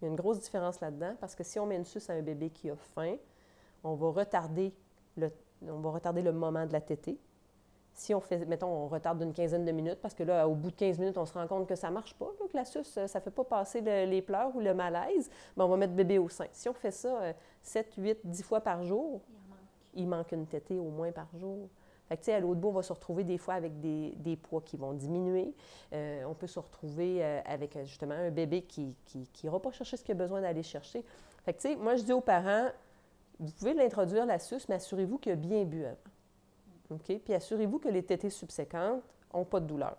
Il 0.00 0.04
y 0.04 0.06
a 0.06 0.10
une 0.10 0.14
grosse 0.14 0.38
différence 0.38 0.80
là-dedans 0.80 1.16
parce 1.18 1.34
que 1.34 1.42
si 1.42 1.58
on 1.58 1.66
met 1.66 1.74
une 1.74 1.84
suce 1.84 2.08
à 2.08 2.12
un 2.12 2.22
bébé 2.22 2.50
qui 2.50 2.70
a 2.70 2.76
faim, 2.76 3.16
on 3.82 3.94
va 3.94 4.10
retarder 4.10 4.72
le, 5.16 5.32
on 5.66 5.80
va 5.80 5.90
retarder 5.90 6.22
le 6.22 6.30
moment 6.30 6.64
de 6.64 6.72
la 6.72 6.80
tétée. 6.80 7.18
Si 7.94 8.14
on 8.14 8.20
fait, 8.20 8.46
mettons, 8.46 8.68
on 8.68 8.86
retarde 8.86 9.18
d'une 9.18 9.32
quinzaine 9.32 9.64
de 9.64 9.72
minutes, 9.72 9.98
parce 10.00 10.14
que 10.14 10.22
là, 10.22 10.46
au 10.46 10.54
bout 10.54 10.70
de 10.70 10.76
15 10.76 11.00
minutes, 11.00 11.18
on 11.18 11.26
se 11.26 11.34
rend 11.34 11.48
compte 11.48 11.66
que 11.66 11.74
ça 11.74 11.88
ne 11.88 11.94
marche 11.94 12.14
pas, 12.14 12.30
que 12.38 12.56
la 12.56 12.64
suce, 12.64 12.86
ça 12.92 13.18
ne 13.18 13.24
fait 13.24 13.32
pas 13.32 13.42
passer 13.42 13.80
les 13.80 14.22
pleurs 14.22 14.54
ou 14.54 14.60
le 14.60 14.72
malaise, 14.72 15.30
ben, 15.56 15.64
on 15.64 15.68
va 15.68 15.76
mettre 15.76 15.94
bébé 15.94 16.20
au 16.20 16.28
sein. 16.28 16.46
Si 16.52 16.68
on 16.68 16.74
fait 16.74 16.92
ça 16.92 17.34
7, 17.60 17.92
8, 17.98 18.18
10 18.22 18.42
fois 18.44 18.60
par 18.60 18.84
jour, 18.84 19.20
il 19.94 20.06
manque 20.06 20.30
une 20.30 20.46
tétée 20.46 20.78
au 20.78 20.90
moins 20.90 21.10
par 21.10 21.26
jour. 21.34 21.68
À 22.12 22.40
l'autre 22.40 22.60
bout, 22.60 22.68
on 22.68 22.72
va 22.72 22.82
se 22.82 22.92
retrouver 22.92 23.24
des 23.24 23.38
fois 23.38 23.54
avec 23.54 23.80
des, 23.80 24.36
poids 24.36 24.60
qui 24.60 24.76
vont 24.76 24.92
diminuer. 24.92 25.54
Euh, 25.92 26.24
on 26.26 26.34
peut 26.34 26.46
se 26.46 26.58
retrouver 26.58 27.24
euh, 27.24 27.40
avec 27.44 27.76
euh, 27.76 27.84
justement 27.84 28.14
un 28.14 28.30
bébé 28.30 28.62
qui 28.62 28.94
n'ira 29.42 29.60
pas 29.60 29.72
chercher 29.72 29.96
ce 29.96 30.04
qu'il 30.04 30.12
a 30.12 30.18
besoin 30.18 30.42
d'aller 30.42 30.62
chercher. 30.62 31.04
Moi, 31.78 31.96
je 31.96 32.02
dis 32.02 32.12
aux 32.12 32.20
parents, 32.20 32.68
vous 33.40 33.52
pouvez 33.52 33.74
l'introduire, 33.74 34.26
la 34.26 34.38
suce, 34.38 34.68
mais 34.68 34.74
assurez-vous 34.74 35.18
qu'il 35.18 35.32
a 35.32 35.36
bien 35.36 35.64
bu 35.64 35.84
avant. 35.84 36.98
Puis 37.24 37.34
assurez-vous 37.34 37.78
que 37.78 37.88
les 37.88 38.02
tétées 38.02 38.30
subséquentes 38.30 39.02
n'ont 39.32 39.44
pas 39.44 39.60
de 39.60 39.66
douleur. 39.66 39.96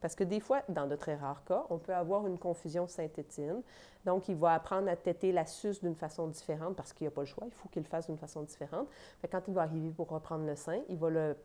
Parce 0.00 0.14
que 0.14 0.24
des 0.24 0.40
fois, 0.40 0.62
dans 0.68 0.86
de 0.86 0.96
très 0.96 1.14
rares 1.14 1.44
cas, 1.44 1.64
on 1.68 1.78
peut 1.78 1.94
avoir 1.94 2.26
une 2.26 2.38
confusion 2.38 2.86
synthétine. 2.86 3.62
Donc, 4.06 4.28
il 4.28 4.36
va 4.36 4.54
apprendre 4.54 4.88
à 4.88 4.96
téter 4.96 5.30
la 5.30 5.44
suce 5.44 5.80
d'une 5.80 5.94
façon 5.94 6.26
différente 6.28 6.74
parce 6.74 6.92
qu'il 6.92 7.06
n'a 7.06 7.10
pas 7.10 7.20
le 7.20 7.26
choix. 7.26 7.44
Il 7.46 7.52
faut 7.52 7.68
qu'il 7.68 7.82
le 7.82 7.88
fasse 7.88 8.06
d'une 8.06 8.16
façon 8.16 8.42
différente. 8.42 8.88
quand 9.30 9.42
il 9.46 9.54
va 9.54 9.62
arriver 9.62 9.90
pour 9.90 10.08
reprendre 10.08 10.46
le 10.46 10.56
sein, 10.56 10.80
il 10.88 10.96
va 10.96 11.10
le, 11.10 11.36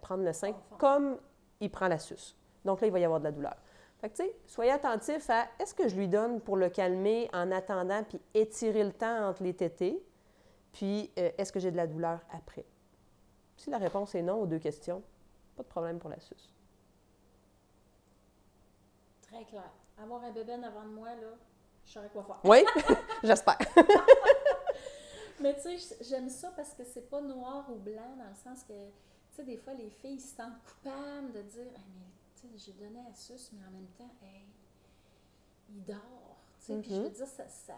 prendre 0.00 0.22
le 0.22 0.32
sein 0.32 0.52
comme 0.78 1.18
il 1.60 1.70
prend 1.70 1.88
la 1.88 1.98
suce. 1.98 2.36
Donc 2.64 2.80
là, 2.80 2.86
il 2.86 2.92
va 2.92 3.00
y 3.00 3.04
avoir 3.04 3.18
de 3.18 3.24
la 3.24 3.32
douleur. 3.32 3.56
Fait 4.00 4.10
que, 4.10 4.16
tu 4.16 4.22
sais, 4.22 4.36
soyez 4.46 4.70
attentif 4.70 5.28
à 5.30 5.46
est-ce 5.58 5.74
que 5.74 5.88
je 5.88 5.96
lui 5.96 6.08
donne 6.08 6.40
pour 6.40 6.56
le 6.56 6.68
calmer 6.68 7.28
en 7.32 7.50
attendant 7.50 8.02
puis 8.04 8.20
étirer 8.34 8.84
le 8.84 8.92
temps 8.92 9.28
entre 9.28 9.42
les 9.42 9.54
tétés, 9.54 10.04
puis 10.72 11.10
euh, 11.18 11.30
est-ce 11.38 11.52
que 11.52 11.58
j'ai 11.58 11.70
de 11.70 11.76
la 11.76 11.86
douleur 11.86 12.20
après? 12.30 12.64
Si 13.56 13.70
la 13.70 13.78
réponse 13.78 14.14
est 14.14 14.22
non 14.22 14.40
aux 14.40 14.46
deux 14.46 14.58
questions, 14.58 15.02
pas 15.56 15.62
de 15.62 15.68
problème 15.68 15.98
pour 15.98 16.10
la 16.10 16.20
suce. 16.20 16.53
Très 19.34 19.44
clair. 19.44 19.70
Avoir 20.00 20.22
un 20.24 20.30
bébé 20.32 20.54
en 20.54 20.62
avant 20.62 20.82
de 20.84 20.88
moi, 20.90 21.08
là, 21.14 21.28
je 21.84 21.92
saurais 21.92 22.08
quoi 22.08 22.24
faire. 22.24 22.40
Oui, 22.44 22.64
j'espère. 23.22 23.58
Mais 25.40 25.54
tu 25.56 25.78
sais, 25.78 25.96
j'aime 26.02 26.28
ça 26.28 26.50
parce 26.56 26.74
que 26.74 26.84
c'est 26.84 27.08
pas 27.10 27.20
noir 27.20 27.66
ou 27.70 27.74
blanc 27.76 28.16
dans 28.16 28.28
le 28.28 28.34
sens 28.34 28.62
que, 28.64 28.72
tu 28.72 29.36
sais, 29.36 29.44
des 29.44 29.56
fois, 29.56 29.74
les 29.74 29.90
filles 29.90 30.20
se 30.20 30.36
sentent 30.36 30.58
coupables 30.64 31.32
de 31.32 31.42
dire 31.42 31.62
hey, 31.66 31.92
mais 31.98 32.06
tu 32.40 32.48
sais, 32.48 32.48
j'ai 32.66 32.72
donné 32.72 33.00
à 33.10 33.14
Sus, 33.14 33.50
mais 33.52 33.66
en 33.66 33.70
même 33.72 33.88
temps, 33.98 34.10
hey, 34.22 34.46
il 35.70 35.84
dort. 35.84 36.36
Tu 36.60 36.66
sais, 36.66 36.78
puis 36.78 36.90
je 36.90 37.00
veux 37.00 37.08
Mhm. 37.08 37.12
dire, 37.12 37.26
ça, 37.26 37.48
ça- 37.48 37.72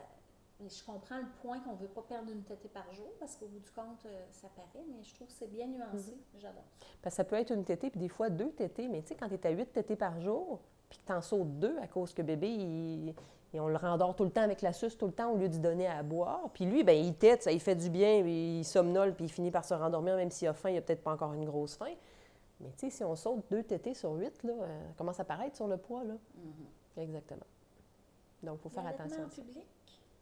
mais 0.61 0.69
je 0.71 0.85
comprends 0.85 1.19
le 1.19 1.27
point 1.43 1.61
qu'on 1.61 1.73
ne 1.73 1.79
veut 1.79 1.89
pas 1.89 2.03
perdre 2.03 2.31
une 2.31 2.43
tétée 2.43 2.69
par 2.69 2.91
jour, 2.93 3.11
parce 3.19 3.37
qu'au 3.37 3.47
bout 3.47 3.59
du 3.59 3.71
compte, 3.71 4.05
euh, 4.07 4.27
ça 4.31 4.49
paraît, 4.49 4.85
mais 4.89 5.03
je 5.03 5.15
trouve 5.15 5.27
que 5.27 5.33
c'est 5.33 5.49
bien 5.51 5.67
nuancé. 5.67 6.13
Mhm. 6.13 6.41
J'adore. 6.41 6.63
Parce 7.03 7.15
que 7.15 7.17
ça 7.17 7.25
peut 7.25 7.37
être 7.37 7.51
une 7.53 7.65
tétée, 7.65 7.91
puis 7.91 8.01
des 8.01 8.09
fois 8.09 8.29
deux 8.31 8.53
tétées. 8.53 8.89
Mais 8.89 9.03
tu 9.03 9.09
sais, 9.09 9.15
quand 9.17 9.29
tu 9.29 9.35
es 9.35 9.47
à 9.47 9.51
huit 9.51 9.73
tétées 9.73 9.97
par 9.97 10.21
jour, 10.21 10.61
puis 10.89 10.99
que 10.99 11.07
tu 11.07 11.13
en 11.13 11.21
sautes 11.21 11.59
deux 11.59 11.77
à 11.79 11.87
cause 11.87 12.13
que 12.15 12.23
bébé, 12.23 12.49
il- 12.49 13.15
et 13.55 13.61
on 13.61 13.69
le 13.69 13.77
rendort 13.77 14.15
tout 14.15 14.25
le 14.25 14.31
temps 14.31 14.43
avec 14.43 14.61
la 14.61 14.73
suce, 14.73 14.99
tout 14.99 15.07
le 15.07 15.13
temps, 15.13 15.31
au 15.33 15.37
lieu 15.37 15.49
d'y 15.49 15.61
donner 15.61 15.87
à 15.87 16.03
boire. 16.03 16.51
Puis 16.53 16.67
lui, 16.67 16.85
ben 16.85 16.93
il 16.97 17.15
tète, 17.15 17.43
ça 17.45 17.53
il 17.53 17.61
fait 17.61 17.75
du 17.77 17.89
bien, 17.89 18.17
il 18.19 18.65
somnole, 18.65 19.15
puis 19.15 19.25
il 19.27 19.31
finit 19.31 19.51
par 19.51 19.65
se 19.65 19.73
rendormir, 19.73 20.17
même 20.17 20.31
s'il 20.31 20.49
a 20.49 20.53
faim, 20.53 20.71
il 20.71 20.77
a 20.77 20.83
peut-être 20.83 21.03
pas 21.03 21.13
encore 21.13 21.33
une 21.33 21.45
grosse 21.47 21.75
faim. 21.77 21.95
Mais 22.61 22.71
tu 22.73 22.79
sais, 22.79 22.91
si 22.91 23.05
on 23.05 23.15
saute 23.15 23.45
deux 23.51 23.63
tétées 23.63 23.95
sur 23.95 24.13
huit, 24.13 24.43
là, 24.43 24.53
euh, 24.61 24.89
commence 24.97 25.21
à 25.21 25.25
paraître 25.25 25.57
sur 25.57 25.69
le 25.69 25.77
poids, 25.77 26.05
là. 26.05 26.15
Exactement. 26.97 27.47
Donc, 28.43 28.59
il 28.59 28.63
faut 28.63 28.69
faire 28.71 28.87
attention. 28.87 29.25
en 29.25 29.29
public, 29.29 29.67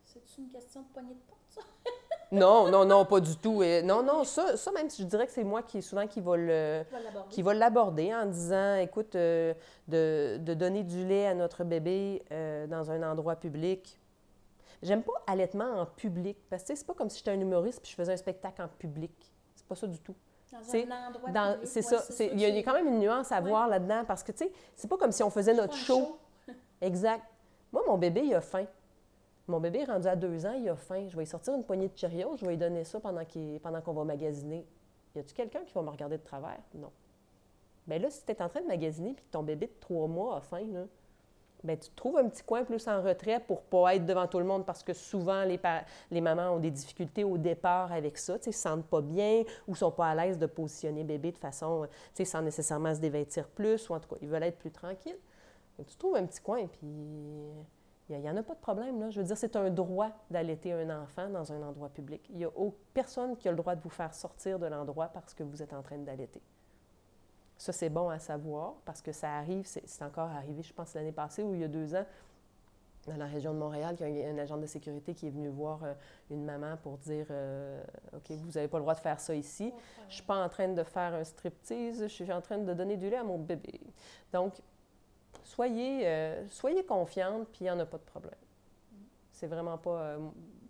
c'est 0.05 0.21
une 0.39 0.49
question 0.49 0.83
de 0.83 0.87
poignée 0.89 1.15
de 1.15 1.21
porte, 1.27 1.41
ça? 1.49 1.61
Non, 2.33 2.69
non, 2.71 2.85
non, 2.85 3.05
pas 3.05 3.21
du 3.21 3.37
tout. 3.37 3.63
Et 3.63 3.83
non, 3.83 4.03
non, 4.03 4.25
ça, 4.25 4.57
ça 4.57 4.73
même, 4.73 4.89
je 4.91 5.05
dirais 5.05 5.27
que 5.27 5.33
c'est 5.33 5.45
moi 5.45 5.63
qui, 5.63 5.81
souvent, 5.83 6.07
qui 6.07 6.21
va 6.21 6.37
le, 6.37 6.83
qui 7.31 7.43
va 7.43 7.55
l'aborder 7.55 8.13
en 8.15 8.27
disant, 8.27 8.77
écoute, 8.77 9.15
euh, 9.15 9.55
de, 9.89 10.39
de 10.39 10.55
donner 10.55 10.83
du 10.83 11.07
lait 11.07 11.27
à 11.27 11.35
notre 11.35 11.65
bébé 11.65 12.23
euh, 12.33 12.67
dans 12.67 12.91
un 12.91 13.03
endroit 13.09 13.37
public. 13.37 13.99
J'aime 14.83 15.03
pas 15.03 15.13
allaitement 15.27 15.81
en 15.81 15.87
public, 15.87 16.37
parce 16.51 16.63
que 16.65 16.75
c'est 16.75 16.87
pas 16.87 16.95
comme 16.95 17.09
si 17.09 17.19
j'étais 17.19 17.31
un 17.31 17.41
humoriste 17.41 17.81
puis 17.81 17.91
je 17.91 17.97
faisais 17.97 18.13
un 18.13 18.17
spectacle 18.17 18.61
en 18.61 18.69
public. 18.69 19.13
C'est 19.55 19.67
pas 19.67 19.77
ça 19.77 19.87
du 19.87 19.99
tout. 20.01 20.15
Dans 20.53 20.59
c'est 20.63 20.87
un 20.91 21.09
endroit 21.09 21.31
Dans- 21.31 21.53
public, 21.55 21.69
c'est 21.69 21.81
ouais, 21.93 21.99
ça. 22.03 22.25
Il 22.25 22.41
y, 22.41 22.45
a- 22.45 22.63
quand 22.63 22.75
même 22.75 22.89
une 22.89 22.99
nuance 22.99 23.33
à 23.33 23.41
Ouais. 23.41 23.49
voir 23.49 23.67
là-dedans, 23.69 24.03
parce 24.07 24.23
que, 24.23 24.33
tu 24.33 24.39
sais, 24.45 24.53
c'est 24.75 24.89
pas 24.89 24.97
comme 24.97 25.13
si 25.13 25.23
on 25.23 25.31
faisait 25.31 25.55
notre 25.55 25.75
show. 25.75 26.19
Exact. 26.81 27.23
Moi, 27.73 27.83
mon 27.87 27.97
bébé, 27.97 28.23
il 28.25 28.35
a 28.35 28.41
faim. 28.41 28.67
Mon 29.47 29.61
bébé 29.61 29.81
est 29.81 29.85
rendu 29.85 30.07
à 30.07 30.17
deux 30.17 30.47
ans, 30.47 30.53
il 30.53 30.69
a 30.69 30.77
faim. 30.77 31.07
Je 31.09 31.17
vais 31.17 31.23
lui 31.23 31.27
sortir 31.27 31.55
une 31.55 31.65
poignée 31.65 31.89
de 31.89 31.97
Cheerios, 31.97 32.37
je 32.37 32.45
vais 32.45 32.53
lui 32.53 32.59
donner 32.59 32.85
ça 32.85 32.99
pendant 33.01 33.25
qu'on 33.25 33.93
va 33.93 34.05
magasiner. 34.05 34.67
Y 35.15 35.19
a-tu 35.19 35.35
quelqu'un 35.35 35.65
qui 35.65 35.75
va 35.75 35.83
me 35.83 35.91
regarder 35.91 36.19
de 36.19 36.25
travers? 36.25 36.61
Non. 36.75 36.91
Bien 37.87 37.99
là, 37.99 38.11
si 38.11 38.25
tu 38.25 38.33
es 38.33 38.43
en 38.43 38.49
train 38.49 38.63
de 38.63 38.67
magasiner 38.67 39.13
puis 39.13 39.25
que 39.25 39.31
ton 39.31 39.43
bébé 39.43 39.67
de 39.67 39.81
trois 39.81 40.07
mois 40.07 40.39
a 40.39 40.41
faim, 40.41 40.67
là, 40.73 40.87
ben, 41.63 41.79
tu 41.79 41.89
trouves 41.97 42.19
un 42.19 42.29
petit 42.29 42.43
coin 42.43 42.63
plus 42.63 42.87
en 42.89 43.03
retrait 43.03 43.41
pour 43.41 43.63
pas 43.63 43.95
être 43.95 44.05
devant 44.05 44.27
tout 44.27 44.39
le 44.39 44.45
monde 44.45 44.67
parce 44.67 44.83
que 44.83 44.93
souvent, 44.93 45.45
les, 45.45 46.21
mamans 46.21 46.51
ont 46.51 46.59
des 46.59 46.71
difficultés 46.71 47.25
au 47.25 47.39
départ 47.39 47.91
avec 47.91 48.19
ça, 48.19 48.39
tu 48.39 48.45
sais, 48.45 48.53
se 48.53 48.61
sentent 48.61 48.87
pas 48.87 49.01
bien 49.01 49.45
ou 49.67 49.75
sont 49.75 49.91
pas 49.91 50.09
à 50.09 50.15
l'aise 50.15 50.39
de 50.39 50.45
positionner 50.45 51.05
bébé 51.05 51.33
de 51.33 51.39
façon, 51.39 51.87
sais, 52.13 52.27
sans 52.27 52.43
nécessairement 52.43 52.95
se 52.95 53.01
dévêtir 53.01 53.49
plus 53.49 53.89
ou 53.89 53.95
en 53.95 54.01
tout 54.01 54.11
cas, 54.11 54.17
ils 54.21 54.29
veulent 54.29 54.43
être 54.43 54.59
plus 54.59 54.71
tranquilles. 54.71 55.19
Tu 55.79 55.97
trouves 55.97 56.17
un 56.17 56.27
petit 56.27 56.41
coin, 56.41 56.67
puis 56.67 56.87
il 58.11 58.21
n'y 58.21 58.29
en 58.29 58.37
a 58.37 58.43
pas 58.43 58.55
de 58.55 58.61
problème. 58.61 59.01
Là. 59.01 59.11
Je 59.11 59.21
veux 59.21 59.27
dire, 59.27 59.37
c'est 59.37 59.57
un 59.57 59.71
droit 59.71 60.11
d'allaiter 60.31 60.73
un 60.73 61.03
enfant 61.03 61.29
dans 61.31 61.53
un 61.53 61.63
endroit 61.63 61.89
public. 61.89 62.27
Il 62.31 62.37
n'y 62.37 62.45
a 62.45 62.51
personne 62.93 63.37
qui 63.37 63.49
a 63.49 63.51
le 63.51 63.57
droit 63.57 63.75
de 63.75 63.81
vous 63.81 63.91
faire 63.91 64.15
sortir 64.15 64.59
de 64.59 64.67
l'endroit 64.67 65.09
parce 65.09 65.33
que 65.33 65.43
vous 65.43 65.63
êtes 65.63 65.73
en 65.73 65.83
train 65.83 65.99
d'allaiter. 65.99 66.43
Ça, 67.57 67.73
c'est 67.73 67.89
bon 67.89 68.11
à 68.11 68.19
savoir 68.19 68.75
parce 68.85 69.01
que 69.01 69.13
ça 69.13 69.37
arrive, 69.37 69.65
c'est 69.67 70.05
encore 70.05 70.29
arrivé, 70.29 70.63
je 70.63 70.73
pense, 70.75 70.95
l'année 70.95 71.13
passée 71.13 71.43
ou 71.43 71.55
il 71.55 71.61
y 71.61 71.65
a 71.65 71.69
deux 71.69 71.95
ans, 71.95 72.05
dans 73.07 73.17
la 73.17 73.27
région 73.27 73.53
de 73.53 73.59
Montréal, 73.59 73.97
qu'il 73.97 74.09
y 74.17 74.25
a 74.25 74.43
agent 74.43 74.57
de 74.57 74.67
sécurité 74.67 75.15
qui 75.15 75.27
est 75.27 75.31
venu 75.31 75.49
voir 75.49 75.85
euh, 75.85 75.93
une 76.31 76.45
maman 76.45 76.77
pour 76.83 76.99
dire 76.99 77.27
euh, 77.31 77.83
OK, 78.15 78.31
vous 78.31 78.53
n'avez 78.53 78.69
pas 78.69 78.79
le 78.79 78.83
droit 78.83 78.95
de 78.95 79.01
faire 79.01 79.21
ça 79.21 79.35
ici. 79.35 79.73
Je 80.03 80.07
ne 80.07 80.13
suis 80.13 80.23
pas 80.23 80.43
en 80.43 80.49
train 80.49 80.69
de 80.69 80.83
faire 80.83 81.15
un 81.15 81.25
striptease, 81.25 82.03
je 82.03 82.09
suis 82.09 82.33
en 82.33 82.41
train 82.41 82.59
de 82.59 82.73
donner 82.73 82.97
du 82.97 83.09
lait 83.11 83.17
à 83.17 83.25
mon 83.25 83.39
bébé. 83.39 83.81
Donc, 84.33 84.55
soyez, 85.45 86.01
euh, 86.07 86.49
soyez 86.49 86.85
confiante, 86.85 87.47
puis 87.49 87.61
il 87.61 87.65
n'y 87.65 87.71
en 87.71 87.79
a 87.81 87.87
pas 87.87 87.99
de 87.99 88.03
problème. 88.05 88.35
C'est 89.33 89.47
vraiment 89.47 89.79
pas. 89.79 89.91
euh, 90.01 90.19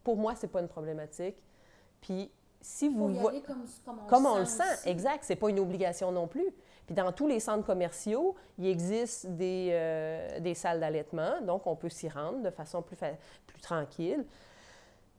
pour 0.02 0.16
moi, 0.16 0.34
c'est 0.34 0.48
pas 0.48 0.60
une 0.60 0.68
problématique. 0.68 1.36
Puis, 2.00 2.30
si 2.60 2.90
Faut 2.90 2.96
vous 2.96 3.10
y 3.10 3.18
vo- 3.18 3.28
aller 3.28 3.40
comme, 3.42 3.64
comme 3.84 3.98
on, 4.00 4.06
comme 4.06 4.26
on 4.26 4.34
le 4.34 4.40
le 4.40 4.46
sent. 4.46 4.62
sent, 4.62 4.74
aussi. 4.74 4.88
exact, 4.88 5.24
c'est 5.24 5.36
pas 5.36 5.48
une 5.50 5.58
obligation 5.58 6.12
non 6.12 6.26
plus. 6.26 6.46
Puis 6.86 6.94
dans 6.94 7.12
tous 7.12 7.26
les 7.26 7.40
centres 7.40 7.64
commerciaux, 7.64 8.34
il 8.58 8.66
existe 8.66 9.26
des, 9.26 9.70
euh, 9.72 10.40
des 10.40 10.54
salles 10.54 10.80
d'allaitement, 10.80 11.40
donc 11.42 11.66
on 11.66 11.76
peut 11.76 11.88
s'y 11.88 12.08
rendre 12.10 12.42
de 12.42 12.50
façon 12.50 12.82
plus, 12.82 12.96
fa- 12.96 13.16
plus 13.46 13.60
tranquille. 13.62 14.24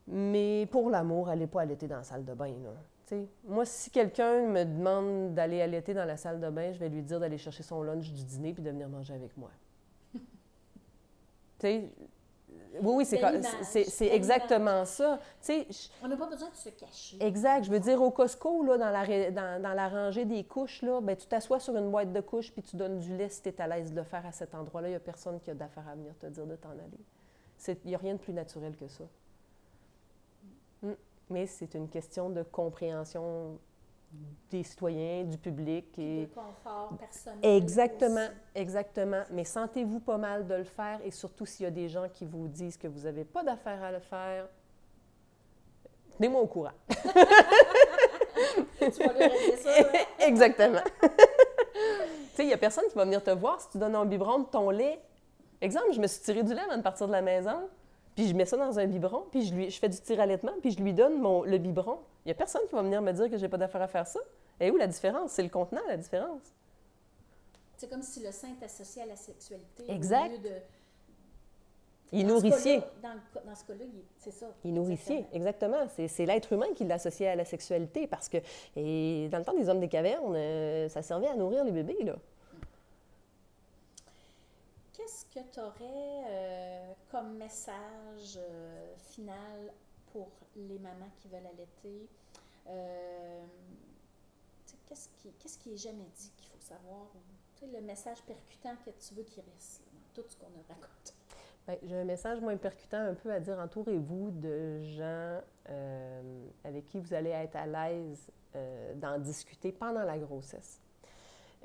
Mais 0.07 0.67
pour 0.71 0.89
l'amour, 0.91 1.29
allez 1.29 1.47
pas 1.47 1.61
allaiter 1.61 1.87
dans 1.87 1.97
la 1.97 2.03
salle 2.03 2.25
de 2.25 2.33
bain. 2.33 2.53
Là. 2.63 2.69
Moi, 3.43 3.65
si 3.65 3.91
quelqu'un 3.91 4.47
me 4.47 4.63
demande 4.63 5.33
d'aller 5.35 5.61
allaiter 5.61 5.93
dans 5.93 6.05
la 6.05 6.17
salle 6.17 6.39
de 6.39 6.49
bain, 6.49 6.71
je 6.71 6.79
vais 6.79 6.89
lui 6.89 7.03
dire 7.03 7.19
d'aller 7.19 7.37
chercher 7.37 7.63
son 7.63 7.83
lunch 7.83 8.11
du 8.11 8.23
dîner 8.23 8.53
puis 8.53 8.63
de 8.63 8.69
venir 8.69 8.89
manger 8.89 9.13
avec 9.13 9.35
moi. 9.37 9.51
oui, 11.63 11.91
oui, 12.81 13.05
c'est, 13.05 14.07
exactement 14.07 14.85
ça. 14.85 15.19
On 16.03 16.07
n'a 16.07 16.17
pas 16.17 16.27
besoin 16.27 16.49
de 16.49 16.55
se 16.55 16.69
cacher. 16.69 17.17
Exact. 17.19 17.63
Je 17.65 17.71
veux 17.71 17.79
dire, 17.79 18.01
au 18.01 18.11
Costco, 18.11 18.63
là, 18.63 18.77
dans, 18.77 18.89
la, 18.89 19.03
ra- 19.03 19.31
dans, 19.31 19.61
dans 19.61 19.73
la 19.73 19.87
rangée 19.87 20.25
des 20.25 20.43
couches, 20.43 20.81
là, 20.81 20.99
ben, 21.01 21.15
tu 21.15 21.27
t'assois 21.27 21.59
sur 21.59 21.75
une 21.77 21.91
boîte 21.91 22.11
de 22.11 22.21
couches 22.21 22.51
puis 22.51 22.63
tu 22.63 22.75
donnes 22.75 22.99
du 22.99 23.15
lait 23.15 23.29
si 23.29 23.41
tu 23.41 23.49
es 23.49 23.61
à 23.61 23.67
l'aise 23.67 23.91
de 23.91 23.97
le 23.97 24.03
faire 24.03 24.25
à 24.25 24.31
cet 24.31 24.55
endroit-là. 24.55 24.87
Il 24.87 24.91
n'y 24.91 24.97
a 24.97 24.99
personne 24.99 25.39
qui 25.39 25.51
a 25.51 25.53
d'affaire 25.53 25.87
à 25.87 25.95
venir 25.95 26.13
te 26.17 26.25
dire 26.27 26.45
de 26.45 26.55
t'en 26.55 26.71
aller. 26.71 27.05
Il 27.67 27.89
n'y 27.89 27.95
a 27.95 27.97
rien 27.97 28.13
de 28.13 28.19
plus 28.19 28.33
naturel 28.33 28.75
que 28.75 28.87
ça. 28.87 29.03
Mm. 30.81 30.91
Mais 31.29 31.47
c'est 31.47 31.73
une 31.73 31.89
question 31.89 32.29
de 32.29 32.43
compréhension 32.43 33.59
des 34.49 34.63
citoyens, 34.63 35.23
du 35.23 35.37
public. 35.37 35.97
Et... 35.97 36.25
de 36.27 36.33
confort 36.33 36.95
personnel. 36.97 37.39
Exactement, 37.43 38.15
aussi. 38.15 38.31
exactement. 38.55 39.23
Mais 39.31 39.43
sentez-vous 39.43 39.99
pas 39.99 40.17
mal 40.17 40.47
de 40.47 40.55
le 40.55 40.63
faire 40.63 40.99
et 41.03 41.11
surtout 41.11 41.45
s'il 41.45 41.63
y 41.63 41.67
a 41.67 41.71
des 41.71 41.89
gens 41.89 42.07
qui 42.09 42.25
vous 42.25 42.47
disent 42.47 42.77
que 42.77 42.87
vous 42.87 43.01
n'avez 43.01 43.25
pas 43.25 43.43
d'affaire 43.43 43.83
à 43.83 43.91
le 43.91 43.99
faire, 43.99 44.47
tenez-moi 46.17 46.41
au 46.41 46.47
courant. 46.47 46.71
tu 46.89 46.95
vas 48.85 49.13
lui 49.13 49.57
ça. 49.57 49.71
Exactement. 50.19 50.83
tu 51.01 51.09
sais, 52.33 52.43
il 52.43 52.47
n'y 52.47 52.53
a 52.53 52.57
personne 52.57 52.85
qui 52.89 52.95
va 52.95 53.05
venir 53.05 53.23
te 53.23 53.31
voir 53.31 53.59
si 53.59 53.69
tu 53.69 53.77
donnes 53.77 53.95
un 53.95 54.05
biberon 54.05 54.39
de 54.39 54.45
ton 54.45 54.69
lait. 54.69 55.01
Exemple, 55.61 55.93
je 55.93 55.99
me 55.99 56.07
suis 56.07 56.21
tiré 56.21 56.43
du 56.43 56.53
lait 56.53 56.61
avant 56.61 56.77
de 56.77 56.83
partir 56.83 57.07
de 57.07 57.11
la 57.11 57.21
maison, 57.21 57.69
puis 58.15 58.27
je 58.27 58.33
mets 58.33 58.45
ça 58.45 58.57
dans 58.57 58.79
un 58.79 58.87
biberon, 58.87 59.25
puis 59.31 59.45
je, 59.45 59.53
lui, 59.53 59.69
je 59.69 59.77
fais 59.79 59.89
du 59.89 59.99
tir 59.99 60.19
allaitement, 60.19 60.53
puis 60.61 60.71
je 60.71 60.81
lui 60.81 60.93
donne 60.93 61.19
mon, 61.21 61.43
le 61.43 61.57
biberon. 61.57 61.99
Il 62.25 62.29
n'y 62.29 62.31
a 62.31 62.35
personne 62.35 62.61
qui 62.67 62.73
va 62.75 62.81
venir 62.81 63.01
me 63.01 63.11
dire 63.11 63.29
que 63.29 63.37
j'ai 63.37 63.49
pas 63.49 63.57
d'affaire 63.57 63.81
à 63.81 63.87
faire 63.87 64.07
ça. 64.07 64.19
Et 64.59 64.71
où 64.71 64.77
la 64.77 64.87
différence? 64.87 65.31
C'est 65.31 65.43
le 65.43 65.49
contenant, 65.49 65.81
la 65.87 65.97
différence. 65.97 66.41
C'est 67.77 67.89
comme 67.89 68.01
si 68.01 68.21
le 68.23 68.31
sein 68.31 68.47
est 68.59 68.63
associé 68.65 69.01
à 69.01 69.05
la 69.05 69.15
sexualité. 69.17 69.83
au 69.87 69.91
Exact. 69.91 70.29
lieu 70.31 70.37
de- 70.37 70.49
Il 72.13 72.25
Dans 72.27 72.39
ce 72.39 72.45
nourricier. 72.45 72.79
Dans, 73.03 73.55
ce 73.55 73.65
cas-là, 73.65 73.83
il 73.83 73.99
est- 73.99 74.03
c'est 74.19 74.31
ça. 74.31 74.45
Il 74.63 74.73
nourricier, 74.73 75.25
Exactement. 75.33 75.85
c'est 76.07 76.25
l'être 76.25 76.53
humain 76.53 76.67
qui 76.75 76.85
l'associait 76.85 77.27
à 77.27 77.35
la 77.35 77.43
sexualité 77.45 78.07
parce 78.07 78.29
que 78.29 78.37
et 78.77 79.27
dans 79.29 79.39
le 79.39 79.43
temps 79.43 79.55
des 79.55 79.67
hommes 79.67 79.79
des 79.81 79.89
cavernes, 79.89 80.33
euh, 80.35 80.87
ça 80.87 81.01
servait 81.01 81.27
à 81.27 81.35
nourrir 81.35 81.65
les 81.65 81.71
bébés. 81.71 81.97
Là. 82.03 82.15
Qu'est-ce 84.95 85.25
que 85.25 85.39
tu 85.51 85.59
aurais 85.59 86.95
comme 87.11 87.37
message 87.37 88.37
euh, 88.37 88.95
final 88.97 89.73
pour 90.11 90.29
les 90.55 90.79
mamans 90.79 91.09
qui 91.17 91.27
veulent 91.27 91.47
allaiter? 91.47 92.09
Euh, 92.67 93.45
qu'est-ce 94.87 95.09
qui, 95.17 95.33
qu'est-ce 95.33 95.59
jamais 95.75 96.05
dit 96.15 96.31
qu'il 96.37 96.47
faut 96.47 96.61
savoir? 96.61 97.07
ou, 97.13 97.19
tu 97.55 97.65
sais, 97.65 97.71
le 97.71 97.81
message 97.81 98.21
percutant 98.23 98.75
que 98.85 98.91
tu 98.91 99.13
veux 99.15 99.23
qu'il 99.23 99.43
reste 99.53 99.81
dans 99.91 100.21
tout 100.21 100.29
ce 100.29 100.37
qu'on 100.37 100.47
a 100.47 100.73
raconté. 100.73 101.13
Ben, 101.67 101.77
j'ai 101.83 101.97
un 101.97 102.05
message 102.05 102.39
moins 102.39 102.57
percutant 102.57 102.99
un 102.99 103.15
peu 103.15 103.31
à 103.33 103.39
dire. 103.39 103.57
Entourez-vous 103.59 104.31
de 104.31 104.81
gens 104.81 105.41
euh, 105.69 106.47
avec 106.63 106.85
qui 106.85 106.99
vous 106.99 107.13
allez 107.13 107.31
être 107.31 107.55
à 107.55 107.65
l'aise 107.65 108.29
euh, 108.55 108.93
d'en 108.95 109.17
discuter 109.17 109.71
pendant 109.71 110.03
la 110.03 110.17
grossesse. 110.17 110.79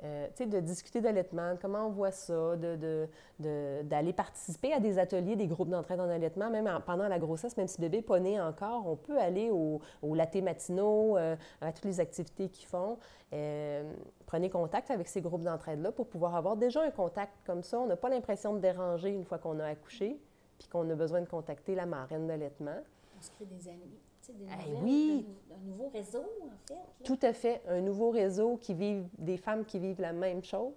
Euh, 0.03 0.27
de 0.39 0.59
discuter 0.59 0.99
d'allaitement, 0.99 1.53
comment 1.61 1.85
on 1.85 1.91
voit 1.91 2.09
ça, 2.11 2.55
de, 2.57 2.75
de- 2.75 3.07
de- 3.39 3.81
d'aller 3.83 4.13
participer 4.13 4.73
à 4.73 4.79
des 4.79 4.97
ateliers, 4.97 5.35
des 5.35 5.45
groupes 5.45 5.69
d'entraide 5.69 5.99
en 5.99 6.09
allaitement, 6.09 6.49
même 6.49 6.65
en- 6.65 6.81
pendant 6.81 7.07
la 7.07 7.19
grossesse, 7.19 7.55
même 7.55 7.67
si 7.67 7.79
bébé 7.79 7.97
n'est 7.97 8.03
pas 8.03 8.19
né 8.19 8.41
encore, 8.41 8.87
on 8.87 8.95
peut 8.95 9.19
aller 9.19 9.51
au, 9.51 9.79
au 10.01 10.15
latte 10.15 10.35
matinaux, 10.37 11.17
euh, 11.17 11.35
à 11.61 11.71
toutes 11.71 11.85
les 11.85 11.99
activités 11.99 12.49
qu'ils 12.49 12.67
font. 12.67 12.97
Euh, 13.33 13.93
prenez 14.25 14.49
contact 14.49 14.89
avec 14.89 15.07
ces 15.07 15.21
groupes 15.21 15.43
d'entraide-là 15.43 15.91
pour 15.91 16.07
pouvoir 16.07 16.35
avoir 16.35 16.57
déjà 16.57 16.81
un 16.81 16.89
contact 16.91 17.33
comme 17.45 17.61
ça. 17.61 17.79
On 17.79 17.85
n'a 17.85 17.95
pas 17.95 18.09
l'impression 18.09 18.53
de 18.55 18.59
déranger 18.59 19.09
une 19.09 19.23
fois 19.23 19.37
qu'on 19.37 19.59
a 19.59 19.65
accouché, 19.65 20.19
puis 20.57 20.67
qu'on 20.67 20.89
a 20.89 20.95
besoin 20.95 21.21
de 21.21 21.27
contacter 21.27 21.75
la 21.75 21.85
marraine 21.85 22.25
d'allaitement. 22.25 22.77
On 23.17 23.21
se 23.21 23.29
crée 23.29 23.45
des 23.45 23.67
amis, 23.69 23.99
des 24.33 24.45
Eh 24.67 24.73
oui. 24.83 25.25
d'un 25.49 25.57
nouveau 25.57 25.89
réseau, 25.89 26.19
en 26.19 26.67
fait. 26.67 26.73
là. 26.73 26.81
Tout 27.03 27.19
à 27.21 27.33
fait. 27.33 27.61
Un 27.67 27.81
nouveau 27.81 28.09
réseau 28.11 28.57
qui 28.57 28.73
vivent, 28.73 29.07
des 29.17 29.37
femmes 29.37 29.65
qui 29.65 29.79
vivent 29.79 30.01
la 30.01 30.13
même 30.13 30.43
chose 30.43 30.73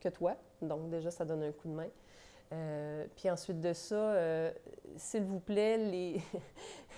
que 0.00 0.08
toi. 0.08 0.36
Donc, 0.62 0.90
déjà, 0.90 1.10
ça 1.10 1.24
donne 1.24 1.42
un 1.42 1.52
coup 1.52 1.68
de 1.68 1.74
main. 1.74 1.88
Euh, 2.52 3.06
puis 3.16 3.30
ensuite 3.30 3.60
de 3.60 3.72
ça, 3.72 3.94
euh, 3.94 4.52
s'il 4.96 5.24
vous 5.24 5.40
plaît, 5.40 5.78
les... 5.78 6.20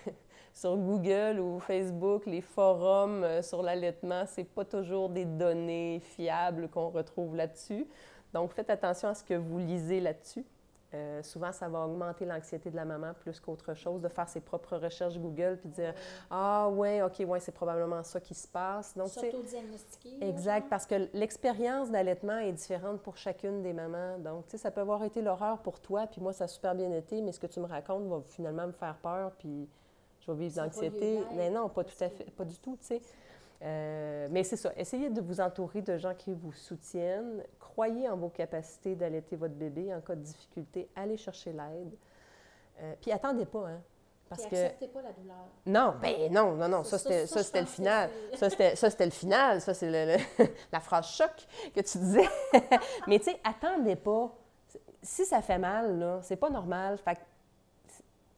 sur 0.53 0.77
Google 0.77 1.39
ou 1.39 1.59
Facebook, 1.61 2.25
les 2.25 2.41
forums 2.41 3.23
euh, 3.25 3.43
sur 3.43 3.63
l'allaitement, 3.63 4.25
c'est 4.27 4.45
pas 4.45 4.65
toujours 4.65 5.11
des 5.11 5.27
données 5.27 6.01
fiables 6.01 6.69
qu'on 6.69 6.89
retrouve 6.89 7.37
là-dessus. 7.37 7.87
Donc, 8.33 8.53
faites 8.53 8.71
attention 8.71 9.09
à 9.09 9.15
ce 9.15 9.23
que 9.23 9.35
vous 9.35 9.59
lisez 9.59 10.01
là-dessus. 10.01 10.45
Euh, 10.95 11.23
souvent, 11.23 11.53
ça 11.53 11.69
va 11.69 11.81
augmenter 11.81 12.25
l'anxiété 12.25 12.71
de 12.71 12.77
la 12.77 12.85
maman 12.85 13.13
plus 13.13 13.41
qu'autre 13.41 13.75
chose, 13.75 14.01
de 14.01 14.09
faire 14.09 14.29
ses 14.29 14.41
propres 14.41 14.77
recherches 14.77 15.19
Google 15.19 15.59
puis 15.61 15.69
dire 15.69 15.93
Ah, 16.31 16.69
ouais, 16.69 17.03
OK, 17.03 17.25
ouais, 17.27 17.41
c'est 17.41 17.53
probablement 17.53 18.03
ça 18.05 18.21
qui 18.21 18.35
se 18.35 18.47
passe. 18.47 18.97
Donc, 18.97 19.09
S'auto-diagnostiquer. 19.09 20.17
Exact, 20.21 20.69
parce 20.71 20.87
que 20.87 21.09
l'expérience 21.13 21.91
d'allaitement 21.91 22.39
est 22.39 22.53
différente 22.53 23.01
pour 23.01 23.17
chacune 23.17 23.63
des 23.63 23.73
mamans. 23.73 24.19
Donc, 24.19 24.47
tu 24.47 24.53
sais, 24.53 24.59
ça 24.59 24.71
peut 24.71 24.81
avoir 24.81 25.03
été 25.03 25.23
l'horreur 25.23 25.59
pour 25.59 25.81
toi, 25.81 26.07
puis 26.07 26.21
moi, 26.21 26.33
ça 26.33 26.45
a 26.45 26.49
super 26.49 26.75
bien 26.75 26.93
été, 26.93 27.21
mais 27.21 27.33
ce 27.33 27.41
que 27.41 27.49
tu 27.49 27.59
me 27.59 27.67
racontes 27.67 28.07
va 28.07 28.23
finalement 28.29 28.69
me 28.69 28.73
faire 28.73 28.97
peur, 28.97 29.33
puis 29.39 29.69
je 30.21 30.31
vais 30.31 30.39
vivre 30.39 30.63
l'anxiété. 30.63 31.21
Mais 31.35 31.51
non, 31.51 31.69
pas 31.69 31.83
tout 31.85 31.95
à 32.01 32.09
fait, 32.09 32.31
pas 32.31 32.45
du 32.45 32.59
tout, 32.59 32.77
tu 32.81 32.87
sais. 32.87 33.03
Euh, 33.63 34.29
mais 34.31 34.45
c'est 34.45 34.57
ça, 34.57 34.73
essayez 34.77 35.09
de 35.09 35.21
vous 35.21 35.41
entourer 35.41 35.81
de 35.83 35.97
gens 35.97 36.15
qui 36.15 36.35
vous 36.35 36.53
soutiennent. 36.53 37.43
Croyez 37.59 38.09
en 38.09 38.17
vos 38.17 38.29
capacités 38.29 38.95
d'allaiter 38.95 39.37
votre 39.37 39.55
bébé. 39.55 39.95
En 39.95 40.01
cas 40.01 40.15
de 40.15 40.21
difficulté, 40.21 40.89
allez 40.95 41.17
chercher 41.17 41.53
l'aide. 41.53 41.95
Euh, 42.81 42.95
puis 43.01 43.13
attendez 43.13 43.47
pas, 43.47 43.69
hein. 43.69 43.81
Parce 44.29 44.45
puis 44.45 44.89
pas 44.89 45.03
la 45.03 45.13
douleur. 45.13 45.37
Non, 45.67 45.95
ben 46.03 46.33
non, 46.33 46.57
non, 46.57 46.69
non, 46.69 46.83
ça, 46.83 46.99
c'était, 46.99 47.29
ça, 47.29 47.45
c'était 47.45 47.61
le 47.61 47.67
final. 47.67 48.11
Ça, 48.35 48.51
c'était, 48.51 49.05
le 49.05 49.11
final. 49.13 49.61
Ça, 49.61 49.73
c'est 49.73 50.19
la 50.73 50.81
phrase 50.81 51.07
choc 51.07 51.31
que 51.73 51.81
tu 51.81 51.99
disais. 51.99 52.29
mais 53.07 53.21
tu 53.21 53.27
sais, 53.27 53.41
attendez 53.45 53.95
pas. 53.95 54.35
Si 55.01 55.25
ça 55.25 55.41
fait 55.43 55.59
mal, 55.59 56.01
là, 56.01 56.19
c'est 56.23 56.35
pas 56.35 56.51
normal. 56.51 56.99
Fait 56.99 57.19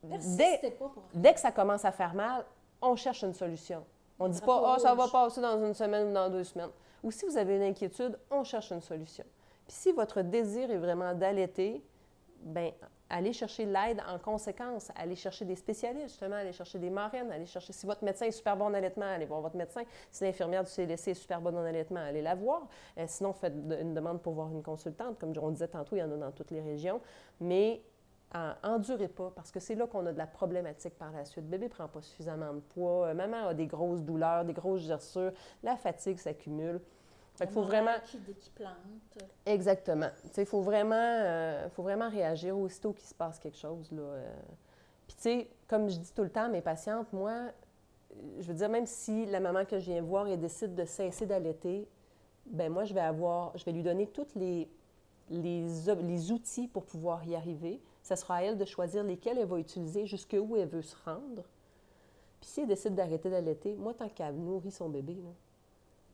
dès, 0.03 0.71
pas 0.79 0.93
dès 1.15 1.33
que 1.33 1.41
ça 1.41 1.53
commence 1.53 1.87
à 1.87 1.93
faire 1.93 2.13
mal, 2.13 2.45
on 2.83 2.95
cherche 2.95 3.23
une 3.25 3.33
solution. 3.33 3.83
On 4.19 4.29
ne 4.29 4.33
dit 4.33 4.41
pas, 4.41 4.75
ah, 4.75 4.79
ça 4.79 4.95
va 4.95 5.09
passer 5.09 5.41
dans 5.41 5.65
une 5.65 5.75
semaine 5.75 6.09
ou 6.09 6.13
dans 6.13 6.29
deux 6.29 6.45
semaines. 6.45 6.71
Ou 7.03 7.11
si 7.11 7.25
vous 7.25 7.37
avez 7.37 7.57
une 7.57 7.63
inquiétude, 7.63 8.19
on 8.31 8.43
cherche 8.43 8.73
une 8.73 8.81
solution. 8.81 9.25
Puis 9.67 9.77
si 9.77 9.93
votre 9.93 10.23
désir 10.23 10.71
est 10.71 10.79
vraiment 10.79 11.15
d'allaiter, 11.15 11.83
bien, 12.41 12.73
allez 13.11 13.33
chercher 13.33 13.65
l'aide 13.65 14.03
en 14.09 14.19
conséquence. 14.19 14.91
Allez 14.97 15.17
chercher 15.17 15.45
des 15.45 15.57
spécialistes, 15.57 16.09
justement, 16.09 16.37
allez 16.37 16.53
chercher 16.53 16.79
des 16.79 16.91
marraines, 16.91 17.31
allez 17.31 17.47
chercher. 17.47 17.73
Si 17.73 17.87
votre 17.87 18.05
médecin 18.05 18.27
est 18.27 18.33
super 18.33 18.57
bon 18.57 18.67
en 18.67 18.75
allaitement, 18.75 19.07
allez 19.07 19.27
voir 19.27 19.41
votre 19.41 19.57
médecin. 19.57 19.83
Si 20.11 20.25
l'infirmière 20.25 20.65
du 20.65 20.71
CLSC 20.71 21.09
est 21.09 21.15
super 21.15 21.41
bonne 21.41 21.57
en 21.57 21.65
allaitement, 21.65 22.01
allez 22.01 22.23
la 22.23 22.35
voir. 22.35 22.67
Euh, 22.99 23.05
sinon, 23.07 23.33
faites 23.33 23.55
une 23.55 23.95
demande 23.95 24.21
pour 24.21 24.35
voir 24.35 24.51
une 24.51 24.63
consultante. 24.63 25.19
Comme 25.19 25.33
on 25.41 25.51
disait 25.51 25.69
tantôt, 25.69 25.97
il 25.97 26.01
y 26.01 26.03
en 26.03 26.13
a 26.13 26.17
dans 26.17 26.33
toutes 26.33 26.51
les 26.51 26.61
régions. 26.61 27.01
Mais 27.41 27.83
endurez 28.35 29.09
pas, 29.09 29.33
parce 29.35 29.51
que 29.51 29.61
c'est 29.61 29.75
là 29.75 29.87
qu'on 29.87 30.05
a 30.07 30.13
de 30.13 30.19
la 30.19 30.27
problématique 30.27 30.97
par 30.99 31.13
la 31.13 31.25
suite. 31.25 31.45
Le 31.45 31.51
bébé 31.51 31.69
prend 31.69 31.89
pas 31.89 32.03
suffisamment 32.03 32.53
de 32.53 32.61
poids, 32.61 33.07
euh, 33.07 33.15
maman 33.15 33.49
a 33.49 33.55
des 33.55 33.67
grosses 33.67 34.03
douleurs, 34.03 34.45
des 34.45 34.53
grosses 34.53 34.83
gerçures, 34.83 35.33
la 35.63 35.77
fatigue 35.77 36.19
s'accumule. 36.19 36.81
Il 37.41 37.47
faut 37.49 37.63
vraiment. 37.63 37.93
Qui, 38.05 38.19
plante. 38.51 38.75
Exactement. 39.47 40.09
Il 40.37 40.45
faut 40.45 40.61
vraiment, 40.61 40.97
euh, 40.97 41.69
faut 41.71 41.85
vraiment 41.85 42.09
réagir 42.09 42.59
aussitôt 42.59 42.93
qu'il 42.93 43.07
se 43.07 43.15
passe 43.15 43.39
quelque 43.39 43.57
chose. 43.57 43.93
Là. 43.93 44.03
Euh. 44.03 44.35
Puis, 45.07 45.17
tu 45.17 45.23
sais, 45.23 45.51
comme 45.69 45.89
je 45.89 45.99
dis 45.99 46.13
tout 46.13 46.25
le 46.25 46.31
temps 46.31 46.47
à 46.47 46.49
mes 46.49 46.61
patientes, 46.61 47.13
moi, 47.13 47.53
je 48.41 48.49
veux 48.49 48.55
dire, 48.55 48.69
même 48.69 48.87
si 48.87 49.25
la 49.27 49.39
maman 49.39 49.65
que 49.65 49.79
je 49.79 49.91
viens 49.93 50.03
voir, 50.03 50.27
elle 50.27 50.41
décide 50.41 50.75
de 50.75 50.85
cesser 50.85 51.27
d'allaiter, 51.27 51.89
ben 52.47 52.73
moi, 52.73 52.85
je 52.85 52.93
vais 52.93 53.01
avoir, 53.01 53.57
je 53.57 53.65
vais 53.65 53.73
lui 53.73 53.83
donner 53.83 54.09
tous 54.09 54.35
les, 54.35 54.69
les, 55.31 55.65
les 56.03 56.33
outils 56.33 56.67
pour 56.67 56.85
pouvoir 56.85 57.25
y 57.25 57.37
arriver. 57.37 57.81
Ce 58.09 58.17
sera 58.17 58.37
à 58.37 58.43
elle 58.43 58.57
de 58.57 58.65
choisir 58.65 59.05
lesquels 59.05 59.37
elle 59.37 59.47
va 59.47 59.59
utiliser, 59.59 60.07
jusqu'où 60.07 60.57
elle 60.57 60.67
veut 60.67 60.81
se 60.81 60.97
rendre. 61.05 61.43
Puis 62.41 62.49
si 62.49 62.61
elle 62.63 62.67
décide 62.67 62.95
d'arrêter 62.95 63.29
d'allaiter, 63.29 63.75
moi, 63.75 63.93
tant 63.93 64.09
qu'elle 64.09 64.35
nourrit 64.35 64.71
son 64.71 64.89
bébé, 64.89 65.19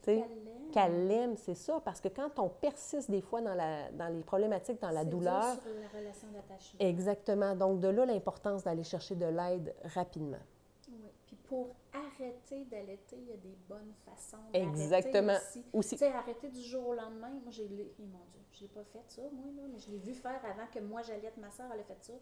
qu'elle 0.03 1.07
l'aime, 1.07 1.37
c'est 1.37 1.55
ça. 1.55 1.81
Parce 1.85 2.01
que 2.01 2.09
quand 2.09 2.37
on 2.41 2.49
persiste 2.49 3.13
des 3.13 3.21
fois 3.21 3.41
dans, 3.43 3.55
la, 3.55 3.93
dans 3.93 4.09
les 4.09 4.25
problématiques, 4.25 4.83
dans 4.83 4.91
la 4.91 5.05
douleur. 5.05 5.55
Sur 5.55 5.71
la 5.81 6.01
relation 6.01 6.27
d'attachement. 6.33 6.81
Exactement. 6.81 7.55
Donc, 7.55 7.79
de 7.79 7.87
là, 7.87 8.05
l'importance 8.07 8.65
d'aller 8.65 8.83
chercher 8.83 9.15
de 9.15 9.27
l'aide 9.27 9.73
rapidement. 9.95 10.43
Oui. 10.89 10.97
Puis 11.29 11.37
pour 11.45 11.69
arrêter 11.95 12.65
d'allaiter, 12.65 13.17
il 13.17 13.29
y 13.29 13.33
a 13.33 13.37
des 13.37 13.57
bonnes 13.69 13.93
façons 14.05 14.39
Exactement. 14.53 15.37
aussi. 15.73 15.97
Tu 15.97 15.99
sais, 15.99 16.13
arrêter 16.13 16.49
du 16.49 16.63
jour 16.63 16.89
au 16.89 16.95
lendemain, 16.95 17.31
moi, 17.31 17.51
j'ai. 17.51 17.65
Oh 17.99 18.03
mon 18.03 18.25
Dieu, 18.33 18.41
je 18.53 18.63
n'ai 18.63 18.69
pas 18.69 18.85
fait 18.85 19.05
ça, 19.09 19.23
moi, 19.33 19.47
là, 19.57 19.63
mais 19.73 19.79
je 19.79 19.91
l'ai 19.91 19.99
vu 19.99 20.15
faire 20.15 20.41
avant 20.45 20.67
que 20.73 20.81
moi 20.81 21.03
j'allaite 21.03 21.37
ma 21.39 21.51
soeur, 21.51 21.67
elle 21.73 21.81
a 21.81 21.85
fait 21.85 22.03
ça. 22.03 22.13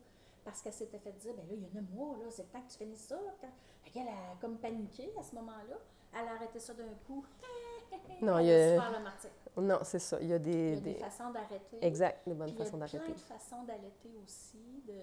Parce 0.45 0.61
qu'elle 0.61 0.73
s'était 0.73 0.99
fait 0.99 1.12
dire, 1.12 1.35
ben 1.35 1.47
là, 1.47 1.55
il 1.55 1.62
y 1.62 1.64
a 1.64 1.79
un 1.79 1.95
mois, 1.95 2.16
là, 2.18 2.25
c'est 2.31 2.43
le 2.43 2.49
temps 2.49 2.61
que 2.61 2.73
tu 2.73 2.79
finisses 2.79 3.07
ça. 3.07 3.18
Elle 3.95 4.09
a 4.09 4.37
comme 4.41 4.59
paniqué 4.59 5.12
à 5.18 5.23
ce 5.23 5.35
moment-là. 5.37 5.77
Elle 6.14 6.29
a 6.29 6.33
arrêté 6.33 6.59
ça 6.59 6.75
d'un 6.75 6.95
coup. 7.07 7.25
Non, 8.23 8.39
il 8.39 8.47
y 8.47 8.53
a. 8.53 8.81
Non, 9.57 9.81
c'est 9.83 9.99
ça. 9.99 10.18
Il 10.20 10.29
y 10.29 10.33
a 10.33 10.39
des, 10.39 10.51
il 10.51 10.75
y 10.75 10.79
a 10.79 10.81
des... 10.81 10.95
façons 10.95 11.31
d'arrêter. 11.31 11.77
Exact, 11.83 12.27
des 12.27 12.33
bonnes 12.33 12.55
façons 12.55 12.79
d'arrêter. 12.79 12.97
Il 12.97 13.01
y 13.01 13.12
a 13.12 13.14
plein 13.14 13.14
de 13.14 13.41
façons 13.41 13.62
d'allaiter 13.64 14.16
aussi, 14.25 14.83
de, 14.87 14.95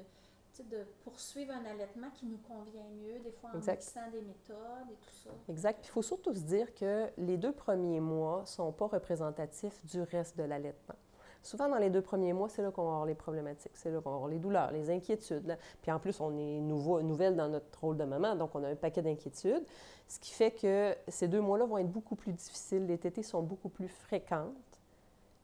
de 0.64 0.86
poursuivre 1.04 1.54
un 1.54 1.66
allaitement 1.66 2.10
qui 2.12 2.26
nous 2.26 2.38
convient 2.38 2.90
mieux, 3.02 3.20
des 3.20 3.32
fois 3.32 3.52
en 3.54 3.58
mixant 3.58 4.10
des 4.12 4.22
méthodes 4.22 4.92
et 4.92 4.96
tout 4.96 5.16
ça. 5.24 5.30
Exact. 5.50 5.86
il 5.86 5.90
faut 5.90 6.02
surtout 6.02 6.34
se 6.34 6.42
dire 6.42 6.74
que 6.74 7.08
les 7.18 7.38
deux 7.38 7.52
premiers 7.52 8.00
mois 8.00 8.42
ne 8.42 8.46
sont 8.46 8.72
pas 8.72 8.88
représentatifs 8.88 9.86
du 9.86 10.02
reste 10.02 10.38
de 10.38 10.44
l'allaitement. 10.44 10.96
Souvent, 11.42 11.70
dans 11.70 11.78
les 11.78 11.90
deux 11.90 12.02
premiers 12.02 12.34
mois, 12.34 12.50
c'est 12.50 12.62
là 12.62 12.70
qu'on 12.70 12.84
va 12.84 12.90
avoir 12.90 13.06
les 13.06 13.16
problématiques, 13.16 13.72
c'est 13.74 13.92
là 13.92 14.02
qu'on 14.02 14.10
va 14.10 14.16
avoir 14.18 14.30
les 14.30 14.40
douleurs, 14.40 14.72
les 14.72 14.90
inquiétudes. 14.90 15.58
Puis 15.82 15.92
en 15.92 16.00
plus, 16.00 16.20
on 16.20 16.38
est 16.38 16.60
nouveau, 16.60 17.02
nouvelle 17.02 17.36
dans 17.36 17.48
notre 17.48 17.80
rôle 17.80 17.98
de 17.98 18.04
maman, 18.04 18.36
donc 18.36 18.56
on 18.56 18.64
a 18.64 18.68
un 18.68 18.76
paquet 18.76 19.02
d'inquiétudes, 19.02 19.66
ce 20.08 20.20
qui 20.20 20.32
fait 20.32 20.52
que 20.52 20.96
ces 21.08 21.28
deux 21.28 21.40
mois-là 21.40 21.66
vont 21.66 21.78
être 21.78 21.92
beaucoup 21.92 22.16
plus 22.16 22.34
difficiles. 22.34 22.86
Les 22.86 22.98
tétés 22.98 23.24
sont 23.24 23.42
beaucoup 23.42 23.70
plus 23.70 23.88
fréquentes. 23.88 24.54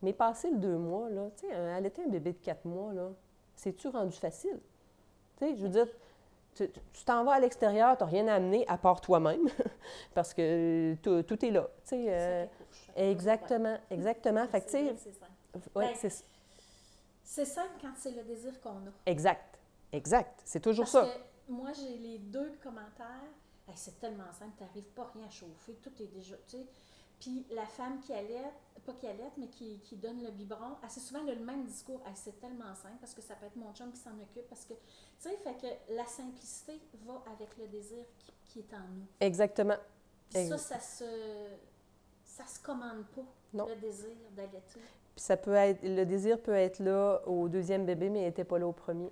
Mais 0.02 0.12
passer 0.12 0.52
le 0.52 0.58
deux 0.58 0.78
mois, 0.78 1.10
là, 1.10 1.30
tu 1.38 1.48
sais, 1.48 1.54
allaiter 1.54 2.04
un 2.04 2.10
bébé 2.10 2.34
de 2.34 2.38
quatre 2.38 2.66
mois, 2.66 2.94
là, 2.94 3.12
c'est-tu 3.56 3.88
rendu 3.88 4.16
facile? 4.18 4.60
Tu 5.38 5.46
sais, 5.46 5.56
je 5.56 5.62
veux 5.64 5.70
dire, 5.70 5.88
tu 6.56 7.06
t'en 7.06 7.24
vas 7.24 7.34
à 7.34 7.40
l'extérieur, 7.40 7.98
tu 7.98 8.04
n'as 8.04 8.10
rien 8.10 8.28
à 8.28 8.36
amener 8.36 8.66
à 8.68 8.78
part 8.78 9.02
toi-même, 9.02 9.48
parce 10.14 10.34
que 10.34 10.96
tout, 11.02 11.46
est 11.46 11.52
là. 11.52 11.68
Tu 11.84 11.90
sais, 11.90 12.06
euh, 12.10 12.46
exactement, 12.96 13.78
exactement. 13.90 14.48
Fait 14.48 14.62
que, 14.62 14.66
tu 14.66 14.72
sais, 14.72 14.96
ben, 15.74 15.94
c'est 17.24 17.46
simple 17.46 17.74
quand 17.82 17.94
c'est 17.98 18.12
le 18.12 18.24
désir 18.24 18.60
qu'on 18.62 18.70
a. 18.70 18.94
Exact, 19.06 19.60
exact. 19.92 20.42
C'est 20.46 20.62
toujours 20.62 20.86
Parce 20.86 21.06
ça. 21.08 21.14
Que 21.14 21.52
moi, 21.52 21.72
j'ai 21.74 21.98
les 21.98 22.20
deux 22.20 22.54
commentaires. 22.64 23.32
c'est 23.76 24.00
tellement 24.00 24.32
simple, 24.32 24.54
tu 24.58 24.64
n'arrives 24.64 24.92
pas 24.94 25.12
rien 25.14 25.26
à 25.26 25.30
chauffer, 25.30 25.74
tout 25.82 25.92
est 26.02 26.08
déjà. 26.08 26.36
Tu 26.48 26.58
sais. 26.58 26.66
Puis 27.20 27.46
la 27.52 27.66
femme 27.66 28.00
qui 28.00 28.14
allait, 28.14 28.52
pas 28.86 28.94
qui 28.94 29.08
allait, 29.08 29.32
mais 29.38 29.48
qui, 29.48 29.80
qui 29.80 29.96
donne 29.96 30.22
le 30.24 30.32
biberon, 30.32 30.76
assez 30.84 31.00
souvent 31.00 31.24
le 31.24 31.36
même 31.36 31.66
discours. 31.66 32.02
c'est 32.14 32.40
tellement 32.40 32.74
simple 32.76 32.98
parce 33.00 33.14
que 33.14 33.22
ça 33.22 33.36
peut 33.36 33.48
être 33.48 33.56
mon 33.56 33.74
chum 33.74 33.92
qui 33.92 33.98
s'en 33.98 34.12
occupe. 34.12 34.48
Parce 34.48 34.66
que, 34.66 34.74
tu 34.74 34.80
sais, 35.20 35.38
fait 35.44 35.56
que 35.56 35.96
la 35.96 36.06
simplicité 36.06 36.80
va 37.06 37.24
avec 37.34 37.58
le 37.58 37.68
désir 37.68 38.06
qui, 38.20 38.34
qui 38.46 38.60
est 38.60 38.74
en 38.74 38.88
nous. 38.94 39.06
Exactement. 39.20 39.78
Puis 40.30 40.48
ça, 40.48 40.58
ça 40.58 40.80
se, 40.80 41.06
ça 42.24 42.46
se 42.46 42.60
commande 42.62 43.06
pas, 43.16 43.24
non. 43.54 43.68
le 43.68 43.76
désir 43.76 44.12
d'allaiter. 44.36 44.82
Puis 45.16 45.24
ça 45.24 45.38
peut 45.38 45.54
être, 45.54 45.82
le 45.84 46.04
désir 46.04 46.42
peut 46.42 46.54
être 46.54 46.80
là 46.80 47.22
au 47.26 47.48
deuxième 47.48 47.86
bébé, 47.86 48.10
mais 48.10 48.20
il 48.20 48.26
n'était 48.26 48.44
pas 48.44 48.60
là 48.60 48.68
au 48.68 48.74
premier. 48.74 49.12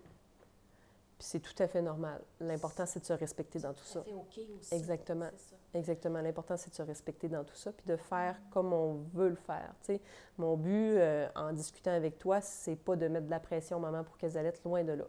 Puis 1.24 1.30
c'est 1.30 1.40
tout 1.40 1.64
à 1.64 1.68
fait 1.70 1.82
normal. 1.82 2.20
L'important, 2.42 2.86
c'est 2.86 3.00
de 3.00 3.06
se 3.06 3.14
respecter 3.14 3.58
dans 3.58 3.72
tout 3.72 3.86
ça. 3.86 4.04
Fait 4.04 4.12
aussi. 4.12 4.76
Exactement. 4.76 5.30
Exactement. 5.74 6.20
L'important, 6.20 6.58
c'est 6.58 6.70
de 6.70 6.76
se 6.76 6.82
respecter 6.82 7.30
dans 7.30 7.46
tout 7.46 7.56
ça, 7.56 7.72
puis 7.72 7.86
de 7.88 7.96
faire 7.96 8.36
comme 8.52 8.74
on 8.74 9.06
veut 9.14 9.30
le 9.30 9.38
faire. 9.38 9.74
Mon 10.38 10.58
but, 10.58 10.98
euh, 10.98 11.30
en 11.34 11.54
discutant 11.54 11.92
avec 11.92 12.20
toi, 12.20 12.42
c'est 12.42 12.76
pas 12.76 12.98
de 12.98 13.08
mettre 13.08 13.28
de 13.28 13.32
la 13.32 13.40
pression 13.40 13.78
aux 13.78 13.80
mamans 13.80 14.04
pour 14.04 14.18
qu'elles 14.18 14.38
allaitent 14.38 14.66
loin 14.66 14.84
de 14.84 14.92
là. 14.92 15.06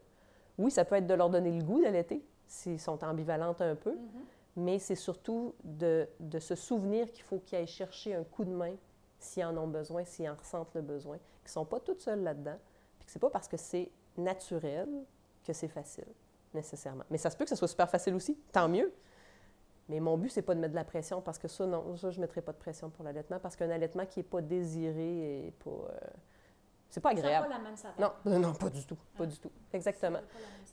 Oui, 0.56 0.70
ça 0.70 0.84
peut 0.84 0.94
être 0.94 1.08
de 1.08 1.14
leur 1.14 1.30
donner 1.30 1.50
le 1.50 1.64
goût 1.64 1.82
d'allaiter, 1.82 2.24
s'ils 2.46 2.78
sont 2.78 3.02
ambivalentes 3.02 3.60
un 3.60 3.74
peu, 3.74 3.94
mm-hmm. 3.94 4.54
mais 4.54 4.78
c'est 4.78 4.94
surtout 4.94 5.56
de, 5.64 6.08
de 6.20 6.38
se 6.38 6.54
souvenir 6.54 7.10
qu'il 7.10 7.24
faut 7.24 7.40
qu'ils 7.40 7.58
aillent 7.58 7.66
chercher 7.66 8.14
un 8.14 8.22
coup 8.22 8.44
de 8.44 8.52
main 8.52 8.76
s'ils 9.18 9.44
en 9.44 9.56
ont 9.56 9.66
besoin, 9.66 10.04
s'ils 10.04 10.30
en 10.30 10.36
ressentent 10.36 10.74
le 10.76 10.82
besoin, 10.82 11.16
qu'ils 11.16 11.48
ne 11.48 11.54
sont 11.54 11.64
pas 11.64 11.80
toutes 11.80 12.02
seules 12.02 12.22
là-dedans, 12.22 12.58
puis 13.00 13.06
que 13.06 13.10
ce 13.10 13.18
n'est 13.18 13.20
pas 13.20 13.30
parce 13.30 13.48
que 13.48 13.56
c'est 13.56 13.90
naturel 14.16 14.88
que 15.44 15.52
c'est 15.52 15.68
facile, 15.68 16.06
nécessairement. 16.52 17.04
Mais 17.10 17.18
ça 17.18 17.30
se 17.30 17.36
peut 17.36 17.44
que 17.44 17.50
ce 17.50 17.56
soit 17.56 17.68
super 17.68 17.88
facile 17.88 18.14
aussi, 18.14 18.36
tant 18.52 18.68
mieux. 18.68 18.92
Mais 19.88 20.00
mon 20.00 20.16
but, 20.16 20.30
c'est 20.30 20.42
pas 20.42 20.54
de 20.54 20.60
mettre 20.60 20.72
de 20.72 20.78
la 20.78 20.84
pression 20.84 21.20
parce 21.20 21.38
que 21.38 21.48
ça, 21.48 21.66
non, 21.66 21.96
ça, 21.96 22.10
je 22.10 22.16
ne 22.16 22.22
mettrai 22.22 22.40
pas 22.40 22.52
de 22.52 22.58
pression 22.58 22.88
pour 22.88 23.04
l'allaitement 23.04 23.38
parce 23.38 23.54
qu'un 23.54 23.70
allaitement 23.70 24.06
qui 24.06 24.20
n'est 24.20 24.24
pas 24.24 24.40
désiré 24.40 25.46
et 25.46 25.50
pas. 25.50 25.70
Euh, 25.70 25.98
c'est 26.88 27.00
pas 27.00 27.10
agréable. 27.10 27.48
pas 27.48 27.58
la 27.58 27.60
même 27.60 27.74
non, 27.98 28.12
non, 28.38 28.54
pas 28.54 28.70
du 28.70 28.86
tout. 28.86 28.96
Pas 29.18 29.26
du 29.26 29.36
tout. 29.36 29.50
Exactement. 29.72 30.20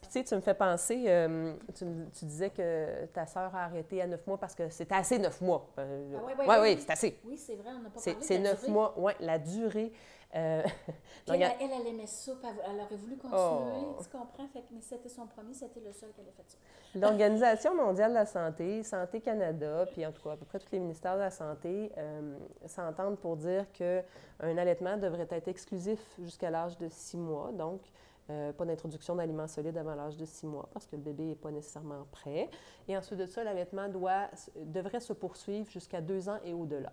tu 0.02 0.08
sais, 0.10 0.24
tu 0.24 0.34
me 0.36 0.40
fais 0.40 0.54
penser, 0.54 1.04
euh, 1.08 1.54
tu, 1.74 2.24
disais 2.24 2.50
que 2.50 3.06
ta 3.06 3.26
sœur 3.26 3.52
a 3.54 3.64
arrêté 3.64 4.00
à 4.00 4.06
neuf 4.06 4.24
mois 4.26 4.38
parce 4.38 4.54
que 4.54 4.68
c'était 4.70 4.94
assez 4.94 5.18
neuf 5.18 5.40
mois. 5.40 5.68
Euh, 5.78 6.16
ah, 6.16 6.22
oui, 6.24 6.32
oui, 6.38 6.54
oui, 6.60 6.76
c'est 6.78 6.90
assez. 6.90 7.18
Oui, 7.24 7.36
c'est 7.36 7.56
vrai, 7.56 7.70
on 7.70 7.80
n'a 7.80 7.90
pas 7.90 8.00
parlé 8.00 8.16
C'est 8.20 8.38
neuf 8.38 8.68
mois, 8.68 8.94
oui, 8.96 9.12
la 9.18 9.38
durée. 9.40 9.92
Euh, 10.34 10.62
elle, 11.28 11.42
elle, 11.42 11.52
elle 11.60 11.86
aimait 11.88 12.06
ça, 12.06 12.32
puis 12.32 12.48
elle, 12.48 12.70
elle 12.70 12.80
aurait 12.80 12.96
voulu 12.96 13.16
continuer, 13.16 13.86
Oh. 13.86 13.96
tu 14.02 14.08
comprends? 14.08 14.48
Fait 14.48 14.64
mais 14.70 14.80
c'était 14.80 15.10
son 15.10 15.26
premier, 15.26 15.52
c'était 15.52 15.80
le 15.80 15.92
seul 15.92 16.10
qu'elle 16.12 16.28
a 16.28 16.32
fait 16.32 16.48
ça. 16.48 16.56
L'Organisation 16.98 17.74
mondiale 17.74 18.10
de 18.10 18.14
la 18.16 18.26
santé, 18.26 18.82
Santé 18.82 19.20
Canada, 19.20 19.86
puis 19.92 20.06
en 20.06 20.12
tout 20.12 20.22
cas 20.22 20.32
à 20.32 20.36
peu 20.36 20.46
près 20.46 20.58
tous 20.58 20.72
les 20.72 20.78
ministères 20.78 21.14
de 21.14 21.20
la 21.20 21.30
santé 21.30 21.92
euh, 21.98 22.38
s'entendent 22.66 23.18
pour 23.18 23.36
dire 23.36 23.70
qu'un 23.72 24.02
allaitement 24.40 24.96
devrait 24.96 25.28
être 25.30 25.48
exclusif 25.48 26.00
jusqu'à 26.18 26.50
l'âge 26.50 26.78
de 26.78 26.88
six 26.88 27.18
mois. 27.18 27.50
Donc, 27.52 27.82
euh, 28.30 28.52
pas 28.52 28.64
d'introduction 28.64 29.16
d'aliments 29.16 29.48
solides 29.48 29.76
avant 29.76 29.94
l'âge 29.94 30.16
de 30.16 30.24
six 30.24 30.46
mois 30.46 30.68
parce 30.72 30.86
que 30.86 30.96
le 30.96 31.02
bébé 31.02 31.24
n'est 31.24 31.34
pas 31.34 31.50
nécessairement 31.50 32.06
prêt. 32.10 32.48
Et 32.88 32.96
ensuite 32.96 33.18
de 33.18 33.26
ça, 33.26 33.44
l'allaitement 33.44 33.88
devrait 33.88 35.00
se 35.00 35.12
poursuivre 35.12 35.68
jusqu'à 35.70 36.00
deux 36.00 36.28
ans 36.28 36.38
et 36.44 36.54
au-delà. 36.54 36.92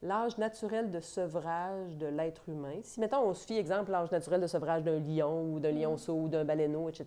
L'âge 0.00 0.38
naturel 0.38 0.90
de 0.92 1.00
sevrage 1.00 1.96
de 1.96 2.06
l'être 2.06 2.48
humain, 2.48 2.76
si 2.84 3.00
mettons 3.00 3.18
on 3.20 3.34
se 3.34 3.44
fie, 3.44 3.56
exemple, 3.56 3.90
l'âge 3.90 4.12
naturel 4.12 4.40
de 4.40 4.46
sevrage 4.46 4.84
d'un 4.84 5.00
lion 5.00 5.42
ou 5.52 5.58
d'un 5.58 5.72
lionceau 5.72 6.14
ou 6.14 6.28
d'un 6.28 6.44
baleineau, 6.44 6.88
etc., 6.88 7.06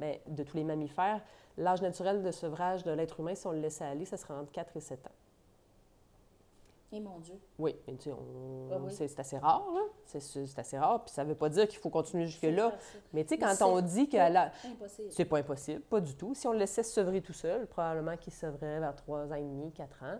bien, 0.00 0.16
de 0.26 0.42
tous 0.42 0.56
les 0.56 0.64
mammifères, 0.64 1.20
l'âge 1.56 1.82
naturel 1.82 2.24
de 2.24 2.30
sevrage 2.32 2.82
de 2.82 2.90
l'être 2.90 3.20
humain, 3.20 3.36
si 3.36 3.46
on 3.46 3.52
le 3.52 3.60
laissait 3.60 3.84
aller, 3.84 4.04
ça 4.04 4.16
serait 4.16 4.34
entre 4.34 4.50
4 4.50 4.76
et 4.76 4.80
7 4.80 5.06
ans. 5.06 5.10
Et 6.92 7.00
mon 7.00 7.18
Dieu. 7.18 7.34
Oui, 7.58 7.74
mais 7.86 7.94
tu 7.94 8.04
sais, 8.04 8.12
on- 8.12 8.68
Ah 8.72 8.76
oui. 8.80 8.92
c'est 8.92 9.18
assez 9.20 9.38
rare, 9.38 9.64
là. 9.74 9.80
C'est 10.06 10.58
assez 10.58 10.78
rare, 10.78 11.04
puis 11.04 11.12
ça 11.12 11.24
ne 11.24 11.28
veut 11.28 11.34
pas 11.34 11.48
dire 11.48 11.66
qu'il 11.68 11.78
faut 11.80 11.90
continuer 11.90 12.26
jusque-là. 12.26 12.72
Mais 13.12 13.24
tu 13.24 13.30
sais, 13.30 13.40
Mais 13.40 13.54
quand 13.56 13.66
on 13.68 13.80
dit 13.80 14.08
qu'à 14.08 14.30
la... 14.30 14.52
Impossible. 14.64 15.08
C'est 15.10 15.24
pas 15.24 15.38
impossible, 15.38 15.80
pas 15.82 16.00
du 16.00 16.14
tout. 16.14 16.34
Si 16.34 16.46
on 16.46 16.52
le 16.52 16.58
laissait 16.58 16.84
se 16.84 16.92
sevrer 16.92 17.20
tout 17.20 17.32
seul, 17.32 17.66
probablement 17.66 18.16
qu'il 18.16 18.32
sevrait 18.32 18.78
vers 18.80 18.94
3 18.96 19.32
ans 19.32 19.34
et 19.34 19.42
demi, 19.42 19.72
4 19.72 20.02
ans. 20.04 20.18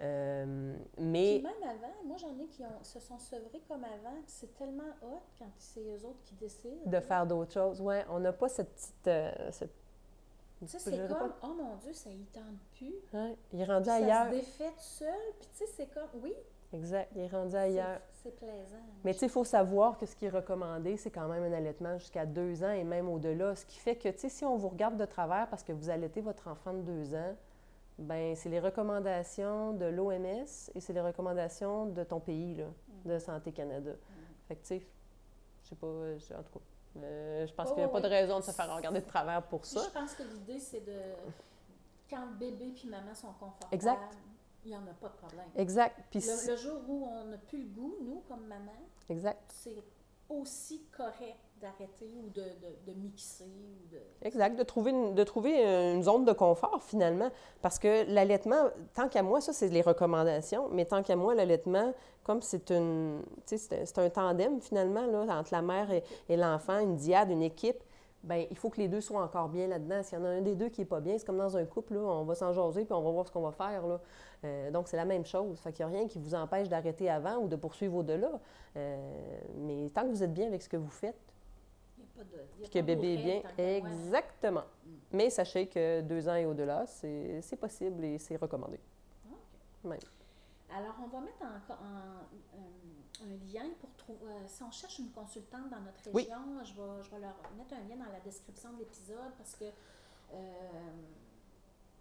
Euh, 0.00 0.74
Puis 0.96 1.04
mais 1.04 1.40
même 1.42 1.62
avant, 1.70 1.94
moi 2.04 2.16
j'en 2.16 2.36
ai 2.38 2.46
qui 2.48 2.62
ont, 2.64 2.82
se 2.82 2.98
sont 2.98 3.18
sevrés 3.18 3.62
comme 3.68 3.84
avant, 3.84 4.14
puis 4.24 4.24
c'est 4.26 4.52
tellement 4.56 4.82
hot 5.02 5.22
quand 5.38 5.46
c'est 5.56 5.80
eux 5.82 6.04
autres 6.04 6.20
qui 6.24 6.34
décident. 6.34 6.80
de 6.84 7.00
faire 7.00 7.24
d'autres 7.26 7.52
choses, 7.52 7.80
ouais, 7.80 8.04
on 8.10 8.18
n'a 8.18 8.32
pas 8.32 8.48
cette 8.48 8.72
petite... 8.74 9.06
euh, 9.06 9.30
cette- 9.52 9.70
Tu 10.60 10.66
sais, 10.66 10.78
c'est 10.80 11.08
comme, 11.08 11.16
pas- 11.30 11.36
oh 11.44 11.54
mon 11.56 11.76
Dieu, 11.76 11.92
ça 11.92 12.10
y 12.10 12.24
tente 12.32 12.42
plus. 12.76 12.92
ouais, 13.12 13.36
il 13.52 13.60
est 13.60 13.64
rendu 13.64 13.84
Ça 13.86 13.94
ailleurs. 13.94 14.26
se 14.26 14.30
défait 14.30 14.70
tout 14.70 14.74
seul, 14.80 15.14
puis 15.38 15.48
tu 15.52 15.58
sais, 15.58 15.66
c'est 15.76 15.86
comme, 15.86 16.08
oui, 16.22 16.34
Exact, 16.72 17.08
il 17.14 17.20
est 17.22 17.28
rendu 17.28 17.54
ailleurs. 17.54 18.00
c'est 18.20 18.34
plaisant. 18.34 18.82
Mais 19.04 19.12
tu 19.12 19.20
sais, 19.20 19.26
il 19.26 19.30
faut 19.32 19.44
savoir 19.44 19.96
que 19.96 20.06
ce 20.06 20.16
qui 20.16 20.24
est 20.26 20.30
recommandé, 20.30 20.96
c'est 20.96 21.10
quand 21.12 21.28
même 21.28 21.44
un 21.44 21.52
allaitement 21.56 21.96
jusqu'à 21.98 22.26
deux 22.26 22.64
ans 22.64 22.72
et 22.72 22.82
même 22.82 23.08
au-delà. 23.08 23.54
Ce 23.54 23.64
qui 23.64 23.78
fait 23.78 23.94
que, 23.94 24.08
tu 24.08 24.18
sais, 24.18 24.28
si 24.28 24.44
on 24.44 24.56
vous 24.56 24.70
regarde 24.70 24.96
de 24.96 25.04
travers 25.04 25.48
parce 25.48 25.62
que 25.62 25.70
vous 25.72 25.88
allaitez 25.88 26.20
votre 26.20 26.48
enfant 26.48 26.72
de 26.72 26.80
deux 26.82 27.14
ans, 27.14 27.36
ben 27.98 28.34
c'est 28.36 28.48
les 28.48 28.60
recommandations 28.60 29.72
de 29.72 29.86
l'OMS 29.86 30.70
et 30.74 30.80
c'est 30.80 30.92
les 30.92 31.00
recommandations 31.00 31.86
de 31.86 32.02
ton 32.04 32.20
pays, 32.20 32.54
là, 32.56 32.66
de 33.04 33.18
Santé 33.18 33.52
Canada. 33.52 33.92
Fait 34.48 34.56
que, 34.56 34.60
tu 34.62 34.66
sais, 34.68 34.86
je 35.62 35.68
sais 35.68 35.76
pas, 35.76 35.86
en 35.86 36.42
tout 36.42 36.58
cas, 36.58 36.64
euh, 37.02 37.46
je 37.46 37.52
pense 37.54 37.68
Ouais, 37.68 37.74
qu'il 37.74 37.84
n'y 37.84 37.88
a 37.88 37.92
pas 37.92 38.00
de 38.00 38.08
raison 38.08 38.38
de 38.38 38.44
se 38.44 38.50
faire 38.50 38.74
regarder 38.74 39.00
de 39.00 39.06
travers 39.06 39.42
pour 39.42 39.64
ça. 39.64 39.80
Je 39.84 39.90
pense 39.98 40.14
que 40.14 40.22
l'idée, 40.22 40.58
c'est 40.58 40.84
de. 40.84 40.98
Quand 42.08 42.26
bébé 42.38 42.72
puis 42.74 42.88
maman 42.88 43.14
sont 43.14 43.32
confortables, 43.32 43.74
Exact. 43.74 44.16
il 44.64 44.70
n'y 44.70 44.76
en 44.76 44.86
a 44.86 44.92
pas 44.92 45.08
de 45.08 45.14
problème. 45.14 45.48
Exact. 45.56 45.98
Puis 46.10 46.20
le 46.46 46.56
jour 46.56 46.80
où 46.86 47.06
on 47.06 47.24
n'a 47.24 47.38
plus 47.38 47.62
le 47.62 47.68
goût, 47.68 47.96
nous, 48.02 48.22
comme 48.28 48.46
maman, 48.46 48.74
exact. 49.08 49.42
c'est 49.48 49.82
aussi 50.28 50.84
correct 50.96 51.38
d'arrêter 51.64 52.10
ou 52.22 52.28
de, 52.30 52.92
mixer 52.92 53.44
ou 53.44 53.88
de. 53.90 53.98
Exact, 54.22 54.56
de 54.56 54.62
trouver, 54.62 54.90
une, 54.90 55.14
de 55.14 55.24
trouver 55.24 55.64
une 55.94 56.02
zone 56.02 56.24
de 56.24 56.32
confort 56.32 56.82
finalement. 56.82 57.30
Parce 57.62 57.78
que 57.78 58.04
l'allaitement, 58.12 58.68
tant 58.92 59.08
qu'à 59.08 59.22
moi, 59.22 59.40
ça 59.40 59.52
c'est 59.52 59.68
les 59.68 59.80
recommandations, 59.80 60.68
mais 60.70 60.84
tant 60.84 61.02
qu'à 61.02 61.16
moi, 61.16 61.34
l'allaitement, 61.34 61.94
comme 62.22 62.42
c'est 62.42 62.70
une, 62.70 63.22
c'est 63.46 63.98
un- 63.98 64.04
un 64.04 64.10
tandem 64.10 64.60
finalement 64.60 65.06
là, 65.06 65.38
entre 65.38 65.52
la 65.52 65.62
mère 65.62 65.88
et, 66.28 66.36
l'enfant, 66.36 66.78
une 66.80 66.96
diade, 66.96 67.30
une 67.30 67.42
équipe, 67.42 67.82
ben 68.22 68.46
il 68.50 68.56
faut 68.56 68.70
que 68.70 68.80
les 68.80 68.88
deux 68.88 69.00
soient 69.00 69.22
encore 69.22 69.48
bien 69.48 69.66
là-dedans. 69.66 70.02
S'il 70.02 70.18
y 70.18 70.20
en 70.20 70.24
a 70.24 70.28
un 70.28 70.40
des 70.42 70.54
deux 70.54 70.68
qui 70.68 70.80
n'est 70.82 70.86
pas 70.86 71.00
bien, 71.00 71.16
c'est 71.18 71.26
comme 71.26 71.38
dans 71.38 71.56
un 71.56 71.64
couple, 71.64 71.94
là, 71.94 72.00
on 72.00 72.24
va 72.24 72.34
s'en 72.34 72.52
jaser 72.52 72.84
puis 72.84 72.92
on 72.94 73.02
va 73.02 73.10
voir 73.10 73.26
ce 73.26 73.32
qu'on 73.32 73.42
va 73.42 73.52
faire. 73.52 73.86
Là. 73.86 74.00
Euh, 74.44 74.70
donc 74.70 74.88
c'est 74.88 74.96
la 74.96 75.04
même 75.04 75.24
chose. 75.24 75.58
Fait 75.60 75.72
qu'il 75.72 75.86
n'y 75.86 75.94
a 75.94 75.98
rien 75.98 76.08
qui 76.08 76.18
vous 76.18 76.34
empêche 76.34 76.68
d'arrêter 76.68 77.08
avant 77.08 77.36
ou 77.36 77.48
de 77.48 77.56
poursuivre 77.56 77.96
au-delà. 77.96 78.32
Euh, 78.76 78.96
mais 79.56 79.90
tant 79.94 80.02
que 80.02 80.08
vous 80.08 80.22
êtes 80.22 80.32
bien 80.32 80.46
avec 80.46 80.62
ce 80.62 80.68
que 80.68 80.76
vous 80.76 80.90
faites, 80.90 81.33
pas 82.16 82.24
de. 82.24 82.38
puis 82.60 82.70
que 82.70 82.78
bébé 82.80 83.14
est 83.14 83.16
bien. 83.22 83.42
Exactement. 83.58 84.64
Mais 85.12 85.30
sachez 85.30 85.66
que 85.68 86.00
deux 86.00 86.28
ans 86.28 86.34
et 86.34 86.46
au-delà, 86.46 86.86
c'est 86.86 87.56
possible 87.58 88.04
et 88.04 88.18
c'est 88.18 88.36
recommandé. 88.36 88.78
Même. 89.84 89.98
Alors, 90.74 90.94
on 91.04 91.08
va 91.08 91.20
mettre 91.20 91.42
en, 91.42 91.72
en- 91.72 91.76
un, 91.76 93.26
un 93.26 93.52
lien 93.52 93.68
pour 93.80 93.90
trouver. 93.96 94.18
euh, 94.24 94.46
si 94.46 94.62
on 94.62 94.70
cherche 94.70 94.98
une 94.98 95.10
consultante 95.10 95.68
dans 95.70 95.80
notre 95.80 96.08
Oui. 96.12 96.22
région, 96.22 96.64
je, 96.64 96.72
vais, 96.74 97.02
je 97.02 97.10
vais 97.10 97.18
leur 97.20 97.36
mettre 97.56 97.74
un 97.74 97.86
lien 97.88 97.96
dans 98.04 98.10
la 98.10 98.20
description 98.20 98.72
de 98.72 98.78
l'épisode 98.78 99.32
parce 99.38 99.54
que 99.56 99.64
euh, 99.64 100.90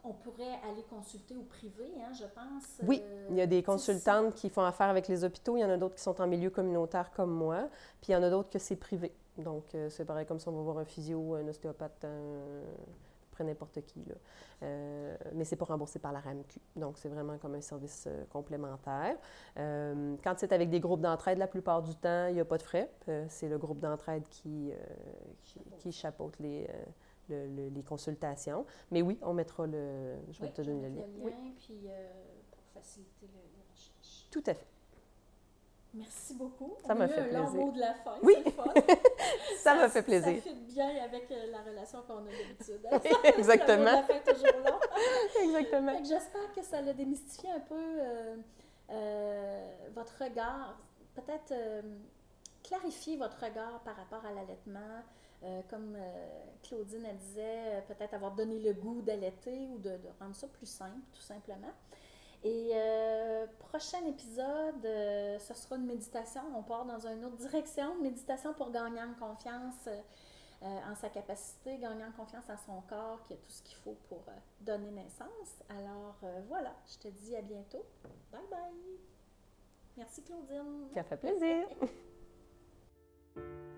on 0.04 0.14
pourrait 0.14 0.60
aller 0.70 0.84
consulter 0.90 1.36
au 1.38 1.44
privé, 1.44 1.86
hein, 2.02 2.12
je 2.14 2.26
pense. 2.26 2.82
Oui, 2.88 3.02
euh, 3.04 3.28
Il 3.30 3.36
y 3.38 3.42
a 3.42 3.48
des 3.48 3.64
consultantes 3.64 4.34
qui 4.36 4.50
font 4.50 4.64
affaire 4.64 4.90
avec 4.90 5.08
les 5.08 5.24
hôpitaux, 5.24 5.56
il 5.58 5.62
y 5.62 5.66
en 5.66 5.70
a 5.70 5.78
d'autres 5.78 5.96
qui 5.96 6.02
sont 6.02 6.20
en 6.22 6.28
milieu 6.28 6.50
communautaire 6.50 7.12
comme 7.14 7.32
moi, 7.32 7.70
puis 8.02 8.12
il 8.12 8.14
y 8.14 8.16
en 8.16 8.24
a 8.24 8.30
d'autres 8.30 8.50
que 8.50 8.60
c'est 8.60 8.76
privé. 8.76 9.14
Donc, 9.38 9.74
euh, 9.76 9.90
c'est 9.90 10.06
pareil 10.06 10.26
comme 10.26 10.40
si 10.40 10.48
on 10.48 10.52
va 10.52 10.62
voir 10.62 10.78
un 10.78 10.86
physio, 10.86 11.36
un 11.36 11.48
ostéopathe, 11.48 12.04
un- 12.06 12.64
après 13.32 13.46
n'importe 13.46 13.82
qui. 13.86 14.04
Là. 14.06 14.14
Euh, 14.62 15.18
mais 15.34 15.44
c'est 15.44 15.56
pas 15.56 15.66
remboursé 15.66 15.98
par 15.98 16.12
la 16.12 16.20
RAMQ. 16.20 16.60
Donc, 16.76 17.00
c'est 17.00 17.10
vraiment 17.10 17.38
comme 17.40 17.56
un 17.56 17.62
service 17.62 18.08
complémentaire. 18.32 19.18
Quand 19.56 20.34
c'est 20.38 20.54
avec 20.54 20.70
des 20.70 20.80
groupes 20.80 21.02
d'entraide, 21.02 21.40
la 21.40 21.48
plupart 21.48 21.82
du 21.82 21.96
temps, 21.96 22.28
il 22.28 22.36
n'y 22.36 22.40
a 22.42 22.46
pas 22.46 22.60
de 22.60 22.64
frais. 22.64 22.92
C'est 23.30 23.50
le 23.50 23.58
groupe 23.58 23.80
d'entraide 23.80 24.24
qui, 24.30 24.72
qui, 25.46 25.60
qui 25.80 25.92
chapeaute 25.92 26.38
les, 26.40 26.70
le- 27.30 27.48
le- 27.48 27.70
les 27.70 27.84
consultations. 27.84 28.66
Mais 28.92 29.02
oui, 29.02 29.18
on 29.22 29.34
mettra 29.34 29.66
le... 29.68 30.16
Je 30.32 30.40
vais 30.42 30.48
Oui, 30.48 30.54
te 30.54 30.62
donner 30.62 30.90
le 30.90 30.96
lien. 30.96 31.06
le 31.08 31.24
Oui, 31.24 31.34
puis 31.58 31.80
euh, 31.88 32.10
pour 32.52 32.64
faciliter 32.74 33.28
le, 33.28 33.40
la 33.58 33.64
recherche. 33.72 34.28
tout 34.32 34.44
à 34.48 34.54
fait. 34.54 34.68
Merci 35.96 36.34
beaucoup. 36.34 36.74
Ça 36.88 36.96
m'a 36.96 37.08
fait 37.08 37.22
un 37.22 37.28
long 37.40 37.46
plaisir. 37.46 37.66
mot 37.66 37.72
de 37.72 37.80
la 37.80 37.94
fin. 37.94 38.16
Oui. 38.24 38.36
le 38.44 38.50
fun. 38.52 38.64
Ça 39.60 39.76
m'a 39.76 39.88
fait 39.90 40.02
plaisir. 40.02 40.36
Ça 40.44 40.50
fit 40.50 40.56
bien 40.56 40.90
avec 41.04 41.30
euh, 41.30 41.52
la 41.52 41.62
relation 41.62 42.02
qu'on 42.08 42.18
a 42.18 42.32
d'habitude. 42.32 42.82
Oui, 42.92 43.30
exactement. 43.38 43.84
la 43.84 44.02
fin 44.04 44.20
toujours 44.26 44.58
long. 44.66 44.80
Exactement. 45.44 45.98
Fait 45.98 46.06
J'espère 46.06 46.52
que 46.56 46.64
ça 46.64 46.78
a 46.80 46.94
démystifié 46.94 47.52
un 47.52 47.60
peu 47.60 47.76
euh, 47.78 48.36
euh, 48.90 49.76
votre 49.94 50.24
regard, 50.24 50.80
peut-être 51.14 51.54
clarifier 52.64 53.16
votre 53.18 53.40
regard 53.44 53.82
par 53.84 53.96
rapport 53.96 54.26
à 54.26 54.32
l'allaitement. 54.34 55.04
Euh, 55.44 55.62
comme 55.70 55.96
euh, 55.98 56.28
Claudine 56.64 57.06
elle 57.06 57.18
disait, 57.18 57.76
euh, 57.76 57.82
peut-être 57.82 58.14
avoir 58.14 58.34
donné 58.34 58.60
le 58.60 58.74
goût 58.74 59.02
d'allaiter 59.02 59.68
ou 59.68 59.78
de, 59.78 59.90
de 59.90 60.10
rendre 60.20 60.36
ça 60.36 60.48
plus 60.48 60.66
simple, 60.66 61.02
tout 61.12 61.22
simplement. 61.22 61.74
Et 62.44 62.72
euh, 62.74 63.46
prochain 63.60 64.06
épisode, 64.06 64.84
ce 64.84 65.54
sera 65.54 65.76
une 65.78 65.86
méditation. 65.86 66.42
On 66.56 66.64
part 66.64 66.86
dans 66.86 67.08
une 67.08 67.24
autre 67.26 67.38
direction, 67.38 67.96
une 67.96 68.04
méditation 68.04 68.54
pour 68.54 68.72
gagner 68.72 69.02
en 69.02 69.14
confiance 69.14 69.88
en 70.62 70.96
sa 70.96 71.10
capacité, 71.10 71.78
gagner 71.78 72.04
en 72.04 72.12
confiance 72.12 72.50
en 72.50 72.58
son 72.58 72.82
corps, 72.88 73.22
qui 73.24 73.34
a 73.34 73.38
tout 73.38 73.50
ce 73.50 73.64
qu'il 73.64 73.78
faut 73.78 73.98
pour 74.10 74.24
donner 74.60 74.92
naissance. 74.92 75.64
Alors 75.70 76.18
voilà, 76.50 76.74
je 76.86 76.98
te 76.98 77.08
dis 77.08 77.34
à 77.38 77.42
bientôt. 77.42 77.86
Bye 78.30 78.42
bye. 78.52 78.60
Merci 79.96 80.22
Claudine. 80.24 80.90
Ça 80.94 81.04
fait 81.04 81.18
plaisir. 81.18 81.66